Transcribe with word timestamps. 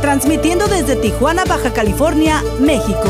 transmitiendo 0.00 0.66
desde 0.66 0.96
Tijuana, 0.96 1.44
Baja 1.44 1.72
California, 1.72 2.42
México. 2.58 3.08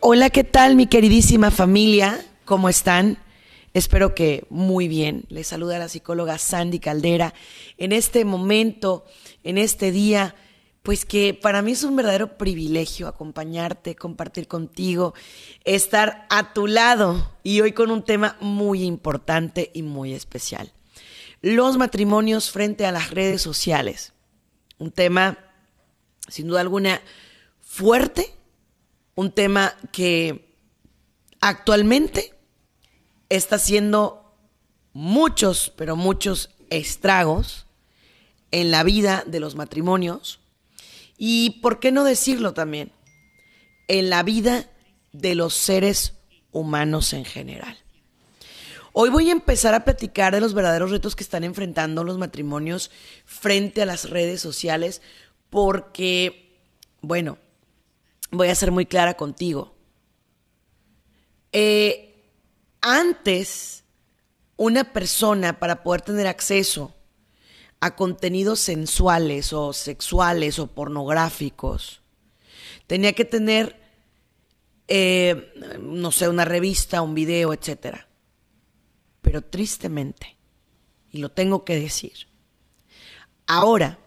Hola, 0.00 0.28
¿qué 0.30 0.44
tal 0.44 0.76
mi 0.76 0.86
queridísima 0.86 1.50
familia? 1.50 2.20
¿Cómo 2.44 2.68
están? 2.68 3.18
Espero 3.72 4.14
que 4.14 4.44
muy 4.50 4.88
bien. 4.88 5.24
Les 5.28 5.46
saluda 5.46 5.78
la 5.78 5.88
psicóloga 5.88 6.36
Sandy 6.36 6.78
Caldera 6.78 7.32
en 7.78 7.92
este 7.92 8.24
momento, 8.24 9.06
en 9.42 9.56
este 9.56 9.92
día, 9.92 10.34
pues 10.82 11.06
que 11.06 11.32
para 11.32 11.62
mí 11.62 11.72
es 11.72 11.84
un 11.84 11.96
verdadero 11.96 12.36
privilegio 12.36 13.08
acompañarte, 13.08 13.94
compartir 13.94 14.46
contigo, 14.46 15.14
estar 15.64 16.26
a 16.28 16.52
tu 16.52 16.66
lado 16.66 17.30
y 17.42 17.60
hoy 17.60 17.72
con 17.72 17.90
un 17.90 18.02
tema 18.02 18.36
muy 18.40 18.82
importante 18.82 19.70
y 19.72 19.82
muy 19.82 20.12
especial. 20.12 20.72
Los 21.42 21.76
matrimonios 21.76 22.50
frente 22.50 22.86
a 22.86 22.92
las 22.92 23.10
redes 23.10 23.40
sociales. 23.40 24.12
Un 24.78 24.90
tema, 24.90 25.38
sin 26.28 26.48
duda 26.48 26.60
alguna, 26.60 27.00
fuerte, 27.60 28.34
un 29.14 29.32
tema 29.32 29.74
que 29.92 30.54
actualmente 31.40 32.34
está 33.28 33.56
haciendo 33.56 34.34
muchos, 34.92 35.72
pero 35.76 35.96
muchos 35.96 36.50
estragos 36.68 37.66
en 38.50 38.70
la 38.70 38.82
vida 38.82 39.24
de 39.26 39.40
los 39.40 39.54
matrimonios 39.54 40.40
y, 41.16 41.60
¿por 41.60 41.80
qué 41.80 41.92
no 41.92 42.04
decirlo 42.04 42.54
también? 42.54 42.92
En 43.88 44.08
la 44.08 44.22
vida 44.22 44.70
de 45.12 45.34
los 45.34 45.54
seres 45.54 46.14
humanos 46.50 47.12
en 47.12 47.24
general. 47.24 47.76
Hoy 48.92 49.08
voy 49.08 49.28
a 49.28 49.32
empezar 49.32 49.74
a 49.74 49.84
platicar 49.84 50.34
de 50.34 50.40
los 50.40 50.52
verdaderos 50.52 50.90
retos 50.90 51.14
que 51.14 51.22
están 51.22 51.44
enfrentando 51.44 52.02
los 52.02 52.18
matrimonios 52.18 52.90
frente 53.24 53.82
a 53.82 53.86
las 53.86 54.10
redes 54.10 54.40
sociales 54.40 55.00
porque, 55.48 56.58
bueno, 57.00 57.38
voy 58.32 58.48
a 58.48 58.54
ser 58.54 58.72
muy 58.72 58.86
clara 58.86 59.14
contigo. 59.14 59.76
Eh, 61.52 62.24
antes, 62.80 63.84
una 64.56 64.92
persona 64.92 65.60
para 65.60 65.84
poder 65.84 66.02
tener 66.02 66.26
acceso 66.26 66.94
a 67.78 67.94
contenidos 67.94 68.58
sensuales 68.58 69.52
o 69.52 69.72
sexuales 69.72 70.58
o 70.58 70.66
pornográficos, 70.66 72.02
tenía 72.88 73.12
que 73.12 73.24
tener, 73.24 73.80
eh, 74.88 75.54
no 75.80 76.10
sé, 76.10 76.28
una 76.28 76.44
revista, 76.44 77.02
un 77.02 77.14
video, 77.14 77.52
etc. 77.52 78.09
Pero 79.20 79.42
tristemente, 79.42 80.36
y 81.10 81.18
lo 81.18 81.30
tengo 81.30 81.64
que 81.64 81.78
decir, 81.78 82.28
ahora, 83.46 83.98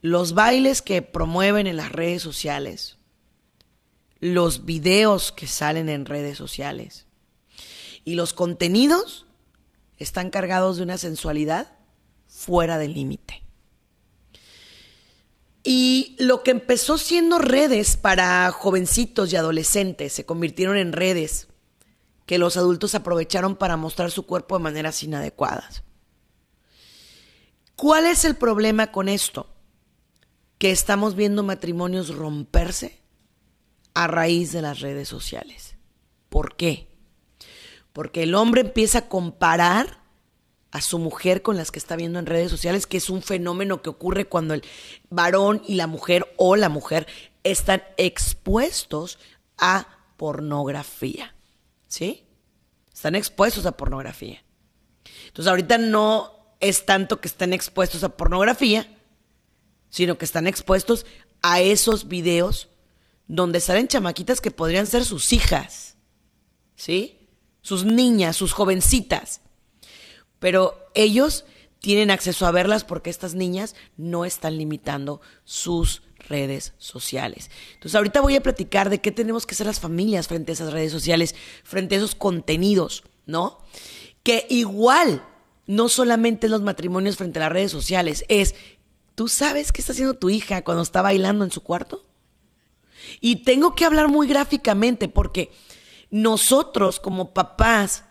los 0.00 0.34
bailes 0.34 0.82
que 0.82 1.02
promueven 1.02 1.66
en 1.66 1.76
las 1.76 1.90
redes 1.90 2.22
sociales, 2.22 2.98
los 4.20 4.64
videos 4.64 5.32
que 5.32 5.46
salen 5.46 5.88
en 5.88 6.06
redes 6.06 6.38
sociales, 6.38 7.06
y 8.04 8.14
los 8.14 8.32
contenidos 8.32 9.26
están 9.98 10.30
cargados 10.30 10.76
de 10.76 10.84
una 10.84 10.98
sensualidad 10.98 11.76
fuera 12.28 12.78
del 12.78 12.94
límite. 12.94 13.42
Y 15.64 16.14
lo 16.20 16.44
que 16.44 16.52
empezó 16.52 16.96
siendo 16.96 17.38
redes 17.38 17.96
para 17.96 18.52
jovencitos 18.52 19.32
y 19.32 19.36
adolescentes 19.36 20.12
se 20.12 20.24
convirtieron 20.24 20.76
en 20.76 20.92
redes 20.92 21.48
que 22.26 22.38
los 22.38 22.56
adultos 22.56 22.94
aprovecharon 22.94 23.56
para 23.56 23.76
mostrar 23.76 24.10
su 24.10 24.26
cuerpo 24.26 24.56
de 24.56 24.64
maneras 24.64 25.02
inadecuadas. 25.02 25.82
¿Cuál 27.76 28.06
es 28.06 28.24
el 28.24 28.36
problema 28.36 28.92
con 28.92 29.08
esto? 29.08 29.48
Que 30.58 30.70
estamos 30.70 31.14
viendo 31.14 31.42
matrimonios 31.42 32.14
romperse 32.14 33.00
a 33.94 34.06
raíz 34.06 34.52
de 34.52 34.62
las 34.62 34.80
redes 34.80 35.08
sociales. 35.08 35.76
¿Por 36.28 36.56
qué? 36.56 36.88
porque 37.96 38.24
el 38.24 38.34
hombre 38.34 38.60
empieza 38.60 38.98
a 38.98 39.08
comparar 39.08 40.00
a 40.70 40.82
su 40.82 40.98
mujer 40.98 41.40
con 41.40 41.56
las 41.56 41.70
que 41.70 41.78
está 41.78 41.96
viendo 41.96 42.18
en 42.18 42.26
redes 42.26 42.50
sociales, 42.50 42.86
que 42.86 42.98
es 42.98 43.08
un 43.08 43.22
fenómeno 43.22 43.80
que 43.80 43.88
ocurre 43.88 44.26
cuando 44.26 44.52
el 44.52 44.62
varón 45.08 45.62
y 45.66 45.76
la 45.76 45.86
mujer 45.86 46.30
o 46.36 46.56
la 46.56 46.68
mujer 46.68 47.06
están 47.42 47.82
expuestos 47.96 49.18
a 49.56 49.86
pornografía. 50.18 51.34
¿Sí? 51.96 52.24
Están 52.92 53.14
expuestos 53.14 53.64
a 53.64 53.76
pornografía. 53.76 54.42
Entonces 55.28 55.48
ahorita 55.48 55.78
no 55.78 56.56
es 56.60 56.84
tanto 56.84 57.20
que 57.20 57.28
estén 57.28 57.52
expuestos 57.52 58.04
a 58.04 58.16
pornografía, 58.16 58.86
sino 59.88 60.18
que 60.18 60.26
están 60.26 60.46
expuestos 60.46 61.06
a 61.40 61.60
esos 61.60 62.08
videos 62.08 62.68
donde 63.28 63.60
salen 63.60 63.88
chamaquitas 63.88 64.40
que 64.40 64.50
podrían 64.50 64.86
ser 64.86 65.04
sus 65.04 65.32
hijas. 65.32 65.96
¿Sí? 66.74 67.16
sus 67.66 67.84
niñas, 67.84 68.36
sus 68.36 68.52
jovencitas. 68.52 69.40
Pero 70.38 70.88
ellos 70.94 71.44
tienen 71.80 72.12
acceso 72.12 72.46
a 72.46 72.52
verlas 72.52 72.84
porque 72.84 73.10
estas 73.10 73.34
niñas 73.34 73.74
no 73.96 74.24
están 74.24 74.56
limitando 74.56 75.20
sus 75.42 76.02
redes 76.28 76.74
sociales. 76.78 77.50
Entonces 77.74 77.94
ahorita 77.94 78.20
voy 78.20 78.36
a 78.36 78.42
platicar 78.42 78.90
de 78.90 79.00
qué 79.00 79.12
tenemos 79.12 79.46
que 79.46 79.54
hacer 79.54 79.66
las 79.66 79.80
familias 79.80 80.28
frente 80.28 80.52
a 80.52 80.54
esas 80.54 80.72
redes 80.72 80.92
sociales, 80.92 81.34
frente 81.64 81.94
a 81.94 81.98
esos 81.98 82.14
contenidos, 82.14 83.04
¿no? 83.26 83.58
Que 84.22 84.46
igual, 84.50 85.24
no 85.66 85.88
solamente 85.88 86.48
los 86.48 86.62
matrimonios 86.62 87.16
frente 87.16 87.38
a 87.38 87.42
las 87.42 87.52
redes 87.52 87.70
sociales, 87.70 88.24
es, 88.28 88.54
¿tú 89.14 89.28
sabes 89.28 89.72
qué 89.72 89.80
está 89.80 89.92
haciendo 89.92 90.14
tu 90.14 90.30
hija 90.30 90.62
cuando 90.62 90.82
está 90.82 91.02
bailando 91.02 91.44
en 91.44 91.50
su 91.50 91.62
cuarto? 91.62 92.04
Y 93.20 93.36
tengo 93.44 93.74
que 93.74 93.84
hablar 93.84 94.08
muy 94.08 94.26
gráficamente 94.26 95.08
porque 95.08 95.50
nosotros 96.10 97.00
como 97.00 97.32
papás 97.34 98.04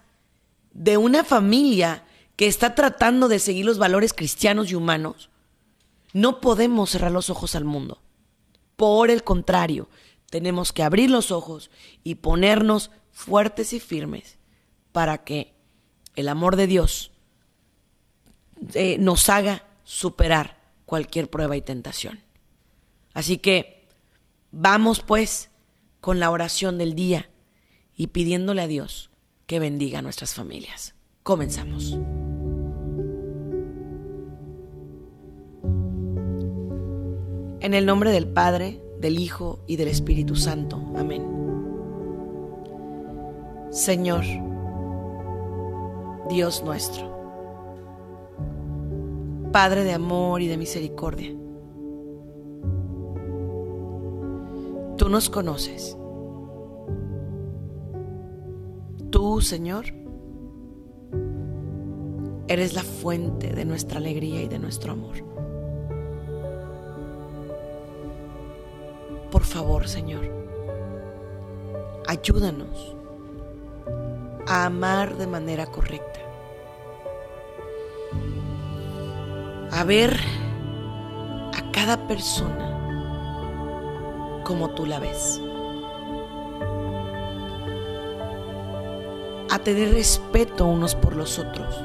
de 0.74 0.98
una 0.98 1.24
familia 1.24 2.04
que 2.36 2.48
está 2.48 2.76
tratando 2.76 3.28
de 3.28 3.40
seguir 3.40 3.66
los 3.66 3.78
valores 3.78 4.14
cristianos 4.14 4.72
y 4.72 4.76
humanos, 4.76 5.30
no 6.14 6.42
podemos 6.42 6.92
cerrar 6.92 7.12
los 7.12 7.30
ojos 7.30 7.56
al 7.56 7.66
mundo. 7.66 8.02
Por 8.76 9.10
el 9.10 9.24
contrario, 9.24 9.90
tenemos 10.30 10.74
que 10.74 10.84
abrir 10.84 11.10
los 11.10 11.32
ojos 11.32 11.72
y 12.04 12.16
ponernos 12.16 12.92
fuertes 13.12 13.74
y 13.74 13.80
firmes 13.80 14.38
para 14.92 15.24
que 15.24 15.54
el 16.16 16.28
amor 16.30 16.56
de 16.56 16.68
Dios 16.68 17.12
eh, 18.74 18.98
nos 18.98 19.30
haga 19.30 19.66
superar 19.84 20.60
cualquier 20.86 21.30
prueba 21.30 21.56
y 21.56 21.62
tentación. 21.62 22.20
Así 23.14 23.38
que 23.38 23.88
vamos 24.52 25.02
pues 25.02 25.50
con 26.02 26.20
la 26.20 26.30
oración 26.30 26.78
del 26.78 26.96
día 26.96 27.30
y 27.96 28.08
pidiéndole 28.08 28.62
a 28.62 28.68
Dios 28.68 29.10
que 29.48 29.60
bendiga 29.60 30.00
a 30.00 30.02
nuestras 30.02 30.34
familias. 30.34 30.96
Comenzamos. 31.24 31.98
En 37.66 37.74
el 37.74 37.88
nombre 37.88 38.12
del 38.12 38.28
Padre, 38.28 38.80
del 39.00 39.18
Hijo 39.18 39.58
y 39.66 39.78
del 39.78 39.88
Espíritu 39.88 40.36
Santo. 40.36 40.80
Amén. 40.96 41.26
Señor, 43.72 44.24
Dios 46.30 46.64
nuestro, 46.64 47.10
Padre 49.52 49.84
de 49.84 49.94
amor 49.94 50.44
y 50.44 50.48
de 50.48 50.58
misericordia, 50.58 51.36
tú 54.96 55.10
nos 55.10 55.32
conoces 55.32 55.98
Tú, 59.10 59.42
Señor, 59.42 59.86
eres 62.48 62.74
la 62.76 62.84
fuente 62.84 63.54
de 63.54 63.66
nuestra 63.66 63.98
alegría 63.98 64.44
y 64.44 64.48
de 64.50 64.60
nuestro 64.60 64.92
amor. 64.92 65.35
Favor, 69.46 69.88
Señor, 69.88 70.30
ayúdanos 72.08 72.96
a 74.48 74.66
amar 74.66 75.16
de 75.16 75.28
manera 75.28 75.66
correcta. 75.66 76.26
a 79.76 79.84
ver 79.84 80.18
a 81.54 81.72
cada 81.74 82.08
persona 82.08 82.72
como 84.46 84.70
tú 84.70 84.86
la 84.86 85.00
ves. 85.00 85.42
A 89.52 89.60
tener 89.60 89.94
respeto 89.94 90.66
unos 90.66 90.96
por 90.96 91.18
los 91.18 91.40
otros. 91.40 91.76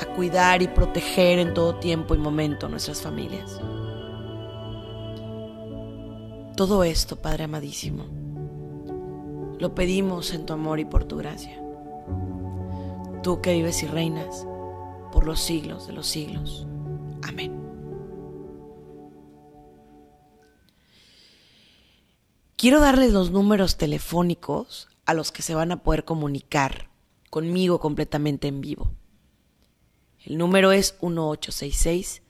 A 0.00 0.06
cuidar 0.16 0.62
y 0.62 0.68
proteger 0.68 1.38
en 1.38 1.54
todo 1.54 1.76
tiempo 1.76 2.16
y 2.16 2.18
momento 2.18 2.68
nuestras 2.68 3.00
familias. 3.00 3.60
Todo 6.60 6.84
esto, 6.84 7.16
Padre 7.16 7.44
amadísimo, 7.44 8.04
lo 9.58 9.74
pedimos 9.74 10.34
en 10.34 10.44
tu 10.44 10.52
amor 10.52 10.78
y 10.78 10.84
por 10.84 11.04
tu 11.04 11.16
gracia. 11.16 11.58
Tú 13.22 13.40
que 13.40 13.54
vives 13.54 13.82
y 13.82 13.86
reinas 13.86 14.46
por 15.10 15.24
los 15.24 15.40
siglos 15.40 15.86
de 15.86 15.94
los 15.94 16.06
siglos. 16.06 16.66
Amén. 17.22 17.58
Quiero 22.56 22.80
darles 22.80 23.14
los 23.14 23.30
números 23.30 23.78
telefónicos 23.78 24.90
a 25.06 25.14
los 25.14 25.32
que 25.32 25.40
se 25.40 25.54
van 25.54 25.72
a 25.72 25.82
poder 25.82 26.04
comunicar 26.04 26.90
conmigo 27.30 27.80
completamente 27.80 28.48
en 28.48 28.60
vivo. 28.60 28.90
El 30.26 30.36
número 30.36 30.72
es 30.72 30.92
1866 31.00 32.20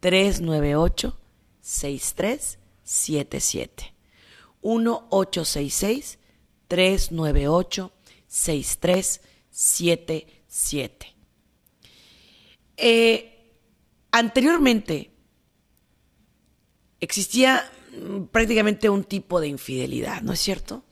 398 0.00 1.16
63 1.60 2.58
77. 2.84 3.92
1866 4.62 6.18
398 6.68 7.92
6377. 8.26 11.14
anteriormente 14.10 15.10
existía 17.00 17.70
mm, 17.92 18.24
prácticamente 18.24 18.88
un 18.88 19.04
tipo 19.04 19.40
de 19.40 19.48
infidelidad, 19.48 20.22
¿no 20.22 20.32
es 20.32 20.40
cierto? 20.40 20.82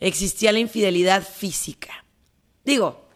Existía 0.00 0.50
la 0.52 0.58
infidelidad 0.58 1.26
física. 1.26 2.04
Digo, 2.64 3.08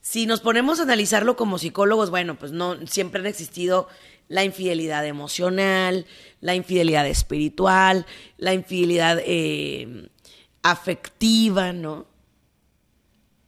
si 0.00 0.26
nos 0.26 0.40
ponemos 0.40 0.80
a 0.80 0.82
analizarlo 0.82 1.36
como 1.36 1.58
psicólogos, 1.58 2.10
bueno, 2.10 2.38
pues 2.38 2.52
no 2.52 2.86
siempre 2.86 3.20
han 3.20 3.26
existido 3.26 3.88
la 4.32 4.44
infidelidad 4.44 5.06
emocional, 5.06 6.06
la 6.40 6.54
infidelidad 6.54 7.06
espiritual, 7.06 8.06
la 8.38 8.54
infidelidad 8.54 9.18
eh, 9.26 10.08
afectiva, 10.62 11.74
¿no? 11.74 12.06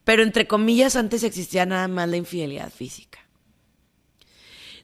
Pero 0.03 0.21
entre 0.21 0.45
comillas, 0.45 0.95
antes 0.95 1.23
existía 1.23 1.65
nada 1.65 1.87
más 1.87 2.07
la 2.07 2.17
infidelidad 2.17 2.71
física. 2.71 3.17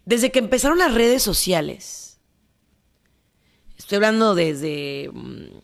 Desde 0.04 0.32
que 0.32 0.40
empezaron 0.40 0.80
las 0.80 0.96
redes 0.96 1.22
sociales, 1.22 2.20
estoy 3.78 3.98
hablando 3.98 4.34
desde 4.34 5.12
mm, 5.14 5.60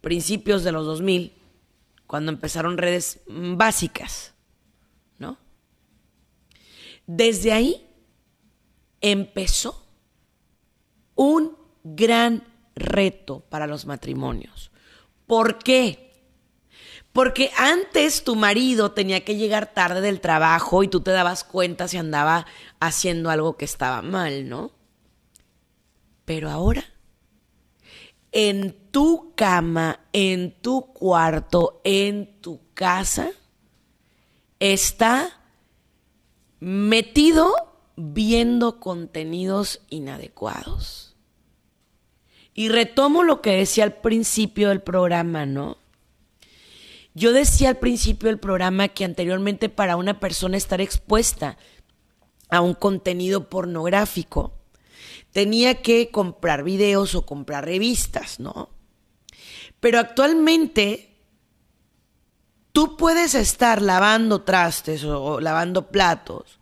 principios 0.00 0.64
de 0.64 0.72
los 0.72 0.86
2000, 0.86 1.34
cuando 2.06 2.32
empezaron 2.32 2.78
redes 2.78 3.20
básicas, 3.26 4.32
¿no? 5.18 5.36
Desde 7.06 7.52
ahí 7.52 7.86
empezó 9.04 9.86
un 11.14 11.58
gran 11.82 12.42
reto 12.74 13.40
para 13.50 13.66
los 13.66 13.84
matrimonios. 13.84 14.70
¿Por 15.26 15.58
qué? 15.58 16.10
Porque 17.12 17.50
antes 17.58 18.24
tu 18.24 18.34
marido 18.34 18.92
tenía 18.92 19.22
que 19.22 19.36
llegar 19.36 19.74
tarde 19.74 20.00
del 20.00 20.22
trabajo 20.22 20.82
y 20.82 20.88
tú 20.88 21.00
te 21.00 21.10
dabas 21.10 21.44
cuenta 21.44 21.86
si 21.86 21.98
andaba 21.98 22.46
haciendo 22.80 23.28
algo 23.28 23.58
que 23.58 23.66
estaba 23.66 24.00
mal, 24.00 24.48
¿no? 24.48 24.72
Pero 26.24 26.50
ahora, 26.50 26.84
en 28.32 28.90
tu 28.90 29.34
cama, 29.36 30.00
en 30.14 30.62
tu 30.62 30.94
cuarto, 30.94 31.82
en 31.84 32.40
tu 32.40 32.72
casa, 32.72 33.30
está 34.58 35.42
metido 36.58 37.73
viendo 37.96 38.80
contenidos 38.80 39.80
inadecuados. 39.90 41.14
Y 42.54 42.68
retomo 42.68 43.22
lo 43.22 43.40
que 43.40 43.52
decía 43.52 43.84
al 43.84 43.94
principio 43.94 44.68
del 44.68 44.80
programa, 44.80 45.44
¿no? 45.46 45.78
Yo 47.14 47.32
decía 47.32 47.68
al 47.68 47.76
principio 47.78 48.28
del 48.28 48.38
programa 48.38 48.88
que 48.88 49.04
anteriormente 49.04 49.68
para 49.68 49.96
una 49.96 50.18
persona 50.18 50.56
estar 50.56 50.80
expuesta 50.80 51.56
a 52.48 52.60
un 52.60 52.74
contenido 52.74 53.48
pornográfico, 53.48 54.52
tenía 55.32 55.82
que 55.82 56.10
comprar 56.10 56.62
videos 56.62 57.14
o 57.14 57.26
comprar 57.26 57.64
revistas, 57.64 58.40
¿no? 58.40 58.70
Pero 59.80 59.98
actualmente 59.98 61.16
tú 62.72 62.96
puedes 62.96 63.34
estar 63.34 63.82
lavando 63.82 64.42
trastes 64.42 65.04
o 65.04 65.40
lavando 65.40 65.88
platos 65.88 66.58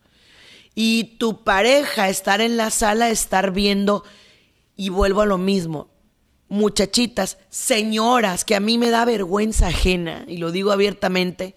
y 0.74 1.16
tu 1.18 1.44
pareja 1.44 2.08
estar 2.08 2.40
en 2.40 2.56
la 2.56 2.70
sala, 2.70 3.10
estar 3.10 3.52
viendo, 3.52 4.04
y 4.76 4.88
vuelvo 4.88 5.20
a 5.20 5.26
lo 5.26 5.38
mismo, 5.38 5.88
muchachitas, 6.48 7.38
señoras, 7.50 8.44
que 8.44 8.54
a 8.54 8.60
mí 8.60 8.78
me 8.78 8.90
da 8.90 9.04
vergüenza 9.04 9.68
ajena, 9.68 10.24
y 10.28 10.38
lo 10.38 10.50
digo 10.50 10.72
abiertamente, 10.72 11.56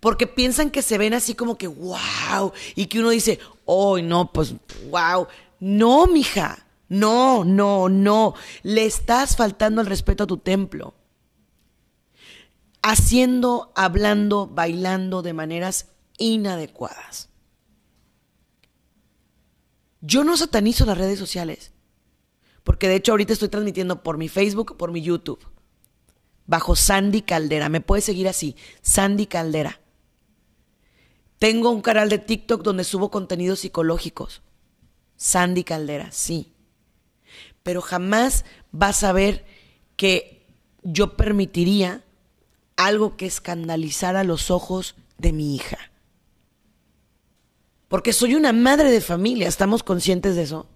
porque 0.00 0.26
piensan 0.26 0.70
que 0.70 0.82
se 0.82 0.98
ven 0.98 1.14
así 1.14 1.34
como 1.34 1.56
que, 1.58 1.66
wow, 1.66 2.52
y 2.74 2.86
que 2.86 3.00
uno 3.00 3.10
dice, 3.10 3.38
oh, 3.64 3.98
no, 3.98 4.32
pues, 4.32 4.54
wow. 4.90 5.26
No, 5.58 6.06
mija, 6.06 6.66
no, 6.88 7.44
no, 7.44 7.88
no, 7.88 8.34
le 8.62 8.84
estás 8.84 9.36
faltando 9.36 9.80
el 9.80 9.86
respeto 9.86 10.24
a 10.24 10.26
tu 10.26 10.36
templo. 10.36 10.94
Haciendo, 12.82 13.72
hablando, 13.74 14.46
bailando 14.46 15.22
de 15.22 15.32
maneras 15.32 15.88
inadecuadas. 16.18 17.30
Yo 20.06 20.22
no 20.22 20.36
satanizo 20.36 20.86
las 20.86 20.96
redes 20.96 21.18
sociales. 21.18 21.72
Porque 22.62 22.88
de 22.88 22.94
hecho 22.94 23.12
ahorita 23.12 23.32
estoy 23.32 23.48
transmitiendo 23.48 24.02
por 24.02 24.18
mi 24.18 24.28
Facebook, 24.28 24.76
por 24.76 24.92
mi 24.92 25.02
YouTube. 25.02 25.44
Bajo 26.46 26.76
Sandy 26.76 27.22
Caldera. 27.22 27.68
Me 27.68 27.80
puedes 27.80 28.04
seguir 28.04 28.28
así. 28.28 28.54
Sandy 28.82 29.26
Caldera. 29.26 29.80
Tengo 31.40 31.70
un 31.70 31.82
canal 31.82 32.08
de 32.08 32.18
TikTok 32.18 32.62
donde 32.62 32.84
subo 32.84 33.10
contenidos 33.10 33.60
psicológicos. 33.60 34.42
Sandy 35.16 35.64
Caldera, 35.64 36.12
sí. 36.12 36.52
Pero 37.64 37.82
jamás 37.82 38.44
vas 38.70 39.02
a 39.02 39.12
ver 39.12 39.44
que 39.96 40.46
yo 40.82 41.16
permitiría 41.16 42.04
algo 42.76 43.16
que 43.16 43.26
escandalizara 43.26 44.22
los 44.22 44.52
ojos 44.52 44.94
de 45.18 45.32
mi 45.32 45.56
hija. 45.56 45.90
Porque 47.88 48.12
soy 48.12 48.34
una 48.34 48.52
madre 48.52 48.90
de 48.90 49.00
familia, 49.00 49.48
¿estamos 49.48 49.82
conscientes 49.82 50.36
de 50.36 50.42
eso? 50.42 50.68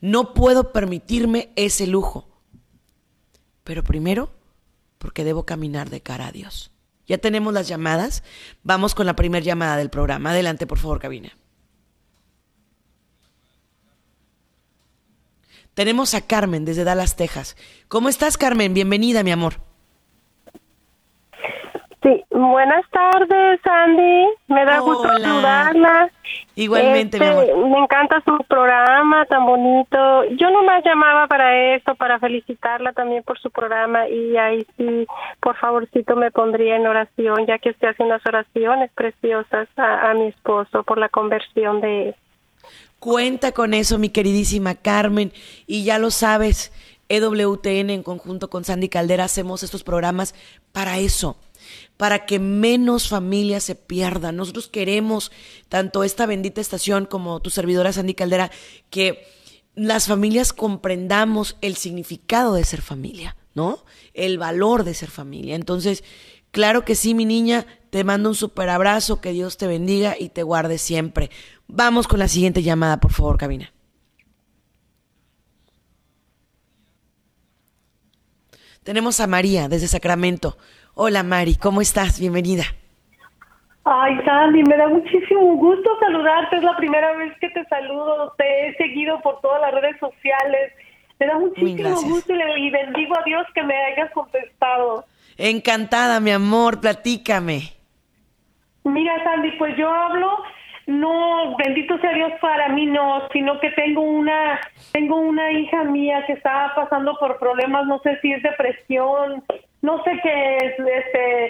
No 0.00 0.34
puedo 0.34 0.72
permitirme 0.72 1.52
ese 1.56 1.86
lujo. 1.86 2.28
Pero 3.64 3.82
primero, 3.82 4.30
porque 4.98 5.24
debo 5.24 5.44
caminar 5.44 5.90
de 5.90 6.00
cara 6.00 6.28
a 6.28 6.32
Dios. 6.32 6.70
Ya 7.06 7.18
tenemos 7.18 7.52
las 7.52 7.68
llamadas. 7.68 8.22
Vamos 8.62 8.94
con 8.94 9.06
la 9.06 9.16
primera 9.16 9.44
llamada 9.44 9.76
del 9.76 9.90
programa. 9.90 10.30
Adelante, 10.30 10.66
por 10.66 10.78
favor, 10.78 11.00
cabina. 11.00 11.36
Tenemos 15.74 16.14
a 16.14 16.20
Carmen 16.20 16.64
desde 16.64 16.84
Dallas, 16.84 17.16
Texas. 17.16 17.56
¿Cómo 17.88 18.08
estás, 18.08 18.38
Carmen? 18.38 18.74
Bienvenida, 18.74 19.24
mi 19.24 19.32
amor. 19.32 19.60
Sí, 22.04 22.22
buenas 22.30 22.84
tardes, 22.90 23.60
Andy. 23.64 24.26
Me 24.48 24.66
da 24.66 24.80
gusto 24.80 25.08
saludarla. 25.08 26.10
Igualmente, 26.54 27.18
mi 27.18 27.24
este, 27.24 27.52
amor. 27.52 27.70
Me 27.70 27.78
encanta 27.78 28.22
su 28.26 28.36
programa 28.46 29.24
tan 29.24 29.46
bonito. 29.46 30.24
Yo 30.36 30.50
nomás 30.50 30.84
llamaba 30.84 31.26
para 31.28 31.74
esto, 31.74 31.94
para 31.94 32.18
felicitarla 32.18 32.92
también 32.92 33.22
por 33.22 33.40
su 33.40 33.50
programa 33.50 34.06
y 34.06 34.36
ahí 34.36 34.66
sí, 34.76 35.06
por 35.40 35.56
favorcito 35.56 36.14
me 36.14 36.30
pondría 36.30 36.76
en 36.76 36.86
oración, 36.86 37.46
ya 37.46 37.58
que 37.58 37.70
usted 37.70 37.88
hace 37.88 38.02
unas 38.02 38.20
oraciones 38.26 38.90
preciosas 38.94 39.66
a, 39.78 40.10
a 40.10 40.12
mi 40.12 40.26
esposo 40.26 40.82
por 40.82 40.98
la 40.98 41.08
conversión 41.08 41.80
de 41.80 42.08
él. 42.08 42.14
Cuenta 42.98 43.52
con 43.52 43.72
eso, 43.72 43.98
mi 43.98 44.10
queridísima 44.10 44.74
Carmen, 44.74 45.32
y 45.66 45.84
ya 45.84 45.98
lo 45.98 46.10
sabes, 46.10 46.70
EWTN 47.08 47.88
en 47.88 48.02
conjunto 48.02 48.50
con 48.50 48.64
Sandy 48.64 48.90
Caldera 48.90 49.24
hacemos 49.24 49.62
estos 49.62 49.84
programas 49.84 50.34
para 50.72 50.98
eso 50.98 51.38
para 51.96 52.26
que 52.26 52.38
menos 52.38 53.08
familias 53.08 53.64
se 53.64 53.74
pierdan. 53.74 54.36
Nosotros 54.36 54.68
queremos, 54.68 55.30
tanto 55.68 56.04
esta 56.04 56.26
bendita 56.26 56.60
estación 56.60 57.06
como 57.06 57.40
tu 57.40 57.50
servidora 57.50 57.92
Sandy 57.92 58.14
Caldera, 58.14 58.50
que 58.90 59.26
las 59.74 60.06
familias 60.06 60.52
comprendamos 60.52 61.56
el 61.60 61.76
significado 61.76 62.54
de 62.54 62.64
ser 62.64 62.82
familia, 62.82 63.36
¿no? 63.54 63.84
El 64.12 64.38
valor 64.38 64.84
de 64.84 64.94
ser 64.94 65.10
familia. 65.10 65.54
Entonces, 65.54 66.04
claro 66.50 66.84
que 66.84 66.94
sí, 66.94 67.14
mi 67.14 67.24
niña, 67.24 67.66
te 67.90 68.04
mando 68.04 68.28
un 68.28 68.34
super 68.34 68.68
abrazo, 68.68 69.20
que 69.20 69.32
Dios 69.32 69.56
te 69.56 69.66
bendiga 69.66 70.16
y 70.18 70.28
te 70.28 70.42
guarde 70.42 70.78
siempre. 70.78 71.30
Vamos 71.66 72.08
con 72.08 72.18
la 72.18 72.28
siguiente 72.28 72.62
llamada, 72.62 72.98
por 72.98 73.12
favor, 73.12 73.38
cabina. 73.38 73.72
Tenemos 78.82 79.18
a 79.20 79.26
María 79.26 79.68
desde 79.68 79.88
Sacramento. 79.88 80.58
Hola 80.96 81.24
Mari, 81.24 81.56
¿cómo 81.56 81.80
estás? 81.80 82.20
Bienvenida. 82.20 82.62
Ay, 83.82 84.16
Sandy, 84.24 84.62
me 84.62 84.76
da 84.76 84.88
muchísimo 84.88 85.56
gusto 85.56 85.90
saludarte. 85.98 86.56
Es 86.56 86.62
la 86.62 86.76
primera 86.76 87.16
vez 87.16 87.32
que 87.40 87.48
te 87.50 87.64
saludo. 87.64 88.32
Te 88.38 88.68
he 88.68 88.76
seguido 88.76 89.20
por 89.20 89.40
todas 89.40 89.60
las 89.60 89.74
redes 89.74 89.98
sociales. 89.98 90.72
Me 91.18 91.26
da 91.26 91.38
muchísimo 91.38 92.00
gusto 92.02 92.32
y, 92.32 92.70
bendigo 92.70 93.18
a 93.18 93.24
Dios 93.24 93.44
que 93.54 93.64
me 93.64 93.74
hayas 93.76 94.12
contestado. 94.12 95.04
Encantada, 95.36 96.20
mi 96.20 96.30
amor. 96.30 96.80
Platícame. 96.80 97.72
Mira, 98.84 99.12
Sandy, 99.24 99.50
pues 99.58 99.76
yo 99.76 99.90
hablo, 99.90 100.44
no, 100.86 101.56
bendito 101.56 101.98
sea 101.98 102.12
Dios 102.12 102.32
para 102.40 102.68
mí 102.68 102.86
no, 102.86 103.26
sino 103.32 103.58
que 103.58 103.70
tengo 103.70 104.02
una, 104.02 104.60
tengo 104.92 105.16
una 105.16 105.50
hija 105.52 105.84
mía 105.84 106.22
que 106.26 106.34
está 106.34 106.72
pasando 106.76 107.16
por 107.18 107.38
problemas, 107.38 107.86
no 107.86 107.98
sé 108.00 108.18
si 108.20 108.32
es 108.32 108.42
depresión, 108.42 109.42
no 109.84 110.02
sé 110.02 110.18
qué 110.22 110.56
es, 110.56 110.78
este, 110.78 111.44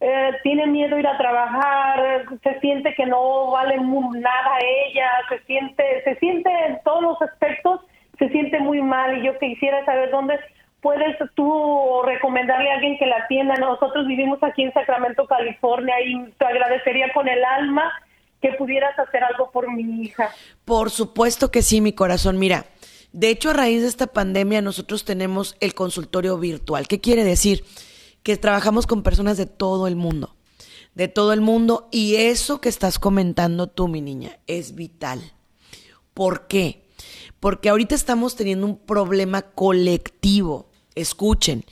eh, 0.00 0.32
tiene 0.42 0.66
miedo 0.66 0.98
ir 0.98 1.06
a 1.06 1.16
trabajar, 1.16 2.26
se 2.42 2.60
siente 2.60 2.94
que 2.94 3.06
no 3.06 3.50
vale 3.50 3.78
nada 3.78 4.58
ella, 4.60 5.10
se 5.30 5.38
siente, 5.44 6.02
se 6.04 6.14
siente 6.16 6.50
en 6.66 6.80
todos 6.84 7.02
los 7.02 7.22
aspectos, 7.22 7.80
se 8.18 8.28
siente 8.28 8.60
muy 8.60 8.82
mal 8.82 9.16
y 9.16 9.24
yo 9.24 9.38
quisiera 9.38 9.82
saber 9.86 10.10
dónde 10.10 10.38
puedes 10.82 11.16
tú 11.34 12.02
recomendarle 12.04 12.70
a 12.70 12.74
alguien 12.74 12.98
que 12.98 13.06
la 13.06 13.16
atienda. 13.24 13.54
Nosotros 13.54 14.06
vivimos 14.06 14.38
aquí 14.42 14.64
en 14.64 14.72
Sacramento, 14.74 15.26
California 15.26 15.94
y 16.04 16.30
te 16.32 16.44
agradecería 16.44 17.10
con 17.14 17.26
el 17.26 17.42
alma 17.42 17.90
que 18.42 18.52
pudieras 18.52 18.96
hacer 18.98 19.24
algo 19.24 19.50
por 19.50 19.72
mi 19.72 20.02
hija. 20.02 20.28
Por 20.66 20.90
supuesto 20.90 21.50
que 21.50 21.62
sí, 21.62 21.80
mi 21.80 21.94
corazón. 21.94 22.38
Mira, 22.38 22.66
de 23.12 23.30
hecho 23.30 23.50
a 23.50 23.54
raíz 23.54 23.82
de 23.82 23.88
esta 23.88 24.08
pandemia 24.08 24.62
nosotros 24.62 25.04
tenemos 25.04 25.56
el 25.60 25.74
consultorio 25.74 26.38
virtual. 26.38 26.88
¿Qué 26.88 27.00
quiere 27.00 27.24
decir? 27.24 27.64
que 28.28 28.36
trabajamos 28.36 28.86
con 28.86 29.02
personas 29.02 29.36
de 29.36 29.46
todo 29.46 29.86
el 29.86 29.96
mundo, 29.96 30.36
de 30.94 31.08
todo 31.08 31.32
el 31.32 31.40
mundo, 31.40 31.88
y 31.90 32.16
eso 32.16 32.60
que 32.60 32.68
estás 32.68 32.98
comentando 32.98 33.68
tú, 33.68 33.88
mi 33.88 34.00
niña, 34.02 34.38
es 34.46 34.74
vital. 34.74 35.32
¿Por 36.12 36.46
qué? 36.46 36.84
Porque 37.40 37.68
ahorita 37.68 37.94
estamos 37.94 38.36
teniendo 38.36 38.66
un 38.66 38.76
problema 38.76 39.42
colectivo. 39.42 40.68
Escuchen, 40.94 41.64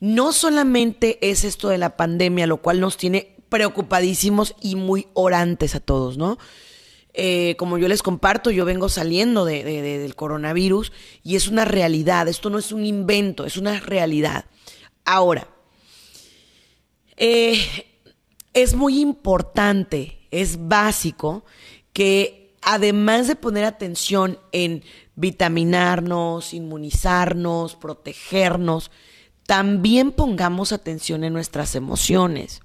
no 0.00 0.32
solamente 0.32 1.18
es 1.30 1.44
esto 1.44 1.68
de 1.68 1.78
la 1.78 1.96
pandemia, 1.96 2.46
lo 2.46 2.58
cual 2.58 2.80
nos 2.80 2.96
tiene 2.96 3.36
preocupadísimos 3.48 4.54
y 4.60 4.76
muy 4.76 5.06
orantes 5.14 5.74
a 5.74 5.80
todos, 5.80 6.18
¿no? 6.18 6.36
Eh, 7.14 7.56
como 7.58 7.76
yo 7.76 7.88
les 7.88 8.02
comparto, 8.02 8.50
yo 8.50 8.64
vengo 8.64 8.88
saliendo 8.88 9.44
de, 9.44 9.64
del 9.64 10.14
coronavirus 10.14 10.92
y 11.22 11.36
es 11.36 11.46
una 11.46 11.66
realidad, 11.66 12.26
esto 12.26 12.48
no 12.48 12.58
es 12.58 12.72
un 12.72 12.86
invento, 12.86 13.44
es 13.44 13.56
una 13.56 13.80
realidad. 13.80 14.46
Ahora, 15.04 15.48
eh, 17.16 17.60
es 18.54 18.74
muy 18.74 19.00
importante, 19.00 20.26
es 20.30 20.68
básico 20.68 21.44
que 21.92 22.56
además 22.62 23.28
de 23.28 23.36
poner 23.36 23.64
atención 23.64 24.38
en 24.52 24.82
vitaminarnos, 25.14 26.54
inmunizarnos, 26.54 27.76
protegernos, 27.76 28.90
también 29.46 30.12
pongamos 30.12 30.72
atención 30.72 31.24
en 31.24 31.34
nuestras 31.34 31.74
emociones. 31.74 32.61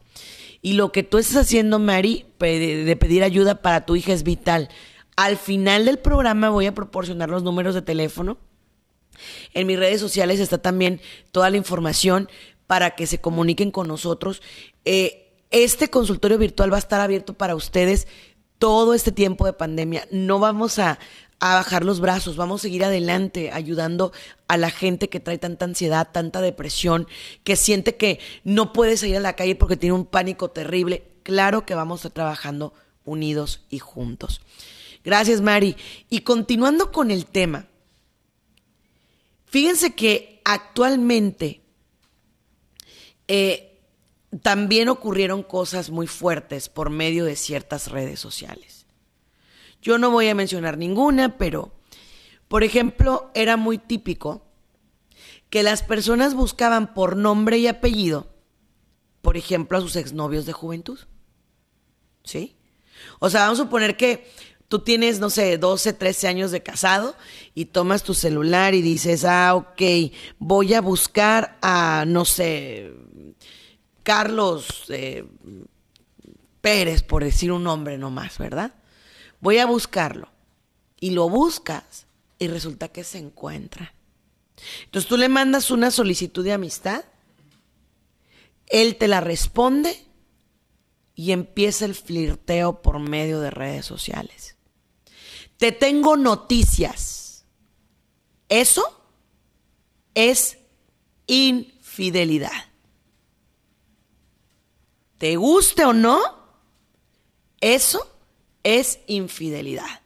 Y 0.68 0.74
lo 0.74 0.92
que 0.92 1.02
tú 1.02 1.18
estás 1.18 1.38
haciendo, 1.38 1.80
Mari, 1.80 2.26
de 2.40 2.98
pedir 3.00 3.24
ayuda 3.24 3.62
para 3.62 3.86
tu 3.86 3.96
hija 3.96 4.12
es 4.12 4.24
vital. 4.24 4.68
Al 5.16 5.38
final 5.38 5.86
del 5.86 5.98
programa 5.98 6.50
voy 6.50 6.66
a 6.66 6.76
proporcionar 6.76 7.30
los 7.30 7.42
números 7.42 7.74
de 7.74 7.82
teléfono. 7.82 8.38
En 9.54 9.66
mis 9.66 9.80
redes 9.80 10.02
sociales 10.02 10.42
está 10.42 10.58
también 10.58 11.00
toda 11.32 11.50
la 11.50 11.56
información 11.56 12.28
para 12.68 12.96
que 12.96 13.08
se 13.08 13.22
comuniquen 13.22 13.72
con 13.72 13.88
nosotros. 13.88 14.42
Eh, 14.84 15.32
este 15.52 15.90
consultorio 15.90 16.38
virtual 16.38 16.74
va 16.74 16.76
a 16.76 16.80
estar 16.80 17.00
abierto 17.00 17.34
para 17.34 17.56
ustedes 17.56 18.06
todo 18.58 18.94
este 18.94 19.14
tiempo 19.14 19.46
de 19.46 19.54
pandemia. 19.54 20.06
No 20.12 20.40
vamos 20.40 20.80
a, 20.80 21.00
a 21.40 21.56
bajar 21.56 21.84
los 21.84 22.00
brazos, 22.00 22.36
vamos 22.36 22.62
a 22.62 22.64
seguir 22.64 22.84
adelante 22.84 23.52
ayudando 23.52 24.12
a 24.48 24.58
la 24.58 24.72
gente 24.72 25.10
que 25.10 25.20
trae 25.20 25.38
tanta 25.38 25.66
ansiedad, 25.66 26.10
tanta 26.12 26.42
depresión, 26.42 27.08
que 27.44 27.56
siente 27.56 27.96
que 27.96 28.20
no 28.44 28.74
puede 28.74 28.98
salir 28.98 29.18
a 29.18 29.22
la 29.22 29.36
calle 29.36 29.56
porque 29.56 29.78
tiene 29.78 29.94
un 29.94 30.06
pánico 30.06 30.50
terrible. 30.50 31.04
Claro 31.24 31.66
que 31.66 31.76
vamos 31.76 32.00
a 32.00 32.08
estar 32.08 32.24
trabajando 32.24 32.74
unidos 33.04 33.66
y 33.70 33.80
juntos. 33.80 34.42
Gracias, 35.04 35.42
Mari. 35.42 35.76
Y 36.10 36.22
continuando 36.22 36.92
con 36.92 37.12
el 37.12 37.26
tema, 37.26 37.68
fíjense 39.46 39.94
que 39.94 40.42
actualmente 40.44 41.62
eh, 43.28 43.80
también 44.42 44.90
ocurrieron 44.90 45.44
cosas 45.44 45.90
muy 45.90 46.08
fuertes 46.08 46.70
por 46.70 46.90
medio 46.90 47.26
de 47.26 47.36
ciertas 47.36 47.90
redes 47.90 48.20
sociales. 48.20 48.77
Yo 49.82 49.98
no 49.98 50.12
voy 50.12 50.28
a 50.28 50.36
mencionar 50.36 50.78
ninguna, 50.78 51.38
pero, 51.38 51.72
por 52.48 52.64
ejemplo, 52.64 53.32
era 53.34 53.58
muy 53.58 53.78
típico 53.78 54.46
que 55.50 55.64
las 55.64 55.84
personas 55.84 56.34
buscaban 56.34 56.94
por 56.94 57.16
nombre 57.16 57.58
y 57.58 57.68
apellido, 57.68 58.28
por 59.22 59.38
ejemplo, 59.38 59.78
a 59.78 59.82
sus 59.82 59.96
exnovios 59.96 60.46
de 60.46 60.54
juventud. 60.54 61.00
¿Sí? 62.24 62.58
O 63.20 63.30
sea, 63.30 63.42
vamos 63.42 63.60
a 63.60 63.64
suponer 63.64 63.96
que 63.96 64.30
tú 64.68 64.80
tienes, 64.80 65.20
no 65.20 65.30
sé, 65.30 65.58
12, 65.58 65.94
13 65.94 66.28
años 66.28 66.52
de 66.52 66.64
casado 66.64 67.16
y 67.54 67.66
tomas 67.66 68.04
tu 68.04 68.14
celular 68.14 68.74
y 68.74 68.82
dices, 68.82 69.24
ah, 69.26 69.56
ok, 69.56 69.82
voy 70.40 70.74
a 70.74 70.82
buscar 70.82 71.58
a, 71.62 72.04
no 72.06 72.26
sé, 72.26 72.94
Carlos 74.04 74.86
eh, 74.90 75.26
Pérez, 76.62 77.04
por 77.04 77.24
decir 77.24 77.52
un 77.52 77.64
nombre 77.64 77.98
nomás, 77.98 78.38
¿verdad? 78.38 78.74
Voy 79.40 79.58
a 79.60 79.66
buscarlo. 79.66 80.30
Y 81.00 81.12
lo 81.12 81.30
buscas 81.30 82.08
y 82.40 82.48
resulta 82.48 82.88
que 82.88 83.04
se 83.04 83.20
encuentra. 83.20 83.94
Entonces 84.86 85.08
tú 85.08 85.18
le 85.18 85.30
mandas 85.30 85.70
una 85.70 85.92
solicitud 85.92 86.44
de 86.44 86.54
amistad, 86.54 87.06
él 88.66 88.96
te 88.98 89.08
la 89.08 89.22
responde 89.22 90.04
y 91.14 91.32
empieza 91.32 91.86
el 91.86 91.94
flirteo 91.94 92.82
por 92.82 93.00
medio 93.00 93.40
de 93.40 93.52
redes 93.52 93.86
sociales. 93.86 94.56
Te 95.58 95.72
tengo 95.72 96.18
noticias. 96.18 97.46
Eso 98.50 98.84
es 100.16 100.58
infidelidad 101.28 102.68
te 105.18 105.36
guste 105.36 105.86
o 105.86 105.94
no, 105.94 106.20
eso 107.60 108.17
es 108.68 109.00
infidelidad. 109.08 110.02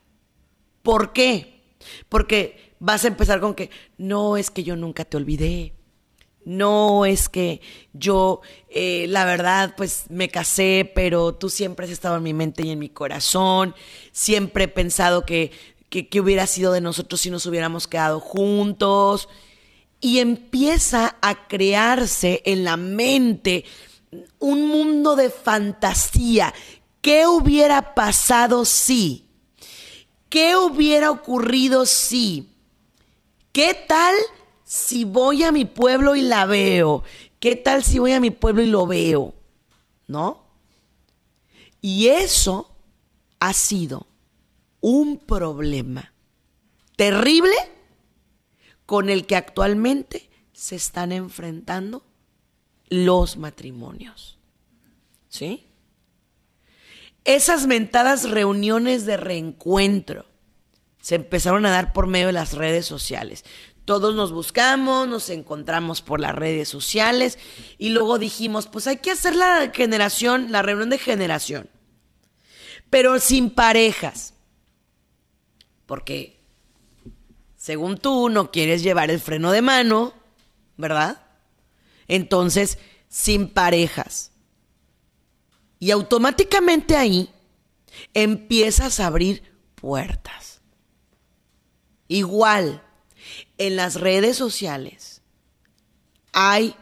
¿Por 0.83 1.13
qué? 1.13 1.63
Porque 2.09 2.75
vas 2.79 3.03
a 3.03 3.07
empezar 3.07 3.39
con 3.39 3.55
que 3.55 3.71
no 3.97 4.37
es 4.37 4.51
que 4.51 4.63
yo 4.63 4.75
nunca 4.75 5.03
te 5.03 5.17
olvidé. 5.17 5.73
No 6.45 7.05
es 7.05 7.27
que 7.27 7.59
yo, 7.93 8.41
eh, 8.69 9.07
la 9.09 9.25
verdad, 9.25 9.73
pues 9.75 10.05
me 10.09 10.29
casé, 10.29 10.91
pero 10.93 11.33
tú 11.33 11.49
siempre 11.49 11.87
has 11.87 11.91
estado 11.91 12.17
en 12.17 12.23
mi 12.23 12.33
mente 12.35 12.63
y 12.63 12.69
en 12.69 12.77
mi 12.77 12.89
corazón. 12.89 13.73
Siempre 14.11 14.65
he 14.65 14.67
pensado 14.67 15.25
que, 15.25 15.51
que, 15.89 16.07
que 16.07 16.21
hubiera 16.21 16.45
sido 16.45 16.71
de 16.71 16.81
nosotros 16.81 17.19
si 17.19 17.31
nos 17.31 17.47
hubiéramos 17.47 17.87
quedado 17.87 18.19
juntos. 18.19 19.27
Y 19.99 20.19
empieza 20.19 21.17
a 21.21 21.47
crearse 21.47 22.43
en 22.45 22.63
la 22.63 22.77
mente 22.77 23.65
un 24.37 24.67
mundo 24.67 25.15
de 25.15 25.31
fantasía. 25.31 26.53
¿Qué 27.01 27.25
hubiera 27.27 27.95
pasado 27.95 28.63
si? 28.65 29.27
¿Qué 30.29 30.55
hubiera 30.55 31.11
ocurrido 31.11 31.85
si? 31.85 32.49
¿Qué 33.51 33.73
tal 33.73 34.15
si 34.63 35.03
voy 35.03 35.43
a 35.43 35.51
mi 35.51 35.65
pueblo 35.65 36.15
y 36.15 36.21
la 36.21 36.45
veo? 36.45 37.03
¿Qué 37.39 37.55
tal 37.55 37.83
si 37.83 37.99
voy 37.99 38.13
a 38.13 38.19
mi 38.19 38.29
pueblo 38.29 38.61
y 38.61 38.67
lo 38.67 38.85
veo? 38.85 39.33
¿No? 40.07 40.45
Y 41.81 42.07
eso 42.07 42.71
ha 43.39 43.53
sido 43.53 44.05
un 44.79 45.17
problema 45.17 46.13
terrible 46.95 47.55
con 48.85 49.09
el 49.09 49.25
que 49.25 49.35
actualmente 49.35 50.29
se 50.53 50.75
están 50.75 51.11
enfrentando 51.11 52.03
los 52.89 53.37
matrimonios. 53.37 54.37
¿Sí? 55.29 55.65
Esas 57.23 57.67
mentadas 57.67 58.29
reuniones 58.29 59.05
de 59.05 59.17
reencuentro 59.17 60.25
se 61.01 61.15
empezaron 61.15 61.65
a 61.65 61.71
dar 61.71 61.93
por 61.93 62.07
medio 62.07 62.27
de 62.27 62.33
las 62.33 62.53
redes 62.53 62.85
sociales. 62.85 63.43
Todos 63.85 64.15
nos 64.15 64.31
buscamos, 64.31 65.07
nos 65.07 65.29
encontramos 65.29 66.01
por 66.01 66.19
las 66.19 66.35
redes 66.35 66.69
sociales 66.69 67.39
y 67.77 67.89
luego 67.89 68.19
dijimos, 68.19 68.67
pues 68.67 68.87
hay 68.87 68.97
que 68.97 69.11
hacer 69.11 69.35
la 69.35 69.71
generación, 69.73 70.51
la 70.51 70.61
reunión 70.61 70.89
de 70.89 70.97
generación, 70.99 71.69
pero 72.89 73.19
sin 73.19 73.49
parejas. 73.49 74.33
porque 75.85 76.39
según 77.57 77.97
tú 77.97 78.29
no 78.29 78.49
quieres 78.49 78.81
llevar 78.81 79.11
el 79.11 79.19
freno 79.19 79.51
de 79.51 79.61
mano, 79.61 80.13
¿verdad? 80.77 81.21
Entonces, 82.07 82.77
sin 83.09 83.49
parejas. 83.49 84.30
Y 85.81 85.89
automáticamente 85.89 86.95
ahí 86.95 87.27
empiezas 88.13 88.99
a 88.99 89.07
abrir 89.07 89.41
puertas. 89.73 90.61
Igual, 92.07 92.83
en 93.57 93.75
las 93.77 93.95
redes 93.95 94.37
sociales 94.37 95.23
hay 96.33 96.75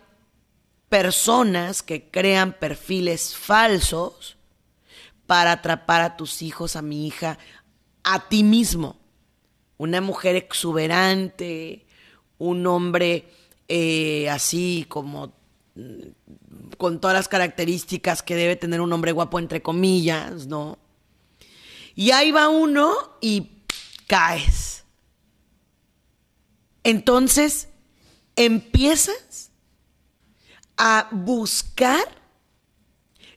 personas 0.90 1.82
que 1.82 2.12
crean 2.12 2.52
perfiles 2.52 3.38
falsos 3.38 4.36
para 5.26 5.54
atrapar 5.54 6.02
a 6.02 6.18
tus 6.18 6.42
hijos, 6.42 6.76
a 6.76 6.82
mi 6.82 7.08
hija, 7.08 7.40
a 8.04 8.28
ti 8.28 8.44
mismo. 8.44 9.00
Una 9.78 10.02
mujer 10.02 10.36
exuberante, 10.36 11.86
un 12.38 12.68
hombre 12.68 13.32
eh, 13.70 14.30
así 14.30 14.86
como 14.90 15.39
con 16.78 17.00
todas 17.00 17.16
las 17.16 17.28
características 17.28 18.24
que 18.24 18.36
debe 18.36 18.56
tener 18.56 18.82
un 18.82 18.92
hombre 18.92 19.12
guapo, 19.12 19.40
entre 19.40 19.62
comillas, 19.62 20.48
¿no? 20.48 20.78
Y 21.96 22.12
ahí 22.12 22.32
va 22.32 22.50
uno 22.50 22.94
y 23.22 23.64
caes. 24.08 24.84
Entonces, 26.84 27.68
empiezas 28.36 29.52
a 30.78 31.10
buscar 31.12 32.04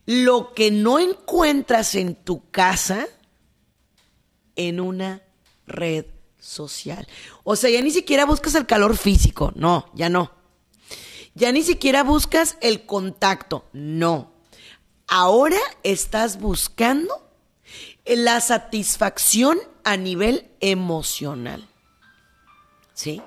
lo 0.05 0.53
que 0.53 0.71
no 0.71 0.99
encuentras 0.99 1.95
en 1.95 2.15
tu 2.15 2.49
casa 2.51 3.07
en 4.55 4.79
una 4.79 5.21
red 5.65 6.05
social. 6.39 7.07
O 7.43 7.55
sea, 7.55 7.69
ya 7.69 7.81
ni 7.81 7.91
siquiera 7.91 8.25
buscas 8.25 8.55
el 8.55 8.65
calor 8.65 8.97
físico, 8.97 9.51
no, 9.55 9.91
ya 9.93 10.09
no. 10.09 10.42
Ya 11.35 11.51
ni 11.51 11.63
siquiera 11.63 12.03
buscas 12.03 12.57
el 12.61 12.85
contacto, 12.85 13.65
no. 13.73 14.31
Ahora 15.07 15.59
estás 15.83 16.39
buscando 16.39 17.31
la 18.05 18.39
satisfacción 18.41 19.59
a 19.83 19.97
nivel 19.97 20.51
emocional. 20.59 21.67
¿Sí? 22.93 23.21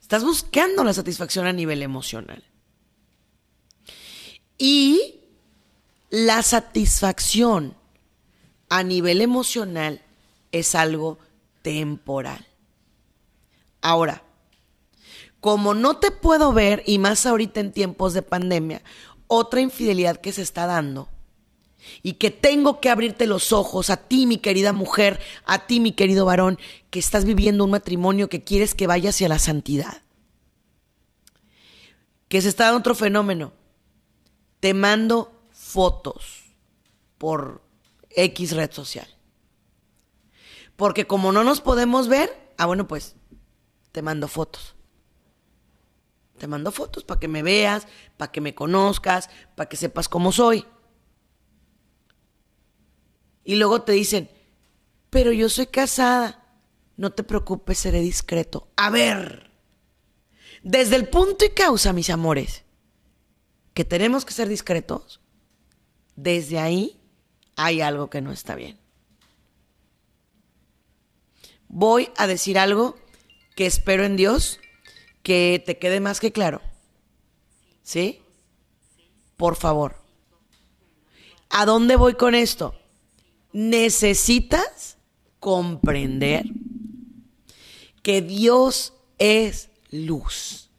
Estás 0.00 0.24
buscando 0.24 0.82
la 0.82 0.92
satisfacción 0.92 1.46
a 1.46 1.52
nivel 1.52 1.82
emocional. 1.82 2.42
Y 4.58 5.20
la 6.10 6.42
satisfacción 6.42 7.76
a 8.68 8.82
nivel 8.82 9.20
emocional 9.20 10.02
es 10.52 10.74
algo 10.74 11.18
temporal. 11.62 12.46
Ahora, 13.80 14.22
como 15.40 15.74
no 15.74 15.96
te 15.96 16.10
puedo 16.10 16.52
ver, 16.52 16.82
y 16.86 16.98
más 16.98 17.26
ahorita 17.26 17.60
en 17.60 17.72
tiempos 17.72 18.12
de 18.12 18.22
pandemia, 18.22 18.82
otra 19.26 19.60
infidelidad 19.60 20.18
que 20.18 20.32
se 20.32 20.42
está 20.42 20.66
dando 20.66 21.08
y 22.02 22.14
que 22.14 22.30
tengo 22.30 22.80
que 22.80 22.90
abrirte 22.90 23.26
los 23.26 23.52
ojos 23.52 23.90
a 23.90 23.96
ti, 23.96 24.26
mi 24.26 24.38
querida 24.38 24.72
mujer, 24.72 25.20
a 25.44 25.66
ti, 25.66 25.80
mi 25.80 25.92
querido 25.92 26.24
varón, 26.24 26.58
que 26.90 26.98
estás 26.98 27.24
viviendo 27.24 27.64
un 27.64 27.70
matrimonio 27.70 28.28
que 28.28 28.44
quieres 28.44 28.74
que 28.74 28.86
vaya 28.86 29.10
hacia 29.10 29.28
la 29.28 29.38
santidad. 29.38 30.02
Que 32.28 32.42
se 32.42 32.48
está 32.48 32.64
dando 32.64 32.80
otro 32.80 32.94
fenómeno. 32.94 33.52
Te 34.60 34.74
mando 34.74 35.32
fotos 35.50 36.44
por 37.18 37.62
X 38.10 38.52
red 38.52 38.70
social. 38.72 39.08
Porque 40.76 41.06
como 41.06 41.32
no 41.32 41.44
nos 41.44 41.60
podemos 41.60 42.08
ver, 42.08 42.52
ah, 42.56 42.66
bueno, 42.66 42.86
pues 42.86 43.16
te 43.92 44.02
mando 44.02 44.28
fotos. 44.28 44.74
Te 46.40 46.46
mando 46.46 46.72
fotos 46.72 47.04
para 47.04 47.20
que 47.20 47.28
me 47.28 47.42
veas, 47.42 47.86
para 48.16 48.32
que 48.32 48.40
me 48.40 48.54
conozcas, 48.54 49.28
para 49.54 49.68
que 49.68 49.76
sepas 49.76 50.08
cómo 50.08 50.32
soy. 50.32 50.64
Y 53.44 53.56
luego 53.56 53.82
te 53.82 53.92
dicen, 53.92 54.30
pero 55.10 55.32
yo 55.32 55.50
soy 55.50 55.66
casada. 55.66 56.58
No 56.96 57.12
te 57.12 57.24
preocupes, 57.24 57.76
seré 57.76 58.00
discreto. 58.00 58.72
A 58.76 58.88
ver, 58.88 59.50
desde 60.62 60.96
el 60.96 61.10
punto 61.10 61.44
y 61.44 61.50
causa, 61.50 61.92
mis 61.92 62.08
amores, 62.08 62.64
que 63.74 63.84
tenemos 63.84 64.24
que 64.24 64.32
ser 64.32 64.48
discretos, 64.48 65.20
desde 66.16 66.58
ahí 66.58 67.02
hay 67.54 67.82
algo 67.82 68.08
que 68.08 68.22
no 68.22 68.32
está 68.32 68.54
bien. 68.54 68.80
Voy 71.68 72.10
a 72.16 72.26
decir 72.26 72.58
algo 72.58 72.96
que 73.54 73.66
espero 73.66 74.04
en 74.04 74.16
Dios 74.16 74.58
que 75.22 75.62
te 75.64 75.78
quede 75.78 76.00
más 76.00 76.20
que 76.20 76.32
claro. 76.32 76.60
¿Sí? 77.82 78.22
Por 79.36 79.56
favor. 79.56 79.96
¿A 81.48 81.64
dónde 81.66 81.96
voy 81.96 82.14
con 82.14 82.34
esto? 82.34 82.74
necesitas 83.52 84.96
comprender 85.38 86.44
que 88.02 88.22
Dios 88.22 88.94
es 89.18 89.68
luz 89.90 90.70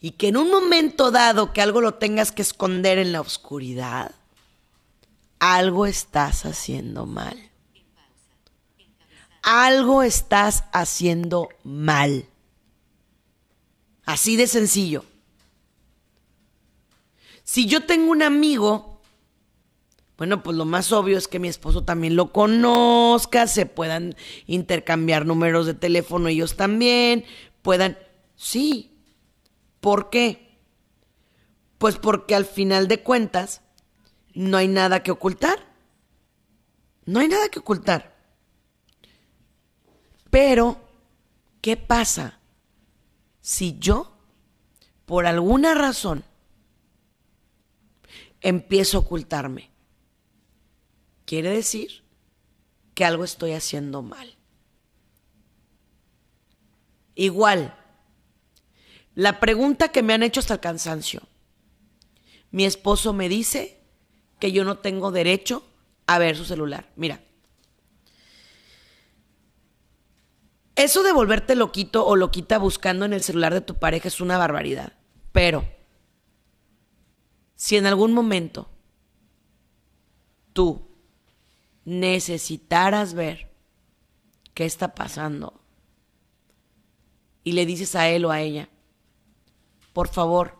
y 0.00 0.12
que 0.12 0.28
en 0.28 0.36
un 0.36 0.50
momento 0.50 1.10
dado 1.10 1.52
que 1.52 1.62
algo 1.62 1.80
lo 1.80 1.94
tengas 1.94 2.32
que 2.32 2.42
esconder 2.42 2.98
en 2.98 3.12
la 3.12 3.20
oscuridad, 3.20 4.14
algo 5.38 5.86
estás 5.86 6.44
haciendo 6.44 7.06
mal. 7.06 7.50
Algo 9.42 10.02
estás 10.02 10.64
haciendo 10.72 11.50
mal. 11.64 12.26
Así 14.04 14.36
de 14.36 14.46
sencillo. 14.46 15.04
Si 17.42 17.66
yo 17.66 17.84
tengo 17.84 18.10
un 18.10 18.22
amigo 18.22 18.94
bueno, 20.16 20.44
pues 20.44 20.56
lo 20.56 20.64
más 20.64 20.92
obvio 20.92 21.18
es 21.18 21.26
que 21.26 21.40
mi 21.40 21.48
esposo 21.48 21.82
también 21.82 22.14
lo 22.14 22.32
conozca, 22.32 23.48
se 23.48 23.66
puedan 23.66 24.14
intercambiar 24.46 25.26
números 25.26 25.66
de 25.66 25.74
teléfono 25.74 26.28
ellos 26.28 26.56
también, 26.56 27.24
puedan... 27.62 27.98
Sí. 28.36 28.92
¿Por 29.80 30.10
qué? 30.10 30.58
Pues 31.78 31.96
porque 31.96 32.34
al 32.34 32.44
final 32.44 32.86
de 32.86 33.02
cuentas 33.02 33.62
no 34.34 34.56
hay 34.56 34.68
nada 34.68 35.02
que 35.02 35.10
ocultar. 35.10 35.58
No 37.06 37.20
hay 37.20 37.28
nada 37.28 37.48
que 37.48 37.58
ocultar. 37.58 38.14
Pero, 40.30 40.78
¿qué 41.60 41.76
pasa 41.76 42.38
si 43.44 43.78
yo, 43.78 44.16
por 45.04 45.26
alguna 45.26 45.74
razón, 45.74 46.24
empiezo 48.40 48.96
a 48.96 49.00
ocultarme? 49.02 49.70
quiere 51.26 51.50
decir 51.50 52.02
que 52.94 53.04
algo 53.04 53.24
estoy 53.24 53.52
haciendo 53.52 54.02
mal. 54.02 54.36
Igual, 57.14 57.76
la 59.14 59.40
pregunta 59.40 59.88
que 59.88 60.02
me 60.02 60.14
han 60.14 60.22
hecho 60.22 60.40
hasta 60.40 60.54
el 60.54 60.60
cansancio. 60.60 61.22
Mi 62.50 62.64
esposo 62.64 63.12
me 63.12 63.28
dice 63.28 63.78
que 64.38 64.52
yo 64.52 64.64
no 64.64 64.78
tengo 64.78 65.10
derecho 65.10 65.64
a 66.06 66.18
ver 66.18 66.36
su 66.36 66.44
celular. 66.44 66.90
Mira, 66.96 67.20
eso 70.76 71.02
de 71.02 71.12
volverte 71.12 71.54
loquito 71.54 72.06
o 72.06 72.16
loquita 72.16 72.58
buscando 72.58 73.04
en 73.04 73.12
el 73.12 73.22
celular 73.22 73.54
de 73.54 73.60
tu 73.60 73.76
pareja 73.76 74.08
es 74.08 74.20
una 74.20 74.38
barbaridad. 74.38 74.92
Pero, 75.32 75.64
si 77.54 77.76
en 77.76 77.86
algún 77.86 78.12
momento 78.12 78.68
tú 80.52 80.88
necesitaras 81.84 83.14
ver 83.14 83.52
qué 84.54 84.64
está 84.64 84.94
pasando 84.94 85.60
y 87.42 87.52
le 87.52 87.66
dices 87.66 87.94
a 87.94 88.08
él 88.08 88.24
o 88.24 88.30
a 88.30 88.40
ella, 88.40 88.68
por 89.92 90.08
favor, 90.08 90.58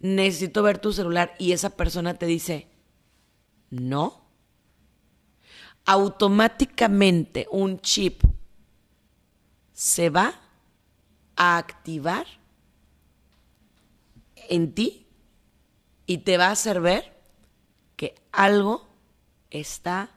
necesito 0.00 0.62
ver 0.62 0.78
tu 0.78 0.92
celular 0.92 1.34
y 1.38 1.52
esa 1.52 1.70
persona 1.70 2.14
te 2.14 2.26
dice, 2.26 2.68
no, 3.70 4.24
automáticamente 5.84 7.46
un 7.50 7.80
chip 7.80 8.22
se 9.74 10.08
va 10.08 10.40
a 11.36 11.58
activar 11.58 12.26
en 14.48 14.72
ti 14.72 15.06
y 16.06 16.18
te 16.18 16.38
va 16.38 16.46
a 16.46 16.52
hacer 16.52 16.80
ver 16.80 17.20
que 17.96 18.14
algo 18.32 18.86
está 19.50 20.10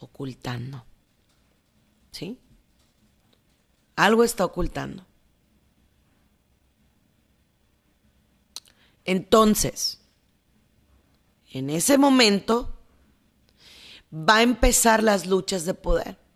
ocultando. 0.00 0.84
¿Sí? 2.10 2.38
Algo 3.96 4.24
está 4.24 4.44
ocultando. 4.44 5.06
Entonces, 9.04 10.00
en 11.50 11.70
ese 11.70 11.96
momento 11.96 12.78
va 14.12 14.36
a 14.36 14.42
empezar 14.42 15.02
las 15.02 15.26
luchas 15.26 15.64
de 15.64 15.72
poder. 15.72 16.27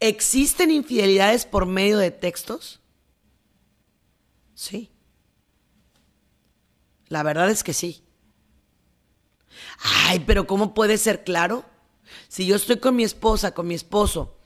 ¿Existen 0.00 0.70
infidelidades 0.70 1.46
por 1.46 1.66
medio 1.66 1.98
de 1.98 2.10
textos? 2.10 2.80
Sí. 4.54 4.90
La 7.08 7.22
verdad 7.22 7.50
es 7.50 7.62
que 7.62 7.72
sí. 7.72 8.02
Ay, 9.80 10.22
pero 10.26 10.46
¿cómo 10.46 10.74
puede 10.74 10.98
ser 10.98 11.24
claro? 11.24 11.64
Si 12.28 12.46
yo 12.46 12.56
estoy 12.56 12.78
con 12.78 12.96
mi 12.96 13.04
esposa, 13.04 13.52
con 13.52 13.66
mi 13.66 13.74
esposo, 13.74 14.36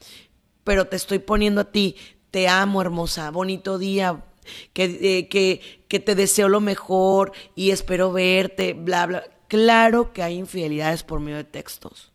pero 0.64 0.86
te 0.86 0.96
estoy 0.96 1.18
poniendo 1.18 1.62
a 1.62 1.72
ti, 1.72 1.96
te 2.30 2.48
amo 2.48 2.80
hermosa, 2.80 3.30
bonito 3.30 3.78
día, 3.78 4.24
que, 4.72 4.84
eh, 4.84 5.28
que, 5.28 5.84
que 5.88 6.00
te 6.00 6.14
deseo 6.14 6.48
lo 6.48 6.60
mejor 6.60 7.32
y 7.54 7.70
espero 7.70 8.12
verte, 8.12 8.74
bla, 8.74 9.06
bla. 9.06 9.24
Claro 9.48 10.12
que 10.12 10.22
hay 10.22 10.36
infidelidades 10.36 11.02
por 11.02 11.20
medio 11.20 11.38
de 11.38 11.44
textos. 11.44 12.12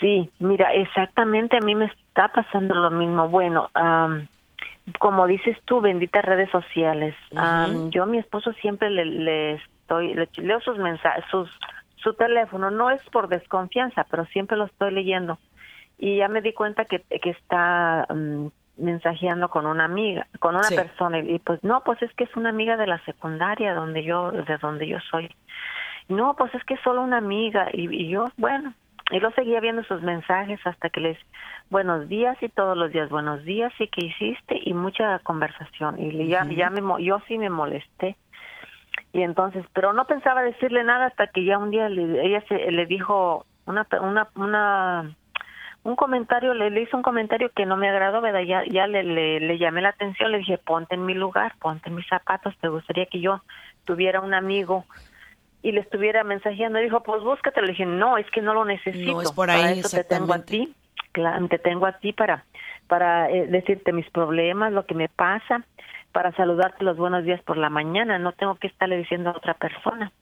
Sí, 0.00 0.30
mira, 0.38 0.72
exactamente 0.72 1.56
a 1.56 1.60
mí 1.60 1.74
me 1.74 1.86
está 1.86 2.28
pasando 2.28 2.74
lo 2.74 2.90
mismo. 2.90 3.28
Bueno, 3.28 3.70
como 4.98 5.26
dices 5.26 5.56
tú, 5.64 5.80
benditas 5.80 6.24
redes 6.24 6.50
sociales. 6.50 7.14
yo 7.90 8.02
a 8.02 8.06
mi 8.06 8.18
esposo 8.18 8.52
siempre 8.54 8.90
le, 8.90 9.54
estoy, 9.54 10.14
le, 10.14 10.28
leo 10.36 10.60
sus 10.60 10.78
mensajes, 10.78 11.24
sus, 11.30 11.50
su 11.96 12.14
teléfono. 12.14 12.70
No 12.70 12.90
es 12.90 13.02
por 13.10 13.28
desconfianza, 13.28 14.06
pero 14.10 14.24
siempre 14.26 14.56
lo 14.56 14.64
estoy 14.64 14.92
leyendo. 14.92 15.38
Y 15.98 16.16
ya 16.16 16.28
me 16.28 16.40
di 16.40 16.54
cuenta 16.54 16.86
que, 16.86 17.00
que 17.00 17.30
está 17.30 18.06
mensajeando 18.80 19.48
con 19.48 19.66
una 19.66 19.84
amiga, 19.84 20.26
con 20.38 20.56
una 20.56 20.68
persona. 20.68 21.18
Y, 21.20 21.38
pues 21.38 21.62
no, 21.62 21.82
pues 21.84 22.02
es 22.02 22.12
que 22.14 22.24
es 22.24 22.36
una 22.36 22.48
amiga 22.48 22.76
de 22.76 22.86
la 22.86 22.98
secundaria 23.04 23.74
donde 23.74 24.02
yo, 24.02 24.32
de 24.32 24.58
donde 24.58 24.88
yo 24.88 24.98
soy. 25.10 25.30
No, 26.08 26.34
pues 26.36 26.54
es 26.54 26.64
que 26.64 26.74
es 26.74 26.80
solo 26.80 27.02
una 27.02 27.18
amiga. 27.18 27.68
Y, 27.72 27.88
y 27.94 28.08
yo, 28.08 28.26
bueno, 28.36 28.74
y 29.10 29.20
lo 29.20 29.30
seguía 29.32 29.60
viendo 29.60 29.82
sus 29.84 30.02
mensajes 30.02 30.60
hasta 30.64 30.88
que 30.88 31.00
les 31.00 31.18
buenos 31.68 32.08
días 32.08 32.36
y 32.40 32.48
todos 32.48 32.76
los 32.76 32.92
días 32.92 33.10
buenos 33.10 33.44
días 33.44 33.72
y 33.78 33.88
qué 33.88 34.06
hiciste 34.06 34.60
y 34.62 34.72
mucha 34.72 35.18
conversación 35.20 36.00
y 36.00 36.28
ya, 36.28 36.44
ya 36.44 36.70
me, 36.70 36.80
yo 37.04 37.20
sí 37.26 37.38
me 37.38 37.50
molesté 37.50 38.16
y 39.12 39.22
entonces 39.22 39.64
pero 39.72 39.92
no 39.92 40.06
pensaba 40.06 40.42
decirle 40.42 40.84
nada 40.84 41.06
hasta 41.06 41.26
que 41.26 41.44
ya 41.44 41.58
un 41.58 41.70
día 41.70 41.88
ella 41.88 42.42
se, 42.48 42.70
le 42.70 42.86
dijo 42.86 43.46
una 43.66 43.86
una 44.00 44.28
una 44.36 45.10
un 45.82 45.96
comentario 45.96 46.54
le, 46.54 46.70
le 46.70 46.82
hizo 46.82 46.96
un 46.96 47.02
comentario 47.02 47.50
que 47.54 47.64
no 47.66 47.76
me 47.76 47.88
agradó 47.88 48.20
verdad 48.20 48.42
ya 48.42 48.64
ya 48.66 48.86
le, 48.86 49.02
le, 49.02 49.40
le 49.40 49.58
llamé 49.58 49.80
la 49.80 49.90
atención 49.90 50.30
le 50.30 50.38
dije 50.38 50.58
ponte 50.58 50.94
en 50.94 51.06
mi 51.06 51.14
lugar 51.14 51.54
ponte 51.58 51.88
en 51.88 51.94
mis 51.94 52.06
zapatos 52.06 52.54
te 52.60 52.68
gustaría 52.68 53.06
que 53.06 53.20
yo 53.20 53.42
tuviera 53.84 54.20
un 54.20 54.34
amigo 54.34 54.84
y 55.62 55.72
le 55.72 55.80
estuviera 55.80 56.24
mensajeando. 56.24 56.78
Dijo, 56.78 57.02
pues 57.02 57.22
búscate. 57.22 57.60
Le 57.60 57.68
dije, 57.68 57.86
no, 57.86 58.16
es 58.18 58.26
que 58.30 58.40
no 58.40 58.54
lo 58.54 58.64
necesito. 58.64 59.12
No, 59.12 59.22
es 59.22 59.32
por 59.32 59.50
ahí, 59.50 59.60
para 59.60 59.72
eso 59.72 59.96
te 59.96 60.04
tengo 60.04 60.32
a 60.32 60.42
ti. 60.42 60.74
Claro, 61.12 61.48
te 61.48 61.58
tengo 61.58 61.86
a 61.86 61.98
ti 61.98 62.12
para, 62.12 62.44
para 62.86 63.28
eh, 63.30 63.46
decirte 63.48 63.92
mis 63.92 64.08
problemas, 64.10 64.72
lo 64.72 64.86
que 64.86 64.94
me 64.94 65.08
pasa, 65.08 65.64
para 66.12 66.30
saludarte 66.32 66.84
los 66.84 66.96
buenos 66.96 67.24
días 67.24 67.42
por 67.42 67.56
la 67.56 67.68
mañana. 67.68 68.18
No 68.18 68.32
tengo 68.32 68.54
que 68.54 68.68
estarle 68.68 68.96
diciendo 68.96 69.30
a 69.30 69.36
otra 69.36 69.54
persona. 69.54 70.12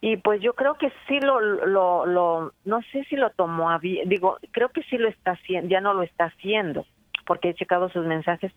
Y 0.00 0.16
pues 0.18 0.40
yo 0.40 0.54
creo 0.54 0.74
que 0.74 0.92
sí 1.08 1.18
lo, 1.20 1.40
lo, 1.40 2.06
lo 2.06 2.52
no 2.64 2.82
sé 2.92 3.04
si 3.04 3.16
lo 3.16 3.30
tomó 3.30 3.70
a 3.70 3.78
bien, 3.78 4.08
digo, 4.08 4.38
creo 4.52 4.68
que 4.68 4.82
sí 4.84 4.96
lo 4.96 5.08
está 5.08 5.32
haciendo, 5.32 5.68
ya 5.68 5.80
no 5.80 5.92
lo 5.92 6.02
está 6.02 6.26
haciendo, 6.26 6.86
porque 7.26 7.50
he 7.50 7.54
checado 7.54 7.88
sus 7.88 8.06
mensajes 8.06 8.52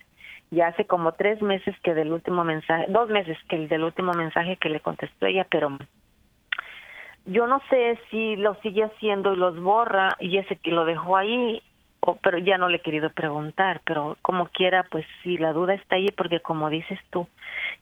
ya 0.52 0.68
hace 0.68 0.86
como 0.86 1.14
tres 1.14 1.42
meses 1.42 1.74
que 1.82 1.94
del 1.94 2.12
último 2.12 2.44
mensaje, 2.44 2.86
dos 2.90 3.10
meses 3.10 3.38
que 3.48 3.56
el 3.56 3.70
del 3.70 3.84
último 3.84 4.12
mensaje 4.14 4.58
que 4.58 4.70
le 4.70 4.82
contestó 4.82 5.26
ella, 5.26 5.48
pero 5.50 5.78
yo 7.26 7.48
no 7.48 7.62
sé 7.70 7.98
si 8.10 8.36
lo 8.36 8.56
sigue 8.56 8.84
haciendo 8.84 9.34
y 9.34 9.38
los 9.38 9.60
borra 9.62 10.10
y 10.20 10.38
ese 10.38 10.58
que 10.58 10.72
lo 10.72 10.84
dejó 10.86 11.16
ahí, 11.16 11.64
o, 12.02 12.16
pero 12.16 12.38
ya 12.40 12.58
no 12.58 12.68
le 12.68 12.78
he 12.78 12.82
querido 12.82 13.12
preguntar, 13.12 13.82
pero 13.86 14.18
como 14.22 14.48
quiera, 14.48 14.86
pues 14.90 15.06
sí, 15.24 15.38
la 15.38 15.54
duda 15.54 15.76
está 15.76 15.96
ahí 15.96 16.08
porque 16.18 16.40
como 16.40 16.70
dices 16.70 17.00
tú, 17.12 17.28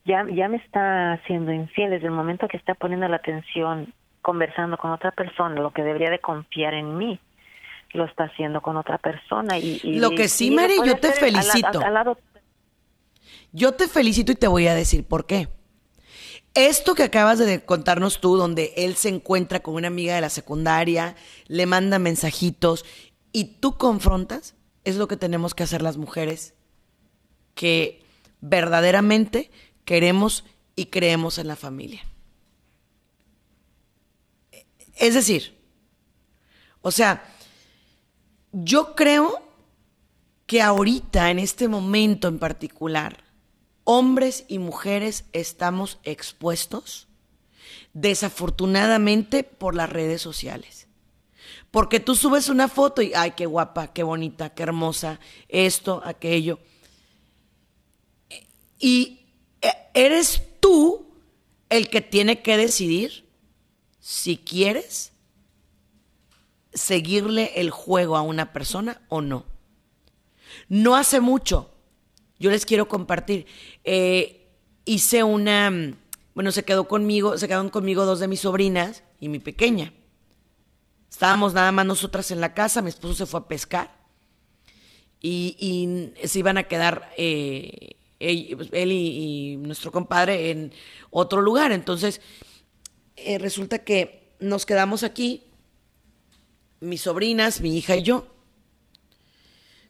ya, 0.05 0.25
ya 0.29 0.49
me 0.49 0.57
está 0.57 1.13
haciendo 1.13 1.53
infiel 1.53 1.91
desde 1.91 2.07
el 2.07 2.11
momento 2.11 2.47
que 2.47 2.57
está 2.57 2.75
poniendo 2.75 3.07
la 3.07 3.17
atención 3.17 3.93
conversando 4.21 4.77
con 4.77 4.91
otra 4.91 5.11
persona, 5.11 5.61
lo 5.61 5.71
que 5.71 5.83
debería 5.83 6.09
de 6.09 6.19
confiar 6.19 6.73
en 6.73 6.97
mí, 6.97 7.19
lo 7.93 8.05
está 8.05 8.25
haciendo 8.25 8.61
con 8.61 8.75
otra 8.75 8.97
persona. 8.97 9.57
Y, 9.57 9.79
lo 9.99 10.11
que 10.11 10.27
sí, 10.27 10.51
Mary, 10.51 10.75
yo 10.85 10.97
te 10.97 11.11
felicito. 11.13 11.81
yo 13.53 13.73
te 13.73 13.87
felicito 13.87 14.33
y 14.33 14.35
te 14.35 14.47
voy 14.47 14.67
a 14.67 14.75
decir 14.75 15.07
por 15.07 15.25
qué. 15.25 15.47
Esto 16.55 16.95
que 16.95 17.03
acabas 17.03 17.37
de 17.37 17.63
contarnos 17.63 18.19
tú, 18.19 18.35
donde 18.35 18.73
él 18.75 18.95
se 18.95 19.09
encuentra 19.09 19.59
con 19.59 19.75
una 19.75 19.87
amiga 19.87 20.15
de 20.15 20.21
la 20.21 20.29
secundaria, 20.29 21.15
le 21.47 21.65
manda 21.67 21.99
mensajitos 21.99 22.85
y 23.31 23.45
tú 23.59 23.77
confrontas, 23.77 24.55
es 24.83 24.95
lo 24.95 25.07
que 25.07 25.17
tenemos 25.17 25.53
que 25.53 25.63
hacer 25.63 25.81
las 25.81 25.97
mujeres 25.97 26.53
que 27.55 28.03
verdaderamente 28.41 29.51
queremos 29.85 30.45
y 30.75 30.87
creemos 30.87 31.37
en 31.37 31.47
la 31.47 31.55
familia. 31.55 32.05
Es 34.95 35.13
decir, 35.13 35.57
o 36.81 36.91
sea, 36.91 37.23
yo 38.51 38.95
creo 38.95 39.41
que 40.45 40.61
ahorita, 40.61 41.29
en 41.29 41.39
este 41.39 41.67
momento 41.67 42.27
en 42.27 42.39
particular, 42.39 43.23
hombres 43.83 44.45
y 44.47 44.59
mujeres 44.59 45.25
estamos 45.31 45.99
expuestos, 46.03 47.07
desafortunadamente, 47.93 49.43
por 49.43 49.75
las 49.75 49.89
redes 49.89 50.21
sociales. 50.21 50.88
Porque 51.71 51.99
tú 51.99 52.15
subes 52.15 52.49
una 52.49 52.67
foto 52.67 53.01
y, 53.01 53.13
ay, 53.13 53.31
qué 53.31 53.45
guapa, 53.45 53.93
qué 53.93 54.03
bonita, 54.03 54.53
qué 54.53 54.63
hermosa, 54.63 55.19
esto, 55.47 56.01
aquello. 56.03 56.59
Y 58.79 59.19
eh, 59.61 59.71
eres 59.93 60.41
tú 60.59 61.07
el 61.69 61.89
que 61.89 62.01
tiene 62.01 62.41
que 62.41 62.57
decidir 62.57 63.25
si 63.99 64.37
quieres 64.37 65.11
seguirle 66.73 67.51
el 67.55 67.69
juego 67.69 68.17
a 68.17 68.21
una 68.21 68.53
persona 68.53 69.01
o 69.09 69.21
no. 69.21 69.45
No 70.67 70.95
hace 70.95 71.19
mucho 71.19 71.69
yo 72.39 72.49
les 72.49 72.65
quiero 72.65 72.87
compartir. 72.87 73.45
Eh, 73.83 74.47
hice 74.85 75.23
una, 75.23 75.71
bueno, 76.33 76.51
se 76.51 76.63
quedó 76.63 76.87
conmigo, 76.87 77.37
se 77.37 77.47
quedaron 77.47 77.69
conmigo 77.69 78.05
dos 78.05 78.19
de 78.19 78.29
mis 78.29 78.39
sobrinas 78.39 79.03
y 79.19 79.27
mi 79.27 79.39
pequeña. 79.39 79.93
Estábamos 81.09 81.53
nada 81.53 81.71
más 81.71 81.85
nosotras 81.85 82.31
en 82.31 82.39
la 82.39 82.53
casa, 82.53 82.81
mi 82.81 82.89
esposo 82.89 83.13
se 83.13 83.25
fue 83.25 83.39
a 83.39 83.47
pescar 83.47 83.99
y, 85.21 86.11
se 86.23 86.39
iban 86.39 86.57
a 86.57 86.63
quedar 86.63 87.11
eh, 87.17 87.97
él, 88.19 88.91
y, 88.91 89.57
nuestro 89.57 89.91
compadre 89.91 90.51
en 90.51 90.73
otro 91.09 91.41
lugar. 91.41 91.71
Entonces, 91.71 92.21
eh, 93.15 93.37
resulta 93.37 93.79
que 93.79 94.35
nos 94.39 94.65
quedamos 94.65 95.03
aquí, 95.03 95.43
mis 96.79 97.01
sobrinas, 97.01 97.61
mi 97.61 97.77
hija 97.77 97.95
y 97.95 98.03
yo. 98.03 98.27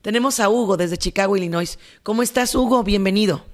Tenemos 0.00 0.40
a 0.40 0.48
Hugo 0.48 0.76
desde 0.76 0.98
Chicago, 0.98 1.36
Illinois. 1.36 1.78
¿Cómo 2.02 2.22
estás, 2.22 2.54
Hugo? 2.54 2.82
Bienvenido. 2.82 3.44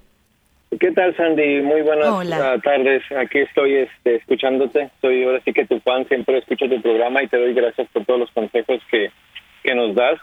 ¿Qué 0.77 0.91
tal, 0.91 1.15
Sandy? 1.17 1.61
Muy 1.61 1.81
buenas 1.81 2.29
tardes. 2.61 3.01
Aquí 3.17 3.39
estoy 3.39 3.75
este, 3.75 4.15
escuchándote. 4.15 4.91
Soy 5.01 5.23
ahora 5.23 5.41
sí 5.43 5.51
que 5.51 5.65
tu 5.65 5.79
fan, 5.79 6.07
siempre 6.07 6.37
escucho 6.37 6.69
tu 6.69 6.79
programa 6.81 7.23
y 7.23 7.27
te 7.27 7.37
doy 7.37 7.53
gracias 7.53 7.87
por 7.91 8.05
todos 8.05 8.19
los 8.19 8.31
consejos 8.31 8.79
que, 8.91 9.09
que 9.63 9.73
nos 9.73 9.95
das. 9.95 10.19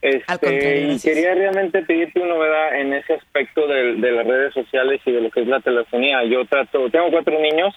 Este, 0.00 0.80
y 0.80 0.98
quería 0.98 1.34
realmente 1.34 1.82
pedirte 1.82 2.18
una 2.18 2.34
novedad 2.34 2.80
en 2.80 2.94
ese 2.94 3.12
aspecto 3.12 3.66
de, 3.66 3.92
las 3.92 4.26
redes 4.26 4.54
sociales 4.54 5.02
y 5.04 5.12
de 5.12 5.20
lo 5.20 5.30
que 5.30 5.42
es 5.42 5.46
la 5.46 5.60
telefonía. 5.60 6.24
Yo 6.24 6.46
trato, 6.46 6.88
tengo 6.88 7.10
cuatro 7.10 7.38
niños 7.38 7.74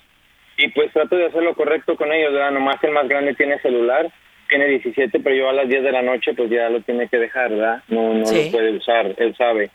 y 0.57 0.69
pues 0.69 0.93
trato 0.93 1.17
de 1.17 1.25
hacer 1.25 1.43
lo 1.43 1.53
correcto 1.55 1.97
con 1.97 2.13
ellos, 2.13 2.31
¿verdad? 2.31 2.51
Nomás 2.51 2.81
el 2.83 2.91
más 2.91 3.09
grande 3.09 3.33
tiene 3.33 3.59
celular, 3.59 4.09
tiene 4.47 4.67
17, 4.67 5.19
pero 5.19 5.35
yo 5.35 5.49
a 5.49 5.53
las 5.53 5.67
10 5.67 5.83
de 5.83 5.91
la 5.91 6.01
noche 6.01 6.33
pues 6.33 6.49
ya 6.49 6.69
lo 6.69 6.79
tiene 6.79 7.09
que 7.09 7.17
dejar, 7.17 7.49
¿verdad? 7.49 7.83
No, 7.89 8.13
no 8.13 8.19
lo 8.19 8.51
puede 8.51 8.71
usar, 8.77 9.13
él 9.17 9.35
sabe 9.35 9.69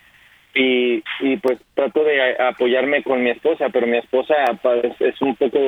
y, 0.55 1.03
y 1.21 1.37
pues 1.39 1.59
trato 1.75 2.05
de 2.05 2.37
apoyarme 2.41 3.03
con 3.03 3.23
mi 3.23 3.31
esposa, 3.31 3.69
pero 3.73 3.87
mi 3.87 3.99
esposa 3.99 4.35
pues, 4.63 5.01
es 5.01 5.21
un 5.21 5.37
poco, 5.37 5.59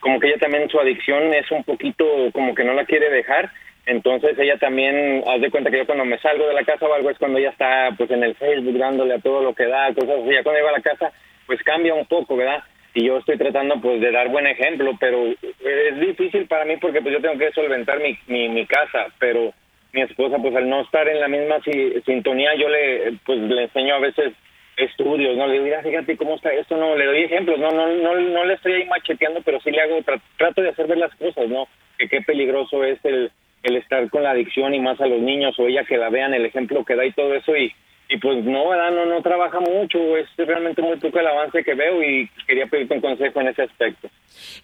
como 0.00 0.20
que 0.20 0.28
ella 0.28 0.38
también 0.38 0.68
su 0.68 0.78
adicción 0.78 1.34
es 1.34 1.50
un 1.50 1.64
poquito 1.64 2.04
como 2.32 2.54
que 2.54 2.64
no 2.64 2.72
la 2.74 2.84
quiere 2.84 3.10
dejar, 3.10 3.50
entonces 3.86 4.38
ella 4.38 4.56
también, 4.58 5.24
haz 5.26 5.40
de 5.40 5.50
cuenta 5.50 5.70
que 5.70 5.78
yo 5.78 5.86
cuando 5.86 6.04
me 6.04 6.18
salgo 6.18 6.46
de 6.46 6.54
la 6.54 6.64
casa 6.64 6.86
o 6.86 6.94
algo 6.94 7.10
es 7.10 7.18
cuando 7.18 7.38
ella 7.38 7.50
está 7.50 7.90
pues 7.96 8.10
en 8.10 8.22
el 8.22 8.34
Facebook 8.36 8.78
dándole 8.78 9.14
a 9.14 9.20
todo 9.20 9.42
lo 9.42 9.54
que 9.54 9.66
da, 9.66 9.92
cosas 9.94 10.20
así, 10.22 10.32
ya 10.32 10.42
cuando 10.42 10.60
iba 10.60 10.70
a 10.70 10.78
la 10.78 10.82
casa 10.82 11.12
pues 11.46 11.62
cambia 11.64 11.94
un 11.94 12.06
poco, 12.06 12.36
¿verdad? 12.36 12.62
Y 12.94 13.06
yo 13.06 13.18
estoy 13.18 13.36
tratando 13.36 13.80
pues 13.80 14.00
de 14.00 14.12
dar 14.12 14.28
buen 14.28 14.46
ejemplo, 14.46 14.92
pero 15.00 15.26
es 15.26 16.00
difícil 16.00 16.46
para 16.46 16.64
mí 16.64 16.76
porque 16.76 17.00
pues 17.02 17.14
yo 17.14 17.20
tengo 17.20 17.38
que 17.38 17.52
solventar 17.52 17.98
mi, 18.00 18.16
mi, 18.26 18.48
mi 18.48 18.66
casa, 18.66 19.06
pero 19.18 19.52
mi 19.92 20.02
esposa, 20.02 20.38
pues 20.38 20.54
al 20.54 20.68
no 20.68 20.82
estar 20.82 21.08
en 21.08 21.20
la 21.20 21.28
misma 21.28 21.56
sintonía, 22.04 22.54
yo 22.54 22.68
le, 22.68 23.12
pues 23.24 23.38
le 23.38 23.64
enseño 23.64 23.94
a 23.94 24.00
veces 24.00 24.32
estudios, 24.76 25.36
¿no? 25.36 25.46
Le 25.46 25.62
digo, 25.62 25.76
fíjate 25.82 26.16
cómo 26.16 26.36
está 26.36 26.52
esto, 26.52 26.76
no, 26.76 26.96
le 26.96 27.06
doy 27.06 27.24
ejemplos, 27.24 27.58
no, 27.58 27.70
no, 27.70 27.88
no, 27.88 28.14
no 28.14 28.44
le 28.44 28.54
estoy 28.54 28.72
ahí 28.72 28.84
macheteando, 28.86 29.42
pero 29.42 29.60
sí 29.60 29.70
le 29.70 29.80
hago, 29.80 30.00
trato 30.36 30.62
de 30.62 30.70
hacer 30.70 30.86
ver 30.86 30.98
las 30.98 31.14
cosas, 31.16 31.48
¿no? 31.48 31.66
Que 31.98 32.08
qué 32.08 32.22
peligroso 32.22 32.84
es 32.84 32.98
el, 33.04 33.30
el 33.62 33.76
estar 33.76 34.08
con 34.10 34.22
la 34.22 34.30
adicción 34.30 34.74
y 34.74 34.80
más 34.80 35.00
a 35.00 35.06
los 35.06 35.20
niños 35.20 35.58
o 35.58 35.66
ella 35.66 35.84
que 35.84 35.98
la 35.98 36.08
vean, 36.08 36.34
el 36.34 36.46
ejemplo 36.46 36.84
que 36.84 36.96
da 36.96 37.04
y 37.04 37.12
todo 37.12 37.34
eso 37.34 37.56
y, 37.56 37.72
y 38.12 38.18
pues 38.18 38.44
no, 38.44 38.68
¿verdad? 38.68 38.90
No, 38.90 39.06
no 39.06 39.22
trabaja 39.22 39.60
mucho, 39.60 40.16
es 40.16 40.26
realmente 40.36 40.82
muy 40.82 40.96
poco 40.96 41.20
el 41.20 41.28
avance 41.28 41.62
que 41.62 41.74
veo 41.74 42.02
y 42.02 42.28
quería 42.44 42.66
pedirte 42.66 42.94
un 42.94 43.00
consejo 43.00 43.40
en 43.40 43.48
ese 43.48 43.62
aspecto. 43.62 44.10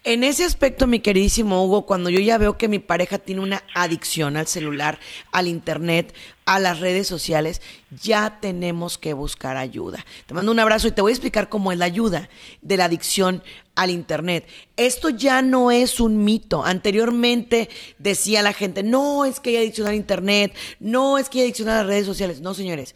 En 0.03 0.25
ese 0.25 0.43
aspecto, 0.43 0.85
mi 0.85 0.99
queridísimo 0.99 1.63
Hugo, 1.63 1.85
cuando 1.85 2.09
yo 2.09 2.19
ya 2.19 2.37
veo 2.37 2.57
que 2.57 2.67
mi 2.67 2.79
pareja 2.79 3.19
tiene 3.19 3.39
una 3.39 3.63
adicción 3.73 4.35
al 4.35 4.47
celular, 4.47 4.99
al 5.31 5.47
internet, 5.47 6.13
a 6.45 6.59
las 6.59 6.81
redes 6.81 7.07
sociales, 7.07 7.61
ya 7.89 8.39
tenemos 8.41 8.97
que 8.97 9.13
buscar 9.13 9.55
ayuda. 9.55 10.05
Te 10.25 10.33
mando 10.33 10.51
un 10.51 10.59
abrazo 10.59 10.89
y 10.89 10.91
te 10.91 11.01
voy 11.01 11.11
a 11.11 11.13
explicar 11.13 11.47
cómo 11.47 11.71
es 11.71 11.77
la 11.77 11.85
ayuda 11.85 12.27
de 12.61 12.75
la 12.75 12.85
adicción 12.85 13.43
al 13.75 13.91
internet. 13.91 14.45
Esto 14.75 15.07
ya 15.07 15.41
no 15.41 15.71
es 15.71 16.01
un 16.01 16.25
mito. 16.25 16.65
Anteriormente 16.65 17.69
decía 17.97 18.41
la 18.41 18.51
gente, 18.51 18.83
no 18.83 19.23
es 19.23 19.39
que 19.39 19.51
hay 19.51 19.57
adicción 19.57 19.87
al 19.87 19.95
internet, 19.95 20.53
no 20.81 21.17
es 21.17 21.29
que 21.29 21.39
hay 21.39 21.45
adicción 21.45 21.69
a 21.69 21.77
las 21.77 21.85
redes 21.85 22.05
sociales. 22.05 22.41
No, 22.41 22.53
señores 22.53 22.93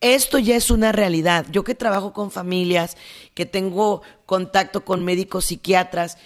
esto 0.00 0.38
ya 0.38 0.56
es 0.56 0.70
una 0.70 0.92
realidad. 0.92 1.46
Yo 1.50 1.64
que 1.64 1.74
trabajo 1.74 2.12
con 2.12 2.30
familias, 2.30 2.96
que 3.34 3.46
tengo 3.46 4.02
contacto 4.26 4.84
con 4.84 5.04
médicos 5.04 5.46
psiquiatras, 5.46 6.16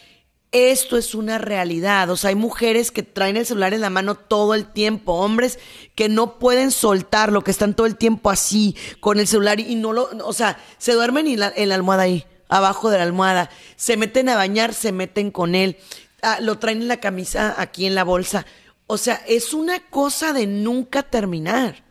esto 0.52 0.96
es 0.96 1.16
una 1.16 1.38
realidad. 1.38 2.08
O 2.10 2.16
sea, 2.16 2.28
hay 2.28 2.36
mujeres 2.36 2.92
que 2.92 3.02
traen 3.02 3.36
el 3.36 3.44
celular 3.44 3.74
en 3.74 3.80
la 3.80 3.90
mano 3.90 4.14
todo 4.14 4.54
el 4.54 4.66
tiempo, 4.66 5.14
hombres 5.14 5.58
que 5.96 6.08
no 6.08 6.38
pueden 6.38 6.70
soltarlo, 6.70 7.42
que 7.42 7.50
están 7.50 7.74
todo 7.74 7.88
el 7.88 7.96
tiempo 7.96 8.30
así 8.30 8.76
con 9.00 9.18
el 9.18 9.26
celular 9.26 9.58
y 9.58 9.74
no 9.74 9.92
lo, 9.92 10.08
o 10.24 10.32
sea, 10.32 10.58
se 10.78 10.92
duermen 10.92 11.26
en 11.26 11.40
la, 11.40 11.74
almohada 11.74 12.04
ahí, 12.04 12.24
abajo 12.48 12.88
de 12.88 12.98
la 12.98 13.02
almohada, 13.02 13.50
se 13.74 13.96
meten 13.96 14.28
a 14.28 14.36
bañar, 14.36 14.74
se 14.74 14.92
meten 14.92 15.32
con 15.32 15.56
él, 15.56 15.76
ah, 16.22 16.38
lo 16.40 16.60
traen 16.60 16.82
en 16.82 16.88
la 16.88 17.00
camisa 17.00 17.56
aquí 17.58 17.86
en 17.86 17.96
la 17.96 18.04
bolsa. 18.04 18.46
O 18.86 18.96
sea, 18.96 19.20
es 19.26 19.54
una 19.54 19.80
cosa 19.80 20.32
de 20.32 20.46
nunca 20.46 21.02
terminar. 21.02 21.82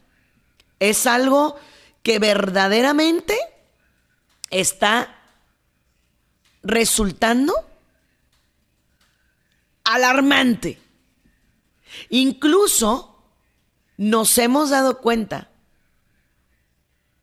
Es 0.80 1.06
algo 1.06 1.58
que 2.04 2.20
verdaderamente 2.20 3.38
está 4.52 5.16
resultando 6.62 7.54
alarmante. 9.84 10.80
Incluso 12.10 13.24
nos 13.98 14.38
hemos 14.38 14.70
dado 14.70 15.00
cuenta 15.02 15.50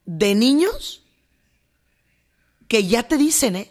de 0.04 0.34
niños 0.34 1.02
que 2.68 2.86
ya 2.86 3.02
te 3.02 3.16
dicen, 3.16 3.56
¿eh? 3.56 3.70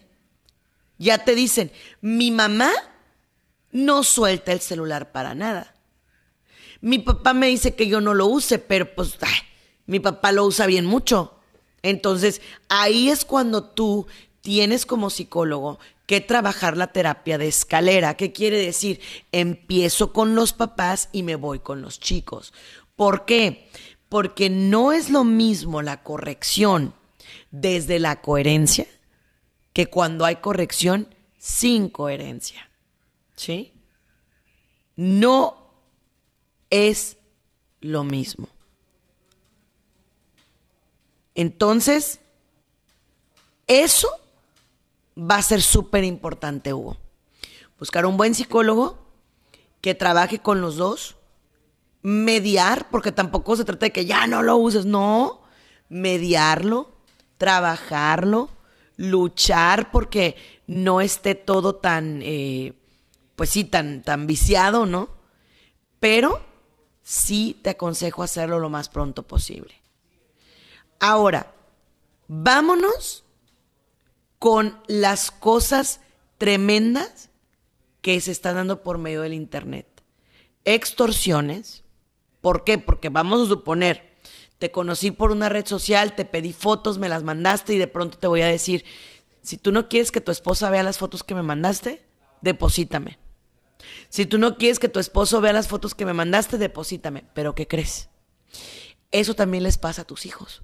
Ya 0.98 1.24
te 1.24 1.34
dicen, 1.34 1.72
mi 2.02 2.30
mamá 2.30 2.72
no 3.72 4.04
suelta 4.04 4.52
el 4.52 4.60
celular 4.60 5.12
para 5.12 5.34
nada. 5.34 5.74
Mi 6.82 7.00
papá 7.00 7.34
me 7.34 7.48
dice 7.48 7.76
que 7.76 7.88
yo 7.88 8.02
no 8.02 8.14
lo 8.14 8.28
use, 8.28 8.60
pero 8.60 8.94
pues 8.94 9.18
mi 9.90 10.00
papá 10.00 10.32
lo 10.32 10.46
usa 10.46 10.68
bien 10.68 10.86
mucho. 10.86 11.34
Entonces, 11.82 12.42
ahí 12.68 13.10
es 13.10 13.26
cuando 13.26 13.64
tú 13.64 14.06
tienes 14.42 14.86
como 14.86 15.10
psicólogo 15.10 15.80
que 16.06 16.22
trabajar 16.22 16.78
la 16.78 16.94
terapia 16.94 17.40
de 17.40 17.48
escalera. 17.48 18.16
¿Qué 18.16 18.32
quiere 18.32 18.64
decir? 18.64 19.02
Empiezo 19.32 20.14
con 20.14 20.36
los 20.36 20.54
papás 20.54 21.10
y 21.12 21.24
me 21.24 21.36
voy 21.36 21.60
con 21.60 21.82
los 21.82 22.00
chicos. 22.00 22.54
¿Por 22.96 23.26
qué? 23.26 23.68
Porque 24.10 24.52
no 24.52 24.92
es 24.92 25.10
lo 25.10 25.24
mismo 25.24 25.82
la 25.82 26.04
corrección 26.04 26.94
desde 27.50 27.98
la 27.98 28.22
coherencia 28.22 28.86
que 29.74 29.88
cuando 29.88 30.24
hay 30.24 30.36
corrección 30.36 31.16
sin 31.40 31.90
coherencia. 31.90 32.70
¿Sí? 33.36 33.74
No 34.96 35.74
es 36.70 37.18
lo 37.82 38.04
mismo. 38.04 38.50
Entonces, 41.40 42.20
eso 43.66 44.10
va 45.18 45.38
a 45.38 45.42
ser 45.42 45.62
súper 45.62 46.04
importante, 46.04 46.74
Hugo. 46.74 46.98
Buscar 47.80 48.06
un 48.06 48.18
buen 48.18 48.36
psicólogo 48.36 49.00
que 49.80 49.96
trabaje 49.96 50.40
con 50.40 50.60
los 50.60 50.76
dos, 50.76 51.16
mediar, 52.02 52.90
porque 52.90 53.14
tampoco 53.14 53.56
se 53.56 53.64
trata 53.64 53.86
de 53.86 53.94
que 53.94 54.06
ya 54.06 54.28
no 54.28 54.44
lo 54.44 54.58
uses, 54.58 54.86
no, 54.86 55.40
mediarlo, 55.88 56.92
trabajarlo, 57.38 58.50
luchar 58.98 59.92
porque 59.92 60.36
no 60.68 61.00
esté 61.00 61.36
todo 61.36 61.76
tan, 61.76 62.20
eh, 62.22 62.74
pues 63.38 63.52
sí, 63.52 63.64
tan, 63.64 64.04
tan 64.04 64.28
viciado, 64.28 64.86
¿no? 64.86 65.08
Pero 66.02 66.42
sí 67.02 67.58
te 67.64 67.70
aconsejo 67.70 68.24
hacerlo 68.24 68.60
lo 68.60 68.70
más 68.70 68.90
pronto 68.90 69.24
posible. 69.24 69.79
Ahora, 71.00 71.54
vámonos 72.28 73.24
con 74.38 74.82
las 74.88 75.32
cosas 75.32 76.02
tremendas 76.38 77.30
que 78.02 78.20
se 78.22 78.32
están 78.32 78.56
dando 78.56 78.84
por 78.84 78.98
medio 78.98 79.22
del 79.22 79.34
Internet. 79.34 79.88
Extorsiones. 80.66 81.84
¿Por 82.42 82.64
qué? 82.64 82.78
Porque 82.78 83.10
vamos 83.10 83.42
a 83.42 83.50
suponer, 83.50 84.16
te 84.60 84.72
conocí 84.72 85.12
por 85.12 85.32
una 85.32 85.50
red 85.50 85.66
social, 85.66 86.16
te 86.16 86.26
pedí 86.26 86.54
fotos, 86.54 86.98
me 86.98 87.10
las 87.10 87.24
mandaste 87.24 87.74
y 87.74 87.78
de 87.78 87.88
pronto 87.88 88.18
te 88.18 88.28
voy 88.28 88.42
a 88.42 88.48
decir, 88.48 88.86
si 89.42 89.58
tú 89.58 89.72
no 89.72 89.90
quieres 89.90 90.12
que 90.12 90.22
tu 90.22 90.32
esposa 90.32 90.70
vea 90.70 90.84
las 90.84 90.98
fotos 90.98 91.24
que 91.24 91.36
me 91.36 91.44
mandaste, 91.44 92.06
deposítame. 92.42 93.20
Si 94.10 94.26
tú 94.26 94.38
no 94.38 94.58
quieres 94.58 94.80
que 94.80 94.90
tu 94.90 95.00
esposo 95.00 95.42
vea 95.42 95.54
las 95.54 95.68
fotos 95.68 95.96
que 95.96 96.06
me 96.06 96.14
mandaste, 96.14 96.58
deposítame. 96.58 97.26
Pero 97.34 97.56
¿qué 97.56 97.68
crees? 97.68 98.10
Eso 99.12 99.34
también 99.36 99.64
les 99.64 99.78
pasa 99.78 100.04
a 100.04 100.06
tus 100.06 100.26
hijos. 100.26 100.62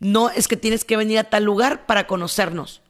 No 0.00 0.30
es 0.30 0.48
que 0.48 0.56
tienes 0.56 0.84
que 0.84 0.96
venir 0.96 1.18
a 1.18 1.24
tal 1.24 1.44
lugar 1.44 1.86
para 1.86 2.06
conocernos. 2.06 2.82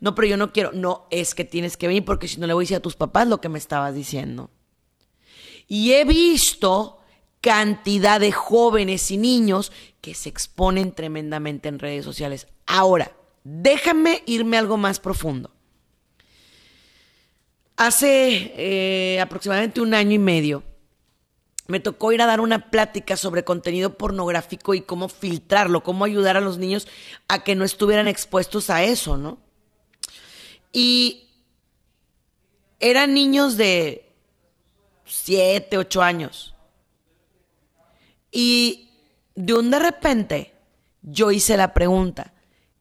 No, 0.00 0.14
pero 0.14 0.28
yo 0.28 0.36
no 0.36 0.52
quiero. 0.52 0.72
No, 0.72 1.06
es 1.10 1.34
que 1.34 1.44
tienes 1.44 1.76
que 1.76 1.86
venir 1.86 2.04
porque 2.04 2.28
si 2.28 2.40
no 2.40 2.46
le 2.46 2.54
voy 2.54 2.62
a 2.62 2.64
decir 2.64 2.76
a 2.76 2.80
tus 2.80 2.96
papás 2.96 3.28
lo 3.28 3.40
que 3.40 3.48
me 3.48 3.58
estabas 3.58 3.94
diciendo. 3.94 4.50
Y 5.68 5.92
he 5.92 6.04
visto 6.04 6.98
cantidad 7.40 8.20
de 8.20 8.32
jóvenes 8.32 9.10
y 9.10 9.16
niños 9.16 9.72
que 10.00 10.14
se 10.14 10.28
exponen 10.28 10.92
tremendamente 10.92 11.68
en 11.68 11.78
redes 11.78 12.04
sociales. 12.04 12.48
Ahora, 12.66 13.12
déjame 13.44 14.22
irme 14.26 14.58
algo 14.58 14.76
más 14.76 15.00
profundo. 15.00 15.50
Hace 17.76 18.52
eh, 18.56 19.20
aproximadamente 19.20 19.80
un 19.80 19.94
año 19.94 20.12
y 20.12 20.18
medio 20.18 20.62
me 21.70 21.80
tocó 21.80 22.12
ir 22.12 22.20
a 22.20 22.26
dar 22.26 22.40
una 22.40 22.70
plática 22.70 23.16
sobre 23.16 23.44
contenido 23.44 23.96
pornográfico 23.96 24.74
y 24.74 24.82
cómo 24.82 25.08
filtrarlo, 25.08 25.82
cómo 25.82 26.04
ayudar 26.04 26.36
a 26.36 26.40
los 26.40 26.58
niños 26.58 26.88
a 27.28 27.44
que 27.44 27.54
no 27.54 27.64
estuvieran 27.64 28.08
expuestos 28.08 28.70
a 28.70 28.82
eso, 28.82 29.16
¿no? 29.16 29.38
Y 30.72 31.28
eran 32.78 33.14
niños 33.14 33.56
de 33.56 34.12
7, 35.04 35.78
8 35.78 36.02
años. 36.02 36.54
Y 38.30 38.90
de 39.34 39.54
un 39.54 39.70
de 39.70 39.78
repente 39.78 40.54
yo 41.02 41.30
hice 41.30 41.56
la 41.56 41.74
pregunta, 41.74 42.32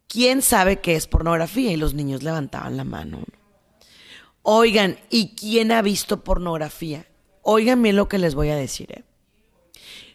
¿quién 0.07 0.41
sabe 0.41 0.79
qué 0.79 0.95
es 0.95 1.07
pornografía? 1.07 1.71
Y 1.71 1.77
los 1.77 1.93
niños 1.93 2.23
levantaban 2.23 2.77
la 2.77 2.83
mano. 2.83 3.23
Oigan, 4.41 4.99
¿y 5.09 5.35
quién 5.35 5.71
ha 5.71 5.81
visto 5.81 6.23
pornografía? 6.23 7.08
Oigan 7.41 7.81
bien 7.81 7.95
lo 7.95 8.07
que 8.07 8.17
les 8.17 8.35
voy 8.35 8.49
a 8.49 8.55
decir. 8.55 8.91
¿eh? 8.91 9.03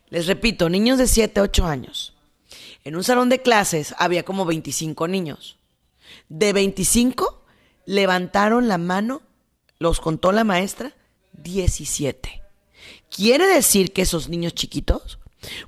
Les 0.09 0.27
repito, 0.27 0.69
niños 0.69 0.99
de 0.99 1.07
7, 1.07 1.41
8 1.41 1.67
años. 1.67 2.15
En 2.85 2.97
un 2.97 3.05
salón 3.05 3.29
de 3.29 3.41
clases 3.43 3.95
había 3.99 4.25
como 4.25 4.45
25 4.45 5.09
niños. 5.09 5.59
De 6.29 6.53
25 6.53 7.43
levantaron 7.87 8.69
la 8.69 8.79
mano, 8.79 9.23
los 9.79 10.01
contó 10.01 10.33
la 10.33 10.45
maestra, 10.45 10.95
17. 11.33 12.43
Quiere 13.11 13.47
decir 13.47 13.93
que 13.93 14.03
esos 14.03 14.29
niños 14.29 14.55
chiquitos 14.55 15.19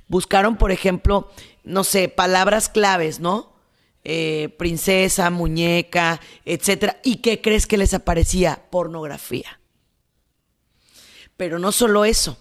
buscaron, 0.07 0.57
por 0.57 0.71
ejemplo, 0.71 1.31
no 1.63 1.83
sé, 1.83 2.09
palabras 2.09 2.69
claves, 2.69 3.19
¿no? 3.19 3.53
Eh, 4.03 4.55
princesa, 4.57 5.29
muñeca, 5.29 6.21
etcétera. 6.45 6.99
¿Y 7.03 7.17
qué 7.17 7.41
crees 7.41 7.67
que 7.67 7.77
les 7.77 7.93
aparecía? 7.93 8.63
Pornografía. 8.69 9.59
Pero 11.37 11.59
no 11.59 11.71
solo 11.71 12.05
eso. 12.05 12.37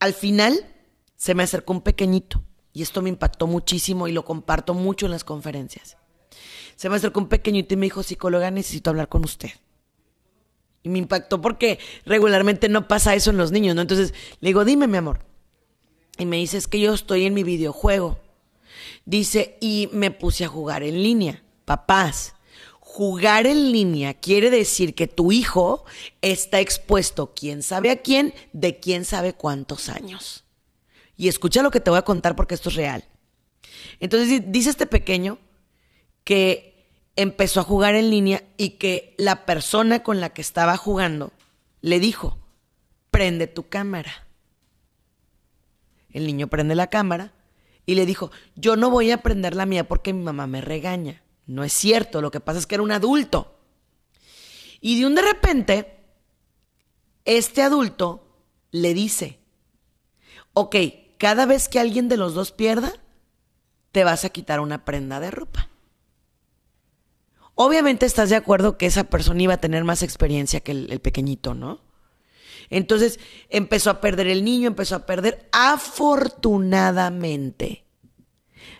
Al 0.00 0.14
final 0.14 0.66
se 1.14 1.34
me 1.34 1.42
acercó 1.42 1.72
un 1.72 1.82
pequeñito 1.82 2.42
y 2.72 2.82
esto 2.82 3.00
me 3.00 3.08
impactó 3.08 3.46
muchísimo 3.46 4.08
y 4.08 4.12
lo 4.12 4.24
comparto 4.24 4.74
mucho 4.74 5.06
en 5.06 5.12
las 5.12 5.24
conferencias. 5.24 5.96
Se 6.76 6.90
me 6.90 6.96
acercó 6.96 7.20
un 7.20 7.28
pequeñito 7.28 7.72
y 7.72 7.78
me 7.78 7.86
dijo, 7.86 8.02
psicóloga, 8.02 8.50
necesito 8.50 8.90
hablar 8.90 9.08
con 9.08 9.24
usted. 9.24 9.50
Y 10.82 10.90
me 10.90 10.98
impactó 10.98 11.40
porque 11.40 11.78
regularmente 12.04 12.68
no 12.68 12.86
pasa 12.86 13.14
eso 13.14 13.30
en 13.30 13.38
los 13.38 13.50
niños, 13.50 13.74
¿no? 13.74 13.82
Entonces 13.82 14.14
le 14.40 14.50
digo, 14.50 14.64
dime, 14.64 14.86
mi 14.86 14.98
amor. 14.98 15.24
Y 16.18 16.26
me 16.26 16.36
dice, 16.36 16.58
es 16.58 16.68
que 16.68 16.78
yo 16.78 16.94
estoy 16.94 17.24
en 17.24 17.34
mi 17.34 17.42
videojuego. 17.42 18.20
Dice, 19.04 19.56
y 19.60 19.88
me 19.92 20.10
puse 20.10 20.44
a 20.44 20.48
jugar 20.48 20.82
en 20.82 21.02
línea. 21.02 21.42
Papás, 21.64 22.35
jugar 22.96 23.46
en 23.46 23.72
línea 23.72 24.14
quiere 24.14 24.48
decir 24.48 24.94
que 24.94 25.06
tu 25.06 25.30
hijo 25.30 25.84
está 26.22 26.60
expuesto 26.60 27.34
quién 27.34 27.62
sabe 27.62 27.90
a 27.90 28.00
quién 28.00 28.32
de 28.54 28.80
quién 28.80 29.04
sabe 29.04 29.34
cuántos 29.34 29.90
años. 29.90 30.44
Y 31.14 31.28
escucha 31.28 31.60
lo 31.60 31.70
que 31.70 31.80
te 31.80 31.90
voy 31.90 31.98
a 31.98 32.06
contar 32.06 32.34
porque 32.34 32.54
esto 32.54 32.70
es 32.70 32.74
real. 32.74 33.04
Entonces 34.00 34.44
dice 34.46 34.70
este 34.70 34.86
pequeño 34.86 35.36
que 36.24 36.88
empezó 37.16 37.60
a 37.60 37.64
jugar 37.64 37.96
en 37.96 38.08
línea 38.08 38.42
y 38.56 38.70
que 38.78 39.14
la 39.18 39.44
persona 39.44 40.02
con 40.02 40.18
la 40.18 40.30
que 40.30 40.40
estaba 40.40 40.78
jugando 40.78 41.34
le 41.82 42.00
dijo, 42.00 42.38
prende 43.10 43.46
tu 43.46 43.68
cámara. 43.68 44.26
El 46.08 46.26
niño 46.26 46.46
prende 46.46 46.74
la 46.74 46.86
cámara 46.86 47.34
y 47.84 47.94
le 47.94 48.06
dijo, 48.06 48.30
yo 48.54 48.74
no 48.76 48.88
voy 48.88 49.10
a 49.10 49.16
aprender 49.16 49.54
la 49.54 49.66
mía 49.66 49.86
porque 49.86 50.14
mi 50.14 50.22
mamá 50.22 50.46
me 50.46 50.62
regaña. 50.62 51.25
No 51.46 51.64
es 51.64 51.72
cierto, 51.72 52.20
lo 52.20 52.30
que 52.30 52.40
pasa 52.40 52.58
es 52.58 52.66
que 52.66 52.74
era 52.74 52.82
un 52.82 52.92
adulto. 52.92 53.58
Y 54.80 55.00
de 55.00 55.06
un 55.06 55.14
de 55.14 55.22
repente, 55.22 56.04
este 57.24 57.62
adulto 57.62 58.26
le 58.72 58.92
dice, 58.94 59.40
ok, 60.52 60.76
cada 61.18 61.46
vez 61.46 61.68
que 61.68 61.80
alguien 61.80 62.08
de 62.08 62.16
los 62.16 62.34
dos 62.34 62.50
pierda, 62.52 62.92
te 63.92 64.04
vas 64.04 64.24
a 64.24 64.30
quitar 64.30 64.60
una 64.60 64.84
prenda 64.84 65.20
de 65.20 65.30
ropa. 65.30 65.70
Obviamente 67.54 68.04
estás 68.04 68.28
de 68.28 68.36
acuerdo 68.36 68.76
que 68.76 68.84
esa 68.86 69.04
persona 69.04 69.42
iba 69.42 69.54
a 69.54 69.60
tener 69.60 69.84
más 69.84 70.02
experiencia 70.02 70.60
que 70.60 70.72
el, 70.72 70.92
el 70.92 71.00
pequeñito, 71.00 71.54
¿no? 71.54 71.80
Entonces 72.68 73.18
empezó 73.48 73.88
a 73.90 74.02
perder 74.02 74.26
el 74.26 74.44
niño, 74.44 74.66
empezó 74.66 74.96
a 74.96 75.06
perder. 75.06 75.48
Afortunadamente, 75.52 77.85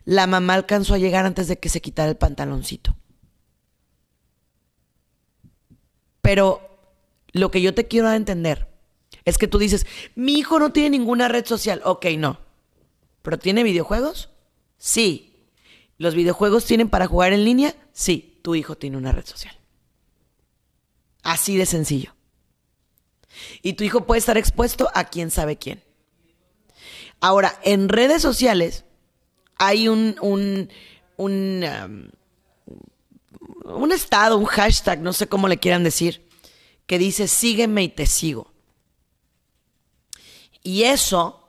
la 0.04 0.26
mamá 0.26 0.54
alcanzó 0.54 0.94
a 0.94 0.98
llegar 0.98 1.26
antes 1.26 1.48
de 1.48 1.58
que 1.58 1.68
se 1.68 1.80
quitara 1.80 2.08
el 2.08 2.16
pantaloncito. 2.16 2.96
Pero 6.22 6.60
lo 7.32 7.50
que 7.50 7.60
yo 7.60 7.74
te 7.74 7.86
quiero 7.86 8.10
entender 8.10 8.68
es 9.24 9.38
que 9.38 9.48
tú 9.48 9.58
dices, 9.58 9.86
mi 10.14 10.34
hijo 10.34 10.58
no 10.58 10.72
tiene 10.72 10.90
ninguna 10.90 11.28
red 11.28 11.44
social. 11.44 11.82
Ok, 11.84 12.06
no. 12.18 12.40
¿Pero 13.22 13.38
tiene 13.38 13.62
videojuegos? 13.62 14.30
Sí. 14.78 15.50
¿Los 15.98 16.14
videojuegos 16.14 16.64
tienen 16.64 16.88
para 16.88 17.06
jugar 17.06 17.32
en 17.32 17.44
línea? 17.44 17.74
Sí, 17.92 18.40
tu 18.42 18.54
hijo 18.54 18.76
tiene 18.76 18.96
una 18.96 19.12
red 19.12 19.26
social. 19.26 19.56
Así 21.22 21.56
de 21.56 21.66
sencillo. 21.66 22.14
Y 23.62 23.74
tu 23.74 23.84
hijo 23.84 24.06
puede 24.06 24.20
estar 24.20 24.36
expuesto 24.36 24.88
a 24.94 25.04
quién 25.04 25.30
sabe 25.30 25.56
quién. 25.56 25.82
Ahora, 27.20 27.58
en 27.64 27.88
redes 27.88 28.22
sociales 28.22 28.84
hay 29.58 29.88
un, 29.88 30.16
un, 30.20 30.68
um, 31.16 32.10
un 33.64 33.92
estado, 33.92 34.36
un 34.36 34.46
hashtag, 34.46 35.00
no 35.00 35.12
sé 35.12 35.28
cómo 35.28 35.48
le 35.48 35.58
quieran 35.58 35.84
decir, 35.84 36.26
que 36.86 36.98
dice 36.98 37.28
sígueme 37.28 37.82
y 37.82 37.88
te 37.88 38.06
sigo. 38.06 38.52
Y 40.62 40.84
eso 40.84 41.42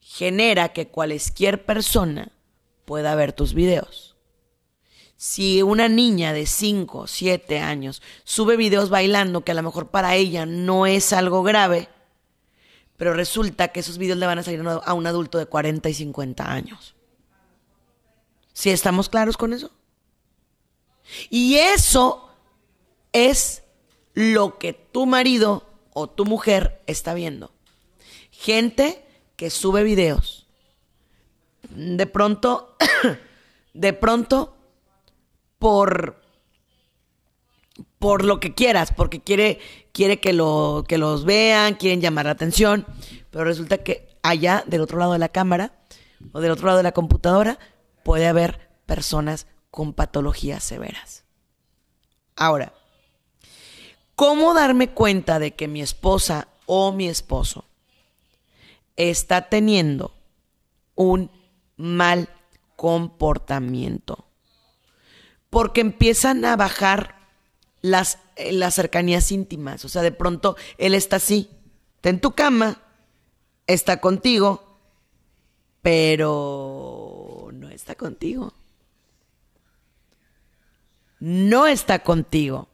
genera 0.00 0.70
que 0.70 0.88
cualquier 0.88 1.64
persona 1.64 2.32
pueda 2.84 3.14
ver 3.14 3.32
tus 3.32 3.54
videos. 3.54 4.16
Si 5.16 5.62
una 5.62 5.88
niña 5.88 6.32
de 6.32 6.46
5, 6.46 7.06
7 7.06 7.58
años 7.58 8.02
sube 8.24 8.56
videos 8.56 8.88
bailando 8.88 9.42
que 9.42 9.50
a 9.50 9.54
lo 9.54 9.62
mejor 9.62 9.90
para 9.90 10.14
ella 10.14 10.46
no 10.46 10.86
es 10.86 11.12
algo 11.12 11.42
grave, 11.42 11.88
pero 12.96 13.14
resulta 13.14 13.68
que 13.68 13.80
esos 13.80 13.98
videos 13.98 14.18
le 14.18 14.26
van 14.26 14.38
a 14.38 14.42
salir 14.42 14.62
a 14.66 14.94
un 14.94 15.06
adulto 15.06 15.38
de 15.38 15.46
40 15.46 15.88
y 15.88 15.94
50 15.94 16.52
años. 16.52 16.94
¿Sí 18.58 18.70
estamos 18.70 19.08
claros 19.08 19.36
con 19.36 19.52
eso? 19.52 19.70
Y 21.30 21.58
eso 21.58 22.28
es 23.12 23.62
lo 24.14 24.58
que 24.58 24.72
tu 24.72 25.06
marido 25.06 25.62
o 25.92 26.10
tu 26.10 26.24
mujer 26.24 26.82
está 26.88 27.14
viendo. 27.14 27.52
Gente 28.32 29.06
que 29.36 29.50
sube 29.50 29.84
videos. 29.84 30.48
De 31.70 32.08
pronto, 32.08 32.76
de 33.74 33.92
pronto 33.92 34.56
por, 35.60 36.20
por 38.00 38.24
lo 38.24 38.40
que 38.40 38.56
quieras, 38.56 38.92
porque 38.92 39.20
quiere, 39.20 39.60
quiere 39.92 40.18
que, 40.18 40.32
lo, 40.32 40.84
que 40.88 40.98
los 40.98 41.24
vean, 41.24 41.76
quieren 41.76 42.00
llamar 42.00 42.24
la 42.24 42.32
atención, 42.32 42.84
pero 43.30 43.44
resulta 43.44 43.78
que 43.78 44.18
allá, 44.24 44.64
del 44.66 44.80
otro 44.80 44.98
lado 44.98 45.12
de 45.12 45.20
la 45.20 45.28
cámara 45.28 45.78
o 46.32 46.40
del 46.40 46.50
otro 46.50 46.66
lado 46.66 46.78
de 46.78 46.82
la 46.82 46.90
computadora, 46.90 47.60
puede 48.08 48.26
haber 48.26 48.70
personas 48.86 49.46
con 49.70 49.92
patologías 49.92 50.64
severas. 50.64 51.24
Ahora, 52.36 52.72
¿cómo 54.14 54.54
darme 54.54 54.88
cuenta 54.88 55.38
de 55.38 55.54
que 55.54 55.68
mi 55.68 55.82
esposa 55.82 56.48
o 56.64 56.90
mi 56.92 57.06
esposo 57.06 57.66
está 58.96 59.50
teniendo 59.50 60.14
un 60.94 61.30
mal 61.76 62.30
comportamiento? 62.76 64.24
porque 65.50 65.82
empiezan 65.82 66.46
a 66.46 66.56
bajar 66.56 67.14
las, 67.82 68.18
eh, 68.36 68.52
las 68.52 68.74
cercanías 68.74 69.32
íntimas. 69.32 69.84
O 69.84 69.90
sea, 69.90 70.00
de 70.00 70.12
pronto 70.12 70.56
él 70.78 70.94
está 70.94 71.16
así, 71.16 71.50
está 71.96 72.08
en 72.08 72.20
tu 72.20 72.32
cama, 72.32 72.80
está 73.66 74.00
contigo, 74.00 74.78
pero 75.82 76.97
está 77.88 77.94
contigo. 77.94 78.52
No 81.20 81.66
está 81.66 82.00
contigo. 82.00 82.68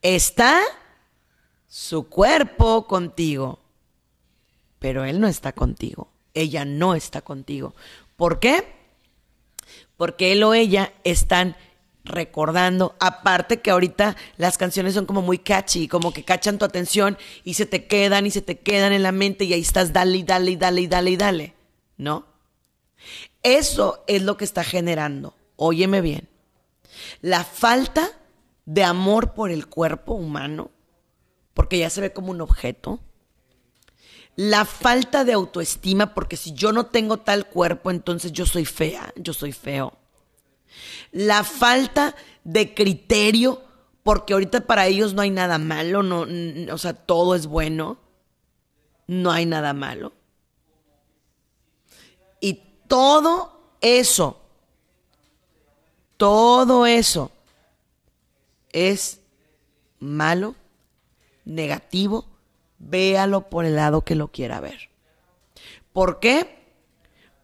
Está 0.00 0.62
su 1.66 2.08
cuerpo 2.08 2.86
contigo, 2.86 3.58
pero 4.78 5.04
él 5.04 5.20
no 5.20 5.26
está 5.26 5.52
contigo. 5.52 6.12
Ella 6.34 6.64
no 6.64 6.94
está 6.94 7.20
contigo. 7.20 7.74
¿Por 8.14 8.38
qué? 8.38 8.64
Porque 9.96 10.30
él 10.30 10.44
o 10.44 10.54
ella 10.54 10.92
están 11.02 11.56
recordando. 12.04 12.94
Aparte 13.00 13.60
que 13.60 13.72
ahorita 13.72 14.16
las 14.36 14.56
canciones 14.56 14.94
son 14.94 15.06
como 15.06 15.20
muy 15.20 15.38
catchy, 15.38 15.88
como 15.88 16.12
que 16.12 16.22
cachan 16.22 16.58
tu 16.58 16.64
atención 16.64 17.18
y 17.42 17.54
se 17.54 17.66
te 17.66 17.86
quedan 17.86 18.24
y 18.26 18.30
se 18.30 18.40
te 18.40 18.60
quedan 18.60 18.92
en 18.92 19.02
la 19.02 19.10
mente 19.10 19.46
y 19.46 19.52
ahí 19.52 19.62
estás 19.62 19.92
dale 19.92 20.18
y 20.18 20.22
dale 20.22 20.52
y 20.52 20.56
dale 20.56 20.80
y 20.82 20.86
dale 20.86 21.10
y 21.10 21.16
dale. 21.16 21.54
¿No? 21.96 22.35
Eso 23.42 24.04
es 24.06 24.22
lo 24.22 24.36
que 24.36 24.44
está 24.44 24.64
generando. 24.64 25.34
Óyeme 25.56 26.00
bien. 26.00 26.28
La 27.20 27.44
falta 27.44 28.10
de 28.64 28.84
amor 28.84 29.34
por 29.34 29.50
el 29.50 29.66
cuerpo 29.66 30.14
humano, 30.14 30.70
porque 31.54 31.78
ya 31.78 31.90
se 31.90 32.00
ve 32.00 32.12
como 32.12 32.30
un 32.30 32.40
objeto. 32.40 33.00
La 34.34 34.64
falta 34.64 35.24
de 35.24 35.32
autoestima, 35.32 36.14
porque 36.14 36.36
si 36.36 36.52
yo 36.52 36.72
no 36.72 36.86
tengo 36.86 37.18
tal 37.18 37.48
cuerpo, 37.48 37.90
entonces 37.90 38.32
yo 38.32 38.44
soy 38.44 38.64
fea, 38.64 39.12
yo 39.16 39.32
soy 39.32 39.52
feo 39.52 39.98
la 41.12 41.44
falta 41.44 42.14
de 42.44 42.74
criterio, 42.74 43.62
porque 44.02 44.32
ahorita 44.32 44.66
para 44.66 44.86
ellos 44.86 45.14
no 45.14 45.22
hay 45.22 45.30
nada 45.30 45.58
malo, 45.58 46.02
no, 46.02 46.26
o 46.72 46.78
sea, 46.78 46.94
todo 46.94 47.34
es 47.34 47.46
bueno, 47.46 47.98
no 49.06 49.32
hay 49.32 49.46
nada 49.46 49.72
malo. 49.72 50.12
Todo 52.88 53.60
eso, 53.80 54.40
todo 56.16 56.86
eso 56.86 57.30
es 58.72 59.20
malo, 59.98 60.54
negativo, 61.44 62.26
véalo 62.78 63.48
por 63.48 63.64
el 63.64 63.76
lado 63.76 64.02
que 64.02 64.14
lo 64.14 64.28
quiera 64.28 64.60
ver. 64.60 64.90
¿Por 65.92 66.20
qué? 66.20 66.56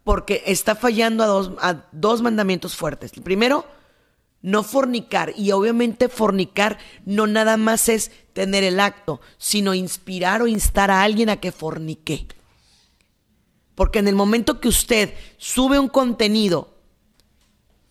porque 0.04 0.42
está 0.46 0.74
fallando 0.74 1.22
a 1.22 1.26
dos, 1.26 1.52
a 1.60 1.84
dos 1.92 2.22
mandamientos 2.22 2.76
fuertes. 2.76 3.12
El 3.14 3.22
primero, 3.22 3.64
no 4.40 4.62
fornicar. 4.62 5.32
Y 5.36 5.52
obviamente 5.52 6.08
fornicar 6.08 6.78
no 7.04 7.26
nada 7.26 7.56
más 7.56 7.88
es 7.88 8.10
tener 8.32 8.64
el 8.64 8.80
acto, 8.80 9.20
sino 9.38 9.74
inspirar 9.74 10.42
o 10.42 10.46
instar 10.46 10.90
a 10.90 11.02
alguien 11.02 11.28
a 11.28 11.36
que 11.36 11.52
fornique. 11.52 12.26
Porque 13.82 13.98
en 13.98 14.06
el 14.06 14.14
momento 14.14 14.60
que 14.60 14.68
usted 14.68 15.12
sube 15.38 15.80
un 15.80 15.88
contenido 15.88 16.72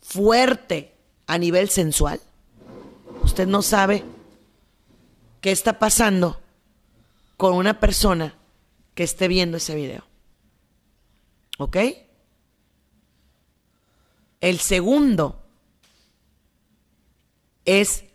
fuerte 0.02 0.96
a 1.28 1.38
nivel 1.38 1.68
sensual, 1.68 2.22
usted 3.24 3.46
no 3.46 3.62
sabe 3.62 4.06
qué 5.42 5.52
está 5.52 5.80
pasando 5.80 6.40
con 7.36 7.56
una 7.56 7.82
persona 7.82 8.36
que 8.96 9.04
esté 9.04 9.28
viendo 9.28 9.58
ese 9.58 9.76
video. 9.76 10.06
¿Ok? 11.58 11.76
El 14.40 14.60
segundo 14.60 15.44
es 17.66 18.06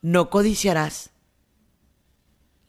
no 0.00 0.30
codiciarás 0.30 1.10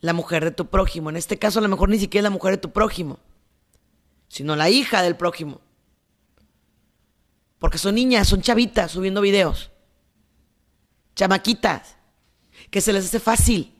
la 0.01 0.11
mujer 0.11 0.43
de 0.43 0.51
tu 0.51 0.65
prójimo. 0.65 1.09
En 1.09 1.15
este 1.15 1.39
caso 1.39 1.59
a 1.59 1.61
lo 1.61 1.69
mejor 1.69 1.87
ni 1.87 1.99
siquiera 1.99 2.23
la 2.23 2.31
mujer 2.31 2.51
de 2.51 2.57
tu 2.57 2.73
prójimo, 2.73 3.17
sino 4.27 4.55
la 4.55 4.69
hija 4.69 5.01
del 5.01 5.15
prójimo. 5.15 5.61
Porque 7.59 7.77
son 7.77 7.95
niñas, 7.95 8.27
son 8.27 8.41
chavitas 8.41 8.91
subiendo 8.91 9.21
videos. 9.21 9.71
Chamaquitas, 11.15 11.95
que 12.69 12.81
se 12.81 12.93
les 12.93 13.05
hace 13.05 13.19
fácil. 13.19 13.73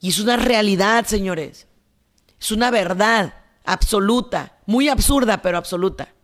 Y 0.00 0.08
es 0.08 0.18
una 0.18 0.36
realidad, 0.36 1.06
señores. 1.06 1.66
Es 2.40 2.50
una 2.50 2.70
verdad 2.70 3.34
absoluta, 3.64 4.58
muy 4.66 4.88
absurda, 4.88 5.42
pero 5.42 5.58
absoluta. 5.58 6.14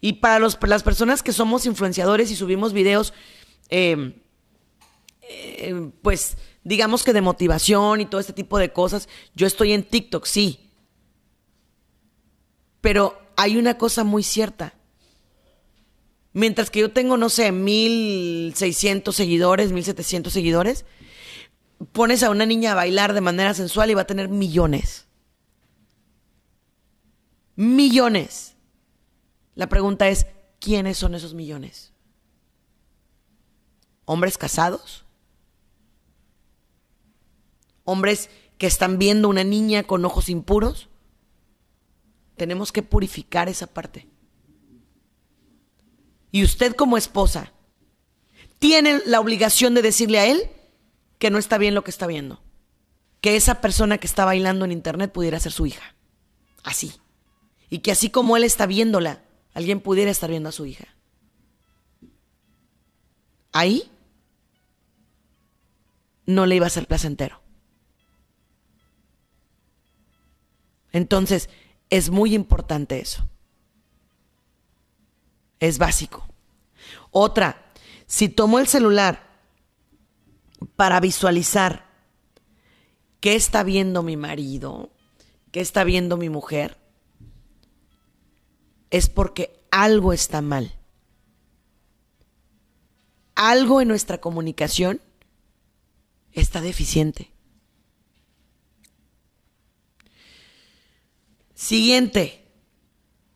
Y 0.00 0.14
para 0.14 0.38
los, 0.38 0.58
las 0.62 0.82
personas 0.82 1.22
que 1.22 1.32
somos 1.32 1.64
influenciadores 1.66 2.30
y 2.30 2.36
subimos 2.36 2.72
videos, 2.72 3.12
em, 3.68 4.14
eh, 5.22 5.90
pues 6.02 6.36
digamos 6.64 7.04
que 7.04 7.12
de 7.12 7.20
motivación 7.20 8.00
y 8.00 8.06
todo 8.06 8.20
este 8.20 8.32
tipo 8.32 8.58
de 8.58 8.72
cosas, 8.72 9.08
yo 9.34 9.46
estoy 9.46 9.72
en 9.72 9.84
TikTok, 9.84 10.24
sí. 10.24 10.70
Pero 12.80 13.20
hay 13.36 13.56
una 13.56 13.78
cosa 13.78 14.04
muy 14.04 14.22
cierta. 14.22 14.74
Mientras 16.32 16.70
que 16.70 16.80
yo 16.80 16.92
tengo, 16.92 17.16
no 17.16 17.28
sé, 17.28 17.52
1600 17.52 19.14
seguidores, 19.14 19.72
1700 19.72 20.32
seguidores, 20.32 20.84
pones 21.92 22.22
a 22.22 22.30
una 22.30 22.46
niña 22.46 22.72
a 22.72 22.76
bailar 22.76 23.12
de 23.12 23.20
manera 23.20 23.54
sensual 23.54 23.90
y 23.90 23.94
va 23.94 24.02
a 24.02 24.06
tener 24.06 24.28
millones 24.28 25.06
millones. 27.56 28.54
La 29.54 29.68
pregunta 29.68 30.08
es, 30.08 30.26
¿quiénes 30.58 30.98
son 30.98 31.14
esos 31.14 31.34
millones? 31.34 31.92
¿Hombres 34.04 34.38
casados? 34.38 35.04
¿Hombres 37.84 38.30
que 38.58 38.66
están 38.66 38.98
viendo 38.98 39.28
una 39.28 39.44
niña 39.44 39.82
con 39.82 40.04
ojos 40.04 40.28
impuros? 40.28 40.88
Tenemos 42.36 42.72
que 42.72 42.82
purificar 42.82 43.48
esa 43.48 43.66
parte. 43.66 44.08
Y 46.30 46.44
usted 46.44 46.74
como 46.74 46.96
esposa 46.96 47.52
tiene 48.58 49.00
la 49.06 49.20
obligación 49.20 49.74
de 49.74 49.82
decirle 49.82 50.18
a 50.18 50.26
él 50.26 50.50
que 51.18 51.30
no 51.30 51.38
está 51.38 51.58
bien 51.58 51.74
lo 51.74 51.84
que 51.84 51.90
está 51.90 52.06
viendo. 52.06 52.42
Que 53.20 53.36
esa 53.36 53.60
persona 53.60 53.98
que 53.98 54.06
está 54.06 54.24
bailando 54.24 54.64
en 54.64 54.72
internet 54.72 55.12
pudiera 55.12 55.38
ser 55.38 55.52
su 55.52 55.66
hija. 55.66 55.94
Así 56.62 56.92
y 57.72 57.78
que 57.78 57.90
así 57.90 58.10
como 58.10 58.36
él 58.36 58.44
está 58.44 58.66
viéndola, 58.66 59.22
alguien 59.54 59.80
pudiera 59.80 60.10
estar 60.10 60.28
viendo 60.28 60.50
a 60.50 60.52
su 60.52 60.66
hija. 60.66 60.94
Ahí 63.50 63.90
no 66.26 66.44
le 66.44 66.56
iba 66.56 66.66
a 66.66 66.70
ser 66.70 66.86
placentero. 66.86 67.41
Entonces, 70.92 71.48
es 71.90 72.10
muy 72.10 72.34
importante 72.34 73.00
eso. 73.00 73.26
Es 75.58 75.78
básico. 75.78 76.26
Otra, 77.10 77.72
si 78.06 78.28
tomo 78.28 78.58
el 78.58 78.66
celular 78.66 79.28
para 80.76 81.00
visualizar 81.00 81.86
qué 83.20 83.34
está 83.34 83.62
viendo 83.62 84.02
mi 84.02 84.16
marido, 84.16 84.90
qué 85.50 85.60
está 85.60 85.84
viendo 85.84 86.16
mi 86.16 86.28
mujer, 86.28 86.78
es 88.90 89.08
porque 89.08 89.64
algo 89.70 90.12
está 90.12 90.42
mal. 90.42 90.74
Algo 93.34 93.80
en 93.80 93.88
nuestra 93.88 94.18
comunicación 94.18 95.00
está 96.32 96.60
deficiente. 96.60 97.31
Siguiente, 101.62 102.44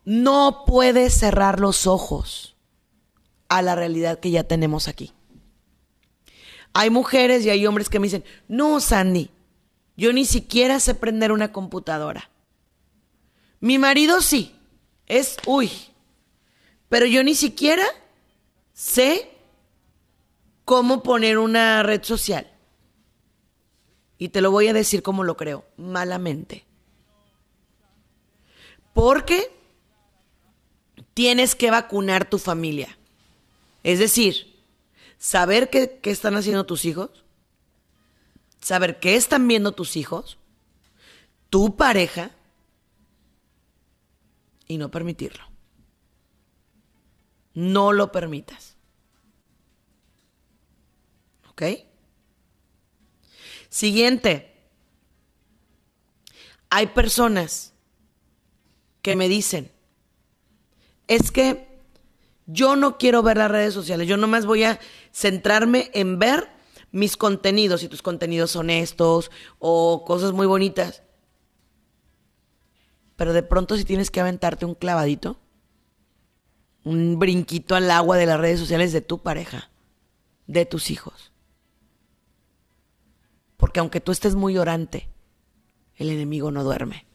no 0.05 0.65
puedes 0.67 1.15
cerrar 1.15 1.61
los 1.61 1.87
ojos 1.87 2.57
a 3.49 3.63
la 3.63 3.77
realidad 3.77 4.19
que 4.19 4.33
ya 4.33 4.43
tenemos 4.43 4.89
aquí. 4.89 5.13
Hay 6.73 6.91
mujeres 6.91 7.47
y 7.47 7.51
hay 7.51 7.65
hombres 7.69 7.89
que 7.89 8.01
me 8.01 8.09
dicen, 8.09 8.25
no, 8.49 8.81
Sandy, 8.81 9.31
yo 9.97 10.13
ni 10.13 10.25
siquiera 10.25 10.81
sé 10.81 10.97
prender 10.97 11.31
una 11.31 11.53
computadora. 11.53 12.29
Mi 13.61 13.79
marido 13.79 14.21
sí, 14.21 14.57
es, 15.07 15.37
uy, 15.47 15.71
pero 16.89 17.07
yo 17.07 17.23
ni 17.23 17.37
siquiera 17.37 17.85
sé 18.73 19.31
cómo 20.65 21.05
poner 21.05 21.39
una 21.39 21.85
red 21.85 22.03
social. 22.03 22.53
Y 24.19 24.31
te 24.31 24.41
lo 24.41 24.51
voy 24.51 24.67
a 24.67 24.73
decir 24.73 25.05
como 25.05 25.23
lo 25.23 25.37
creo, 25.37 25.65
malamente. 25.77 26.66
Porque 28.97 29.55
tienes 31.13 31.55
que 31.55 31.71
vacunar 31.71 32.31
tu 32.31 32.39
familia. 32.39 32.97
Es 33.83 33.99
decir, 33.99 34.65
saber 35.19 35.69
qué, 35.69 36.01
están 36.05 36.35
haciendo 36.35 36.65
tus 36.65 36.87
hijos, 36.87 37.23
saber 38.59 38.99
qué 38.99 39.17
están 39.17 39.47
viendo 39.47 39.73
tus 39.73 39.97
hijos, 39.97 40.39
tu 41.51 41.77
pareja, 41.77 42.31
y 44.67 44.79
no 44.79 44.91
permitirlo. 44.91 45.45
No 47.53 47.93
lo 47.93 48.11
permitas. 48.11 48.77
¿Ok? 51.51 51.63
Siguiente. 53.69 54.71
Hay 56.71 56.87
personas 56.87 57.75
que 59.07 59.15
me 59.15 59.29
dicen, 59.29 59.71
es 61.07 61.31
que 61.31 61.69
Yo 62.47 62.77
no 62.77 62.97
quiero 62.97 63.23
ver 63.23 63.37
las 63.37 63.51
redes 63.51 63.75
sociales, 63.75 64.07
yo 64.07 64.17
nomás 64.17 64.47
voy 64.47 64.63
a 64.63 64.79
centrarme 65.13 65.91
en 65.95 66.19
ver 66.19 66.49
mis 66.93 67.17
contenidos, 67.17 67.81
si 67.81 67.89
tus 67.89 68.03
contenidos 68.03 68.53
son 68.53 68.71
estos 68.71 69.33
o 69.59 70.05
cosas 70.05 70.33
muy 70.33 70.47
bonitas. 70.47 71.03
Pero 73.17 73.33
de 73.33 73.43
pronto 73.43 73.77
si 73.77 73.85
tienes 73.85 74.13
que 74.13 74.21
aventarte 74.21 74.65
un 74.65 74.77
clavadito, 74.77 75.41
un 76.85 77.19
brinquito 77.19 77.75
al 77.75 77.91
agua 77.91 78.17
de 78.17 78.27
las 78.27 78.39
redes 78.39 78.61
sociales 78.61 78.93
de 78.93 79.01
tu 79.01 79.19
pareja, 79.19 79.71
de 80.47 80.67
tus 80.67 80.91
hijos. 80.93 81.33
Porque 83.57 83.81
aunque 83.81 84.01
tú 84.01 84.13
estés 84.13 84.37
muy 84.37 84.57
orante, 84.57 85.09
el 85.97 86.11
enemigo 86.11 86.53
no 86.53 86.63
duerme. 86.63 87.07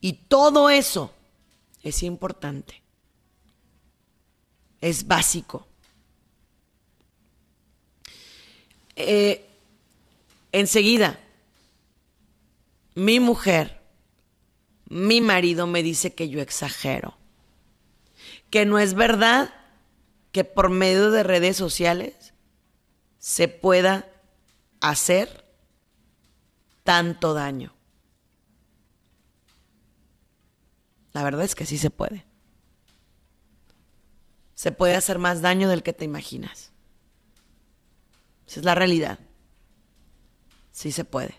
Y 0.00 0.14
todo 0.14 0.70
eso 0.70 1.12
es 1.82 2.02
importante. 2.02 2.82
Es 4.80 5.06
básico. 5.06 5.66
Eh, 8.96 9.48
enseguida, 10.52 11.18
mi 12.94 13.20
mujer, 13.20 13.80
mi 14.88 15.20
marido 15.20 15.66
me 15.66 15.82
dice 15.82 16.14
que 16.14 16.28
yo 16.28 16.40
exagero. 16.40 17.16
Que 18.50 18.66
no 18.66 18.78
es 18.78 18.94
verdad 18.94 19.54
que 20.32 20.44
por 20.44 20.70
medio 20.70 21.10
de 21.10 21.22
redes 21.22 21.56
sociales 21.56 22.34
se 23.18 23.48
pueda 23.48 24.10
hacer 24.80 25.44
tanto 26.84 27.34
daño. 27.34 27.77
La 31.12 31.22
verdad 31.22 31.44
es 31.44 31.54
que 31.54 31.66
sí 31.66 31.78
se 31.78 31.90
puede. 31.90 32.24
Se 34.54 34.72
puede 34.72 34.96
hacer 34.96 35.18
más 35.18 35.40
daño 35.40 35.68
del 35.68 35.82
que 35.82 35.92
te 35.92 36.04
imaginas. 36.04 36.72
Esa 38.46 38.60
es 38.60 38.64
la 38.64 38.74
realidad. 38.74 39.18
Sí 40.72 40.92
se 40.92 41.04
puede. 41.04 41.34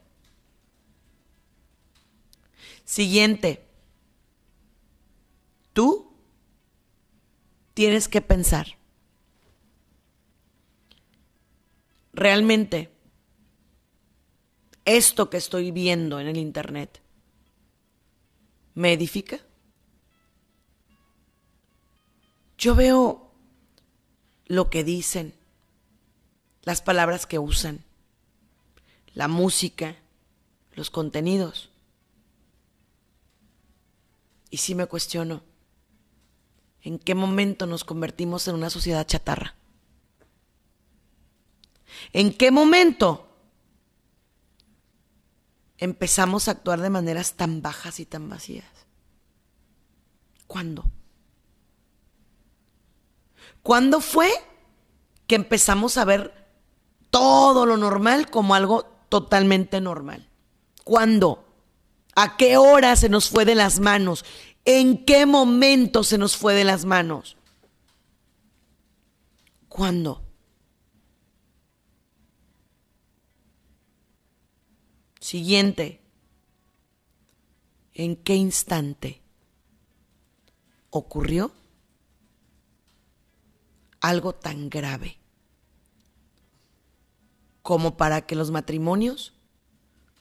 Siguiente. 2.85 3.65
Tú 5.73 6.13
tienes 7.73 8.07
que 8.07 8.21
pensar. 8.21 8.77
Realmente, 12.13 12.91
esto 14.85 15.29
que 15.29 15.37
estoy 15.37 15.71
viendo 15.71 16.19
en 16.19 16.27
el 16.27 16.37
Internet, 16.37 17.01
¿me 18.73 18.93
edifica? 18.93 19.39
Yo 22.59 22.75
veo 22.75 23.31
lo 24.45 24.69
que 24.69 24.83
dicen, 24.83 25.33
las 26.63 26.81
palabras 26.81 27.25
que 27.25 27.39
usan, 27.39 27.85
la 29.13 29.29
música, 29.29 29.95
los 30.73 30.89
contenidos. 30.89 31.69
Y 34.49 34.57
sí 34.57 34.75
me 34.75 34.87
cuestiono, 34.87 35.41
¿en 36.81 36.99
qué 36.99 37.15
momento 37.15 37.65
nos 37.65 37.85
convertimos 37.85 38.45
en 38.49 38.55
una 38.55 38.69
sociedad 38.69 39.07
chatarra? 39.07 39.55
¿En 42.11 42.33
qué 42.33 42.51
momento 42.51 43.25
empezamos 45.77 46.49
a 46.49 46.51
actuar 46.51 46.81
de 46.81 46.89
maneras 46.89 47.35
tan 47.35 47.61
bajas 47.61 48.01
y 48.01 48.05
tan 48.05 48.27
vacías? 48.27 48.67
¿Cuándo? 50.45 50.91
¿Cuándo 53.63 54.01
fue 54.01 54.29
que 55.27 55.35
empezamos 55.35 55.97
a 55.97 56.05
ver 56.05 56.33
todo 57.09 57.65
lo 57.65 57.77
normal 57.77 58.29
como 58.29 58.55
algo 58.55 58.83
totalmente 59.09 59.81
normal? 59.81 60.29
¿Cuándo? 60.83 61.45
¿A 62.15 62.37
qué 62.37 62.57
hora 62.57 62.95
se 62.95 63.09
nos 63.09 63.29
fue 63.29 63.45
de 63.45 63.55
las 63.55 63.79
manos? 63.79 64.25
¿En 64.65 65.05
qué 65.05 65.25
momento 65.25 66.03
se 66.03 66.17
nos 66.17 66.35
fue 66.35 66.53
de 66.53 66.63
las 66.63 66.85
manos? 66.85 67.37
¿Cuándo? 69.67 70.23
Siguiente. 75.19 76.01
¿En 77.93 78.15
qué 78.15 78.35
instante 78.35 79.21
ocurrió 80.89 81.51
algo 84.01 84.33
tan 84.33 84.69
grave 84.69 85.17
como 87.61 87.97
para 87.97 88.25
que 88.25 88.35
los 88.35 88.51
matrimonios 88.51 89.33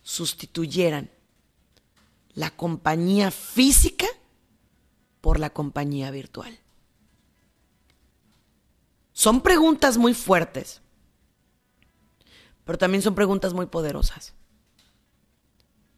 sustituyeran 0.03 1.11
la 2.35 2.51
compañía 2.51 3.31
física 3.31 4.07
por 5.21 5.41
la 5.41 5.51
compañía 5.51 6.11
virtual. 6.11 6.59
Son 9.13 9.41
preguntas 9.41 9.99
muy 9.99 10.15
fuertes, 10.15 10.81
pero 12.65 12.79
también 12.79 13.03
son 13.03 13.15
preguntas 13.15 13.55
muy 13.55 13.67
poderosas 13.67 14.35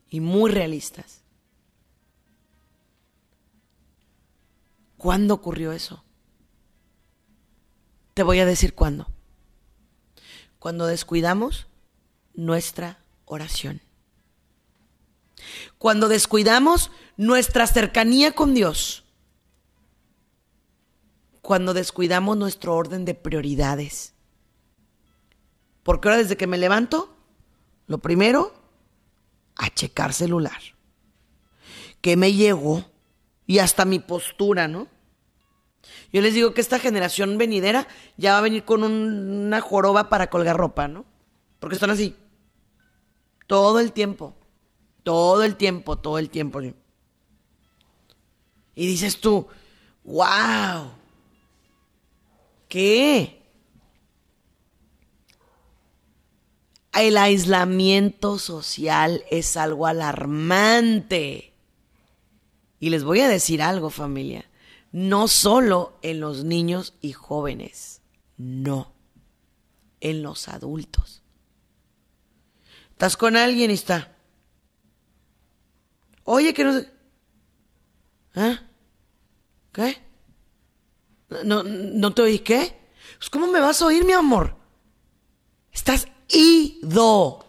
y 0.09 0.21
muy 0.21 0.51
realistas. 0.51 1.23
¿Cuándo 4.97 5.35
ocurrió 5.35 5.73
eso? 5.73 6.05
Te 8.15 8.23
voy 8.23 8.41
a 8.41 8.47
decir 8.47 8.75
cuándo. 8.75 9.09
Cuando 10.59 10.87
descuidamos 10.87 11.67
nuestra 12.35 12.99
oración. 13.25 13.81
Cuando 15.79 16.09
descuidamos 16.09 16.91
nuestra 17.17 17.67
cercanía 17.67 18.33
con 18.33 18.55
Dios. 18.55 19.05
Cuando 21.41 21.73
descuidamos 21.73 22.37
nuestro 22.37 22.75
orden 22.75 23.05
de 23.05 23.15
prioridades. 23.15 24.15
Porque 25.83 26.09
ahora 26.09 26.19
desde 26.19 26.37
que 26.37 26.47
me 26.47 26.59
levanto, 26.59 27.17
lo 27.87 27.99
primero, 27.99 28.55
a 29.57 29.71
checar 29.71 30.13
celular. 30.13 30.61
Que 32.01 32.17
me 32.17 32.33
llegó? 32.33 32.85
Y 33.47 33.59
hasta 33.59 33.85
mi 33.85 33.99
postura, 33.99 34.69
¿no? 34.69 34.87
Yo 36.13 36.21
les 36.23 36.35
digo 36.35 36.55
que 36.55 36.61
esta 36.61 36.79
generación 36.79 37.39
venidera 37.39 37.87
ya 38.17 38.33
va 38.33 38.39
a 38.39 38.43
venir 38.43 38.65
con 38.65 38.83
una 38.83 39.61
joroba 39.61 40.09
para 40.09 40.29
colgar 40.29 40.57
ropa, 40.57 40.89
¿no? 40.89 41.05
Porque 41.61 41.75
están 41.75 41.91
así. 41.91 42.17
Todo 43.47 43.79
el 43.79 43.93
tiempo. 43.93 44.35
Todo 45.05 45.45
el 45.45 45.57
tiempo, 45.57 45.97
todo 45.99 46.19
el 46.19 46.29
tiempo. 46.29 46.61
Y 46.63 46.75
dices 48.75 49.21
tú, 49.21 49.47
wow. 50.05 50.91
¿Qué? 52.69 53.41
El 56.93 57.17
aislamiento 57.17 58.39
social 58.39 59.23
es 59.31 59.57
algo 59.57 59.87
alarmante. 59.87 61.55
Y 62.81 62.91
les 62.91 63.05
voy 63.05 63.21
a 63.21 63.29
decir 63.29 63.63
algo, 63.63 63.91
familia 63.91 64.50
no 64.93 65.29
solo 65.29 65.99
en 66.03 66.21
los 66.21 66.45
niños 66.45 66.95
y 67.01 67.13
jóvenes, 67.13 68.03
no, 68.37 68.93
en 70.01 70.23
los 70.23 70.49
adultos. 70.49 71.23
Estás 72.91 73.17
con 73.17 73.37
alguien 73.37 73.71
y 73.71 73.75
está. 73.75 74.17
Oye, 76.25 76.53
que 76.53 76.65
no 76.65 76.73
sé. 76.73 76.91
¿Ah? 78.35 78.63
¿Qué? 79.73 80.03
¿No, 81.45 81.63
¿No 81.63 82.13
te 82.13 82.23
oís 82.23 82.43
qué? 82.43 82.81
Pues, 83.19 83.31
¿Cómo 83.31 83.47
me 83.47 83.61
vas 83.61 83.81
a 83.83 83.87
oír, 83.87 84.05
mi 84.05 84.13
amor? 84.13 84.57
Estás 85.73 86.09
ido. 86.29 87.45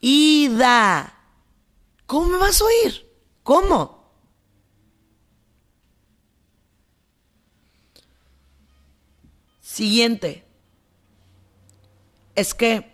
Ida. 0.00 1.18
¿Cómo 2.06 2.28
me 2.28 2.36
vas 2.38 2.60
a 2.60 2.64
oír? 2.64 3.10
¿Cómo? 3.42 4.03
Siguiente. 9.74 10.44
Es 12.36 12.54
que 12.54 12.92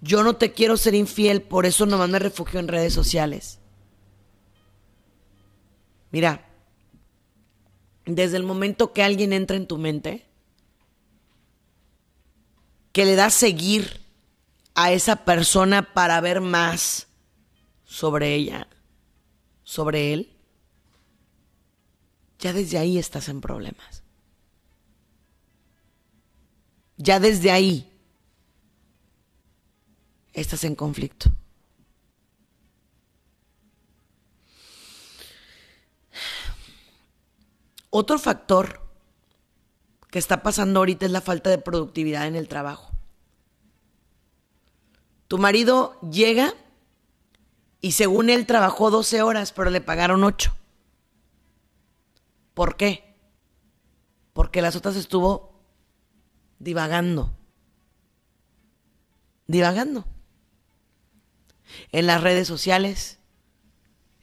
yo 0.00 0.22
no 0.22 0.36
te 0.36 0.54
quiero 0.54 0.78
ser 0.78 0.94
infiel, 0.94 1.42
por 1.42 1.66
eso 1.66 1.84
nomás 1.84 2.08
me 2.08 2.18
refugio 2.18 2.58
en 2.58 2.68
redes 2.68 2.94
sociales. 2.94 3.58
Mira, 6.10 6.48
desde 8.06 8.38
el 8.38 8.44
momento 8.44 8.94
que 8.94 9.02
alguien 9.02 9.34
entra 9.34 9.58
en 9.58 9.66
tu 9.66 9.76
mente, 9.76 10.26
que 12.92 13.04
le 13.04 13.14
das 13.14 13.34
seguir 13.34 14.00
a 14.74 14.92
esa 14.92 15.26
persona 15.26 15.92
para 15.92 16.18
ver 16.22 16.40
más 16.40 17.08
sobre 17.84 18.34
ella, 18.34 18.68
sobre 19.64 20.14
él, 20.14 20.34
ya 22.38 22.54
desde 22.54 22.78
ahí 22.78 22.96
estás 22.96 23.28
en 23.28 23.42
problemas. 23.42 23.99
Ya 27.02 27.18
desde 27.18 27.50
ahí 27.50 27.90
estás 30.34 30.64
en 30.64 30.74
conflicto. 30.74 31.30
Otro 37.88 38.18
factor 38.18 38.86
que 40.10 40.18
está 40.18 40.42
pasando 40.42 40.80
ahorita 40.80 41.06
es 41.06 41.10
la 41.10 41.22
falta 41.22 41.48
de 41.48 41.56
productividad 41.56 42.26
en 42.26 42.36
el 42.36 42.48
trabajo. 42.48 42.92
Tu 45.26 45.38
marido 45.38 45.98
llega 46.02 46.52
y 47.80 47.92
según 47.92 48.28
él 48.28 48.44
trabajó 48.44 48.90
12 48.90 49.22
horas, 49.22 49.52
pero 49.52 49.70
le 49.70 49.80
pagaron 49.80 50.22
8. 50.22 50.54
¿Por 52.52 52.76
qué? 52.76 53.16
Porque 54.34 54.60
las 54.60 54.76
otras 54.76 54.96
estuvo 54.96 55.49
divagando. 56.60 57.36
Divagando. 59.48 60.06
En 61.90 62.06
las 62.06 62.22
redes 62.22 62.46
sociales, 62.46 63.18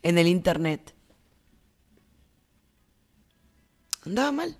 en 0.03 0.17
el 0.17 0.27
internet. 0.27 0.95
Andaba 4.05 4.31
mal. 4.31 4.57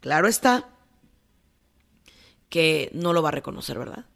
Claro 0.00 0.28
está 0.28 0.68
que 2.48 2.90
no 2.92 3.12
lo 3.12 3.22
va 3.22 3.30
a 3.30 3.32
reconocer, 3.32 3.78
¿verdad? 3.78 4.06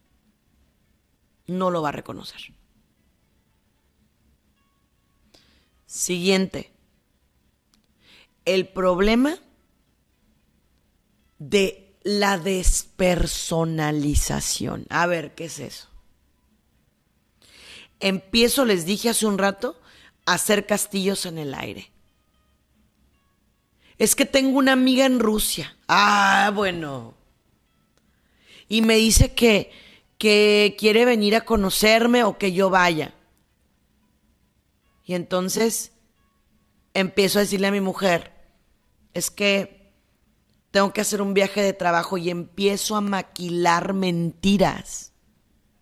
No 1.46 1.70
lo 1.70 1.82
va 1.82 1.88
a 1.88 1.92
reconocer. 1.92 2.40
Siguiente. 5.86 6.72
El 8.44 8.68
problema 8.68 9.38
de 11.38 11.85
la 12.06 12.38
despersonalización. 12.38 14.86
A 14.90 15.06
ver, 15.06 15.34
¿qué 15.34 15.46
es 15.46 15.58
eso? 15.58 15.88
Empiezo, 17.98 18.64
les 18.64 18.86
dije 18.86 19.08
hace 19.08 19.26
un 19.26 19.38
rato, 19.38 19.80
a 20.24 20.34
hacer 20.34 20.66
castillos 20.66 21.26
en 21.26 21.38
el 21.38 21.52
aire. 21.52 21.90
Es 23.98 24.14
que 24.14 24.24
tengo 24.24 24.56
una 24.56 24.70
amiga 24.70 25.04
en 25.04 25.18
Rusia. 25.18 25.76
Ah, 25.88 26.52
bueno. 26.54 27.14
Y 28.68 28.82
me 28.82 28.94
dice 28.94 29.34
que, 29.34 29.72
que 30.16 30.76
quiere 30.78 31.04
venir 31.04 31.34
a 31.34 31.44
conocerme 31.44 32.22
o 32.22 32.38
que 32.38 32.52
yo 32.52 32.70
vaya. 32.70 33.14
Y 35.04 35.14
entonces 35.14 35.90
empiezo 36.94 37.40
a 37.40 37.42
decirle 37.42 37.66
a 37.66 37.72
mi 37.72 37.80
mujer, 37.80 38.32
es 39.12 39.32
que 39.32 39.75
tengo 40.70 40.92
que 40.92 41.00
hacer 41.00 41.22
un 41.22 41.34
viaje 41.34 41.62
de 41.62 41.72
trabajo 41.72 42.18
y 42.18 42.30
empiezo 42.30 42.96
a 42.96 43.00
maquilar 43.00 43.94
mentiras 43.94 45.12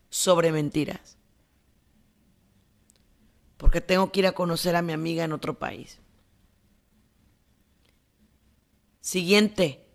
sobre 0.09 0.53
mentiras. 0.53 1.19
Porque 3.57 3.81
tengo 3.81 4.13
que 4.13 4.21
ir 4.21 4.27
a 4.27 4.33
conocer 4.33 4.77
a 4.77 4.83
mi 4.83 4.93
amiga 4.93 5.25
en 5.25 5.33
otro 5.33 5.59
país. 5.59 5.99
Siguiente, 9.01 9.87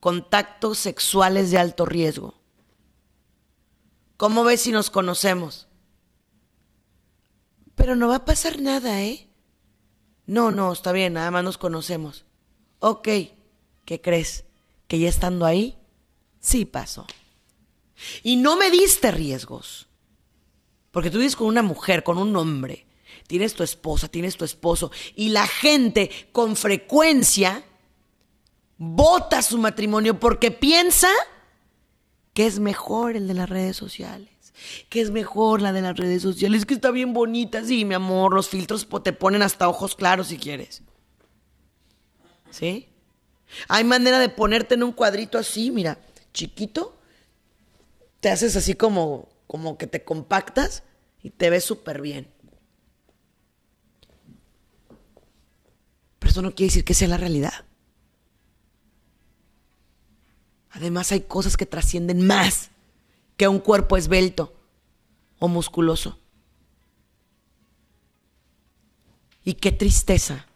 contactos 0.00 0.78
sexuales 0.78 1.50
de 1.50 1.58
alto 1.58 1.84
riesgo. 1.84 2.40
¿Cómo 4.16 4.44
ves 4.44 4.62
si 4.62 4.72
nos 4.72 4.90
conocemos? 4.90 5.68
Pero 7.74 7.96
no 7.96 8.08
va 8.08 8.16
a 8.16 8.24
pasar 8.24 8.60
nada, 8.60 9.02
¿eh? 9.02 9.28
No, 10.26 10.50
no, 10.50 10.72
está 10.72 10.92
bien, 10.92 11.14
nada 11.14 11.30
más 11.30 11.44
nos 11.44 11.58
conocemos. 11.58 12.24
Ok, 12.78 13.08
¿qué 13.84 14.00
crees? 14.00 14.44
¿Que 14.88 14.98
ya 14.98 15.08
estando 15.08 15.46
ahí? 15.46 15.78
Sí 16.40 16.64
pasó. 16.64 17.06
Y 18.22 18.36
no 18.36 18.56
me 18.56 18.70
diste 18.70 19.10
riesgos. 19.10 19.88
Porque 20.90 21.10
tú 21.10 21.18
vives 21.18 21.36
con 21.36 21.46
una 21.46 21.62
mujer, 21.62 22.02
con 22.02 22.18
un 22.18 22.34
hombre. 22.36 22.86
Tienes 23.26 23.54
tu 23.54 23.62
esposa, 23.62 24.08
tienes 24.08 24.36
tu 24.36 24.44
esposo. 24.44 24.90
Y 25.14 25.30
la 25.30 25.46
gente 25.46 26.10
con 26.32 26.56
frecuencia 26.56 27.64
vota 28.76 29.42
su 29.42 29.58
matrimonio 29.58 30.18
porque 30.18 30.50
piensa 30.50 31.08
que 32.34 32.46
es 32.46 32.58
mejor 32.58 33.16
el 33.16 33.28
de 33.28 33.34
las 33.34 33.48
redes 33.48 33.76
sociales 33.76 34.32
que 34.88 35.00
es 35.00 35.10
mejor 35.10 35.60
la 35.60 35.72
de 35.72 35.82
las 35.82 35.96
redes 35.96 36.22
sociales, 36.22 36.66
que 36.66 36.74
está 36.74 36.90
bien 36.90 37.12
bonita, 37.12 37.64
sí, 37.64 37.84
mi 37.84 37.94
amor, 37.94 38.34
los 38.34 38.48
filtros 38.48 38.86
te 39.02 39.12
ponen 39.12 39.42
hasta 39.42 39.68
ojos 39.68 39.94
claros 39.94 40.28
si 40.28 40.38
quieres. 40.38 40.82
¿Sí? 42.50 42.88
Hay 43.68 43.84
manera 43.84 44.18
de 44.18 44.28
ponerte 44.28 44.74
en 44.74 44.82
un 44.82 44.92
cuadrito 44.92 45.38
así, 45.38 45.70
mira, 45.70 45.98
chiquito, 46.32 46.98
te 48.20 48.30
haces 48.30 48.56
así 48.56 48.74
como, 48.74 49.28
como 49.46 49.78
que 49.78 49.86
te 49.86 50.04
compactas 50.04 50.82
y 51.22 51.30
te 51.30 51.50
ves 51.50 51.64
súper 51.64 52.00
bien. 52.00 52.28
Pero 56.18 56.30
eso 56.30 56.42
no 56.42 56.54
quiere 56.54 56.68
decir 56.68 56.84
que 56.84 56.94
sea 56.94 57.08
la 57.08 57.16
realidad. 57.16 57.64
Además 60.70 61.12
hay 61.12 61.22
cosas 61.22 61.56
que 61.56 61.66
trascienden 61.66 62.26
más 62.26 62.70
que 63.36 63.48
un 63.48 63.58
cuerpo 63.58 63.96
esbelto 63.96 64.54
o 65.38 65.48
musculoso. 65.48 66.18
Y 69.44 69.54
qué 69.54 69.72
tristeza 69.72 70.46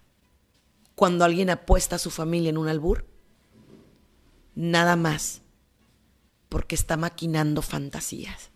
cuando 0.97 1.25
alguien 1.25 1.51
apuesta 1.51 1.97
a 1.97 2.01
su 2.01 2.11
familia 2.11 2.51
en 2.51 2.59
un 2.59 2.67
albur. 2.67 3.07
Nada 4.57 4.97
más 4.97 5.43
porque 6.49 6.75
está 6.75 6.97
maquinando 6.97 7.63
fantasías. 7.63 8.51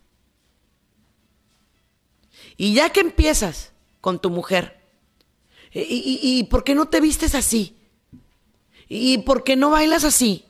Y 2.56 2.74
ya 2.74 2.90
que 2.90 3.00
empiezas 3.00 3.72
con 4.00 4.20
tu 4.20 4.30
mujer, 4.30 4.80
¿y, 5.72 6.18
y 6.22 6.44
por 6.44 6.64
qué 6.64 6.74
no 6.74 6.88
te 6.88 7.00
vistes 7.00 7.36
así? 7.36 7.76
¿Y 8.88 9.18
por 9.18 9.44
qué 9.44 9.54
no 9.54 9.70
bailas 9.70 10.02
así? 10.02 10.46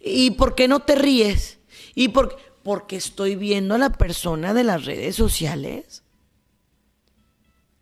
¿Y 0.00 0.30
por 0.30 0.54
qué 0.54 0.68
no 0.68 0.80
te 0.80 0.94
ríes? 0.94 1.58
¿Y 1.94 2.08
por 2.08 2.38
porque 2.62 2.96
estoy 2.96 3.36
viendo 3.36 3.74
a 3.74 3.78
la 3.78 3.90
persona 3.90 4.54
de 4.54 4.64
las 4.64 4.84
redes 4.84 5.16
sociales 5.16 6.02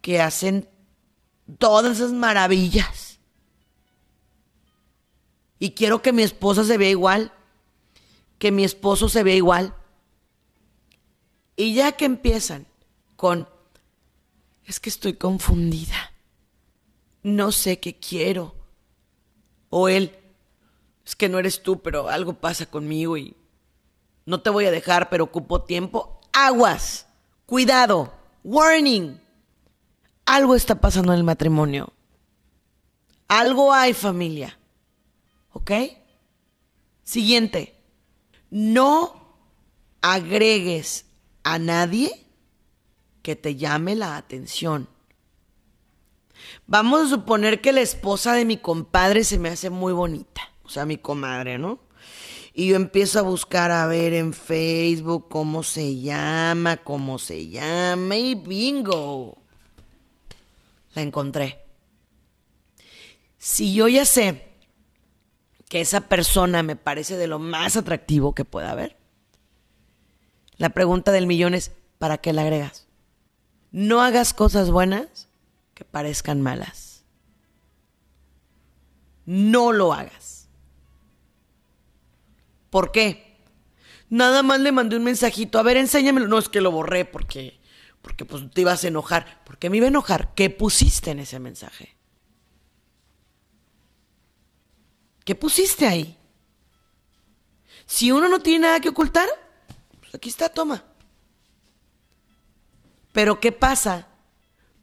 que 0.00 0.20
hacen 0.20 0.68
todas 1.58 1.96
esas 1.96 2.12
maravillas. 2.12 3.07
Y 5.58 5.72
quiero 5.72 6.02
que 6.02 6.12
mi 6.12 6.22
esposa 6.22 6.64
se 6.64 6.78
vea 6.78 6.90
igual, 6.90 7.32
que 8.38 8.52
mi 8.52 8.64
esposo 8.64 9.08
se 9.08 9.22
vea 9.22 9.34
igual. 9.34 9.74
Y 11.56 11.74
ya 11.74 11.92
que 11.92 12.04
empiezan 12.04 12.66
con, 13.16 13.48
es 14.64 14.78
que 14.78 14.88
estoy 14.88 15.14
confundida, 15.14 16.12
no 17.22 17.50
sé 17.50 17.80
qué 17.80 17.96
quiero. 17.98 18.54
O 19.70 19.88
él, 19.88 20.16
es 21.04 21.16
que 21.16 21.28
no 21.28 21.38
eres 21.38 21.62
tú, 21.62 21.80
pero 21.80 22.08
algo 22.08 22.34
pasa 22.34 22.66
conmigo 22.66 23.16
y 23.16 23.34
no 24.24 24.40
te 24.40 24.50
voy 24.50 24.66
a 24.66 24.70
dejar, 24.70 25.08
pero 25.08 25.24
ocupo 25.24 25.62
tiempo. 25.62 26.20
Aguas, 26.32 27.06
cuidado, 27.46 28.12
warning. 28.44 29.20
Algo 30.26 30.54
está 30.54 30.76
pasando 30.80 31.12
en 31.12 31.18
el 31.18 31.24
matrimonio. 31.24 31.92
Algo 33.26 33.72
hay 33.72 33.94
familia. 33.94 34.58
¿Ok? 35.58 35.72
Siguiente. 37.02 37.74
No 38.48 39.34
agregues 40.02 41.06
a 41.42 41.58
nadie 41.58 42.12
que 43.22 43.34
te 43.34 43.56
llame 43.56 43.96
la 43.96 44.16
atención. 44.16 44.88
Vamos 46.68 47.06
a 47.06 47.10
suponer 47.10 47.60
que 47.60 47.72
la 47.72 47.80
esposa 47.80 48.34
de 48.34 48.44
mi 48.44 48.58
compadre 48.58 49.24
se 49.24 49.40
me 49.40 49.48
hace 49.48 49.68
muy 49.68 49.92
bonita. 49.92 50.42
O 50.62 50.68
sea, 50.68 50.86
mi 50.86 50.96
comadre, 50.96 51.58
¿no? 51.58 51.80
Y 52.54 52.68
yo 52.68 52.76
empiezo 52.76 53.18
a 53.18 53.22
buscar 53.22 53.72
a 53.72 53.86
ver 53.88 54.14
en 54.14 54.32
Facebook 54.32 55.28
cómo 55.28 55.64
se 55.64 55.98
llama, 56.00 56.76
cómo 56.76 57.18
se 57.18 57.48
llama 57.48 58.16
y 58.16 58.36
bingo. 58.36 59.38
La 60.94 61.02
encontré. 61.02 61.64
Si 63.38 63.74
yo 63.74 63.88
ya 63.88 64.04
sé 64.04 64.47
que 65.68 65.80
esa 65.80 66.02
persona 66.02 66.62
me 66.62 66.76
parece 66.76 67.16
de 67.16 67.26
lo 67.26 67.38
más 67.38 67.76
atractivo 67.76 68.34
que 68.34 68.44
pueda 68.44 68.70
haber, 68.70 68.96
la 70.56 70.70
pregunta 70.70 71.12
del 71.12 71.26
millón 71.26 71.54
es, 71.54 71.72
¿para 71.98 72.18
qué 72.18 72.32
la 72.32 72.42
agregas? 72.42 72.86
No 73.70 74.02
hagas 74.02 74.34
cosas 74.34 74.70
buenas 74.70 75.28
que 75.74 75.84
parezcan 75.84 76.42
malas. 76.42 77.04
No 79.24 79.72
lo 79.72 79.92
hagas. 79.92 80.48
¿Por 82.70 82.90
qué? 82.92 83.36
Nada 84.08 84.42
más 84.42 84.58
le 84.60 84.72
mandé 84.72 84.96
un 84.96 85.04
mensajito. 85.04 85.58
A 85.58 85.62
ver, 85.62 85.76
enséñamelo. 85.76 86.26
No, 86.26 86.38
es 86.38 86.48
que 86.48 86.60
lo 86.60 86.72
borré 86.72 87.04
porque, 87.04 87.60
porque 88.00 88.24
pues 88.24 88.50
te 88.50 88.62
ibas 88.62 88.82
a 88.84 88.88
enojar. 88.88 89.44
¿Por 89.44 89.58
qué 89.58 89.70
me 89.70 89.76
iba 89.76 89.86
a 89.86 89.90
enojar? 89.90 90.34
¿Qué 90.34 90.50
pusiste 90.50 91.10
en 91.10 91.20
ese 91.20 91.38
mensaje? 91.38 91.97
¿Qué 95.28 95.34
pusiste 95.34 95.86
ahí? 95.86 96.16
Si 97.84 98.10
uno 98.10 98.30
no 98.30 98.40
tiene 98.40 98.60
nada 98.60 98.80
que 98.80 98.88
ocultar, 98.88 99.28
pues 100.00 100.14
aquí 100.14 100.30
está, 100.30 100.48
toma. 100.48 100.84
Pero 103.12 103.38
¿qué 103.38 103.52
pasa 103.52 104.08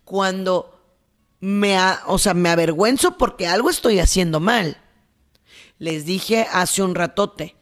cuando 0.03 0.99
me, 1.39 1.75
o 2.05 2.19
sea, 2.19 2.35
me 2.35 2.49
avergüenzo 2.49 3.17
porque 3.17 3.47
algo 3.47 3.71
estoy 3.71 3.97
haciendo 3.97 4.39
mal? 4.39 4.77
Les 5.79 6.05
dije 6.05 6.45
hace 6.51 6.83
un 6.83 6.93
ratote, 6.93 7.55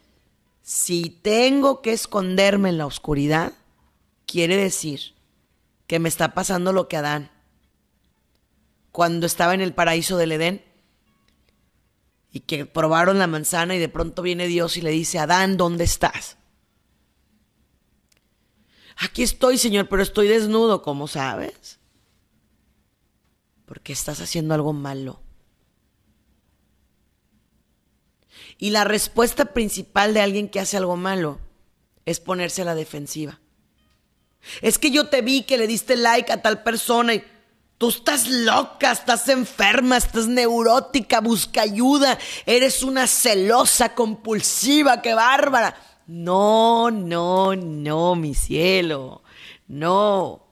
si 0.62 1.10
tengo 1.10 1.82
que 1.82 1.94
esconderme 1.94 2.68
en 2.68 2.80
la 2.80 2.86
oscuridad, 2.86 3.54
quiere 4.26 4.58
decir 4.58 5.16
que 5.88 6.00
me 6.00 6.10
está 6.10 6.34
pasando 6.34 6.74
lo 6.74 6.90
que 6.90 6.98
Adán. 6.98 7.32
Cuando 8.92 9.26
estaba 9.26 9.54
en 9.54 9.62
el 9.62 9.74
paraíso 9.74 10.18
del 10.18 10.34
Edén, 10.34 10.73
y 12.34 12.42
que 12.42 12.66
probaron 12.66 13.20
la 13.20 13.28
manzana 13.28 13.76
y 13.76 13.80
de 13.80 13.90
pronto 13.90 14.24
viene 14.24 14.48
Dios 14.48 14.76
y 14.76 14.82
le 14.82 14.90
dice, 14.90 15.20
Adán, 15.20 15.56
¿dónde 15.56 15.84
estás? 15.84 16.36
Aquí 18.98 19.22
estoy, 19.22 19.60
Señor, 19.60 19.88
pero 19.88 20.02
estoy 20.02 20.28
desnudo, 20.28 20.82
¿cómo 20.82 21.08
sabes? 21.08 21.80
Porque 23.66 23.94
estás 23.94 24.20
haciendo 24.20 24.56
algo 24.56 24.74
malo. 24.74 25.22
Y 28.58 28.72
la 28.72 28.84
respuesta 28.84 29.54
principal 29.54 30.16
de 30.16 30.22
alguien 30.22 30.50
que 30.50 30.60
hace 30.60 30.76
algo 30.76 30.98
malo 30.98 31.40
es 32.06 32.20
ponerse 32.20 32.64
a 32.64 32.66
la 32.66 32.76
defensiva. 32.76 33.40
Es 34.62 34.80
que 34.80 34.90
yo 34.90 35.08
te 35.08 35.22
vi 35.22 35.44
que 35.44 35.58
le 35.60 35.68
diste 35.68 35.96
like 35.96 36.32
a 36.32 36.42
tal 36.42 36.64
persona 36.64 37.14
y 37.14 37.24
Tú 37.84 37.90
estás 37.90 38.30
loca, 38.30 38.94
estás 38.94 39.28
enferma, 39.28 39.98
estás 39.98 40.26
neurótica, 40.26 41.20
busca 41.20 41.64
ayuda, 41.64 42.18
eres 42.46 42.82
una 42.82 43.08
celosa, 43.08 43.94
compulsiva, 43.94 45.02
qué 45.02 45.14
bárbara. 45.14 45.76
No, 46.08 46.90
no, 46.92 47.58
no, 47.58 48.16
mi 48.16 48.36
cielo, 48.36 49.22
no. 49.68 50.46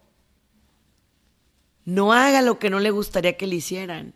No 1.86 2.12
haga 2.12 2.42
lo 2.42 2.60
que 2.60 2.70
no 2.70 2.82
le 2.82 2.92
gustaría 2.92 3.38
que 3.38 3.48
le 3.48 3.56
hicieran. 3.56 4.14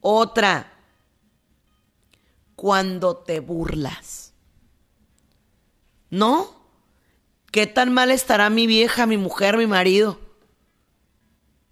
Otra, 0.00 0.72
cuando 2.54 3.16
te 3.16 3.40
burlas. 3.40 4.34
¿No? 6.10 6.55
¿Qué 7.56 7.66
tan 7.66 7.90
mal 7.90 8.10
estará 8.10 8.50
mi 8.50 8.66
vieja, 8.66 9.06
mi 9.06 9.16
mujer, 9.16 9.56
mi 9.56 9.66
marido? 9.66 10.20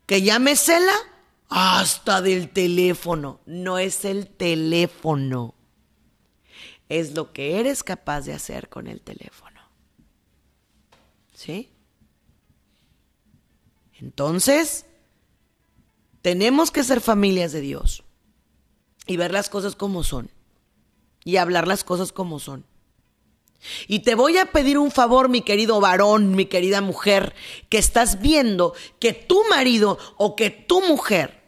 ¿Que 0.06 0.22
ya 0.22 0.38
me 0.38 0.56
cela? 0.56 0.94
Hasta 1.50 2.22
del 2.22 2.48
teléfono. 2.48 3.40
No 3.44 3.76
es 3.76 4.06
el 4.06 4.26
teléfono. 4.26 5.54
Es 6.88 7.12
lo 7.12 7.34
que 7.34 7.60
eres 7.60 7.82
capaz 7.84 8.22
de 8.22 8.32
hacer 8.32 8.70
con 8.70 8.86
el 8.86 9.02
teléfono. 9.02 9.60
¿Sí? 11.34 11.70
Entonces, 14.00 14.86
tenemos 16.22 16.70
que 16.70 16.82
ser 16.82 17.02
familias 17.02 17.52
de 17.52 17.60
Dios 17.60 18.04
y 19.06 19.18
ver 19.18 19.32
las 19.32 19.50
cosas 19.50 19.76
como 19.76 20.02
son 20.02 20.30
y 21.24 21.36
hablar 21.36 21.68
las 21.68 21.84
cosas 21.84 22.10
como 22.10 22.38
son. 22.38 22.64
Y 23.86 24.00
te 24.00 24.14
voy 24.14 24.38
a 24.38 24.46
pedir 24.46 24.78
un 24.78 24.90
favor, 24.90 25.28
mi 25.28 25.42
querido 25.42 25.80
varón, 25.80 26.34
mi 26.34 26.46
querida 26.46 26.80
mujer, 26.80 27.34
que 27.68 27.78
estás 27.78 28.20
viendo 28.20 28.74
que 28.98 29.12
tu 29.12 29.42
marido 29.48 29.98
o 30.16 30.36
que 30.36 30.50
tu 30.50 30.80
mujer 30.82 31.42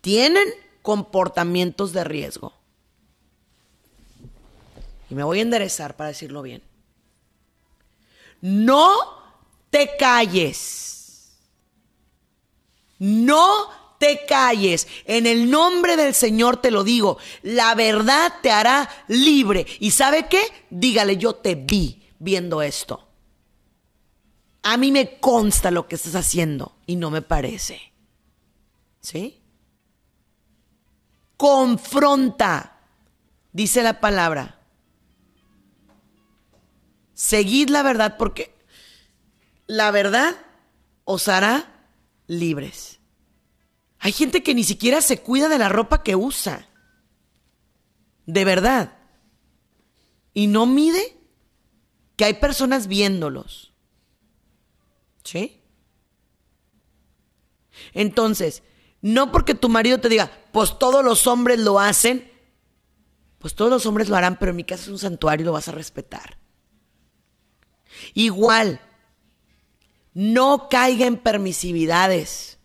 tienen 0.00 0.48
comportamientos 0.82 1.92
de 1.92 2.04
riesgo. 2.04 2.52
Y 5.10 5.14
me 5.14 5.24
voy 5.24 5.40
a 5.40 5.42
enderezar 5.42 5.96
para 5.96 6.08
decirlo 6.08 6.42
bien. 6.42 6.62
No 8.40 8.96
te 9.70 9.96
calles. 9.96 11.38
No 12.98 13.79
te 14.00 14.24
calles. 14.26 14.88
En 15.04 15.26
el 15.26 15.50
nombre 15.50 15.94
del 15.94 16.14
Señor 16.14 16.56
te 16.56 16.70
lo 16.70 16.84
digo. 16.84 17.18
La 17.42 17.74
verdad 17.74 18.32
te 18.42 18.50
hará 18.50 18.88
libre. 19.08 19.66
¿Y 19.78 19.90
sabe 19.90 20.26
qué? 20.26 20.40
Dígale, 20.70 21.18
yo 21.18 21.34
te 21.34 21.54
vi 21.54 22.08
viendo 22.18 22.62
esto. 22.62 23.06
A 24.62 24.78
mí 24.78 24.90
me 24.90 25.18
consta 25.20 25.70
lo 25.70 25.86
que 25.86 25.96
estás 25.96 26.14
haciendo 26.14 26.78
y 26.86 26.96
no 26.96 27.10
me 27.10 27.20
parece. 27.20 27.92
¿Sí? 29.00 29.42
Confronta, 31.36 32.80
dice 33.52 33.82
la 33.82 34.00
palabra. 34.00 34.60
Seguid 37.12 37.68
la 37.68 37.82
verdad 37.82 38.16
porque 38.16 38.54
la 39.66 39.90
verdad 39.90 40.36
os 41.04 41.28
hará 41.28 41.86
libres. 42.28 42.99
Hay 44.00 44.12
gente 44.12 44.42
que 44.42 44.54
ni 44.54 44.64
siquiera 44.64 45.02
se 45.02 45.20
cuida 45.20 45.48
de 45.48 45.58
la 45.58 45.68
ropa 45.68 46.02
que 46.02 46.16
usa. 46.16 46.66
De 48.26 48.44
verdad. 48.44 48.98
Y 50.32 50.46
no 50.46 50.66
mide 50.66 51.16
que 52.16 52.24
hay 52.24 52.34
personas 52.34 52.86
viéndolos. 52.86 53.74
¿Sí? 55.22 55.60
Entonces, 57.92 58.62
no 59.02 59.32
porque 59.32 59.54
tu 59.54 59.68
marido 59.68 59.98
te 59.98 60.08
diga, 60.08 60.30
pues 60.52 60.78
todos 60.78 61.04
los 61.04 61.26
hombres 61.26 61.58
lo 61.58 61.78
hacen, 61.78 62.30
pues 63.38 63.54
todos 63.54 63.70
los 63.70 63.86
hombres 63.86 64.08
lo 64.08 64.16
harán, 64.16 64.38
pero 64.38 64.50
en 64.50 64.56
mi 64.56 64.64
casa 64.64 64.84
es 64.84 64.88
un 64.88 64.98
santuario 64.98 65.44
y 65.44 65.46
lo 65.46 65.52
vas 65.52 65.68
a 65.68 65.72
respetar. 65.72 66.38
Igual, 68.14 68.80
no 70.14 70.68
caiga 70.70 71.06
en 71.06 71.18
permisividades. 71.18 72.59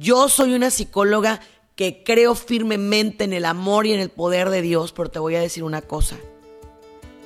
Yo 0.00 0.30
soy 0.30 0.54
una 0.54 0.70
psicóloga 0.70 1.40
que 1.76 2.02
creo 2.02 2.34
firmemente 2.34 3.24
en 3.24 3.34
el 3.34 3.44
amor 3.44 3.86
y 3.86 3.92
en 3.92 4.00
el 4.00 4.08
poder 4.08 4.48
de 4.48 4.62
Dios, 4.62 4.92
pero 4.92 5.10
te 5.10 5.18
voy 5.18 5.34
a 5.34 5.42
decir 5.42 5.62
una 5.62 5.82
cosa. 5.82 6.16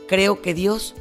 Creo 0.09 0.43
que 0.43 0.55
Dios 0.55 0.97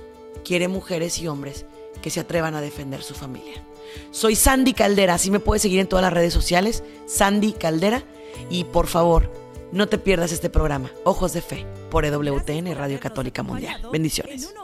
quiere 0.46 0.68
mujeres 0.68 1.18
y 1.18 1.28
hombres 1.28 1.66
que 2.04 2.12
se 2.12 2.20
atrevan 2.20 2.54
a 2.54 2.62
defender 2.62 3.02
su 3.02 3.16
familia. 3.16 3.64
Soy 4.12 4.36
Sandy 4.36 4.74
Caldera, 4.74 5.16
así 5.16 5.32
me 5.32 5.40
puedes 5.40 5.64
seguir 5.64 5.80
en 5.80 5.88
todas 5.88 6.04
las 6.04 6.14
redes 6.14 6.32
sociales, 6.32 6.84
Sandy 7.08 7.54
Caldera, 7.54 8.04
y 8.52 8.66
por 8.66 8.86
favor, 8.86 9.32
no 9.72 9.90
te 9.90 9.98
pierdas 9.98 10.32
este 10.32 10.52
programa, 10.52 10.92
Ojos 11.06 11.34
de 11.34 11.42
Fe, 11.42 11.66
por 11.90 12.06
EWTN 12.06 12.76
Radio 12.76 13.00
Católica 13.00 13.42
Mundial. 13.42 13.82
Bendiciones. 13.92 14.54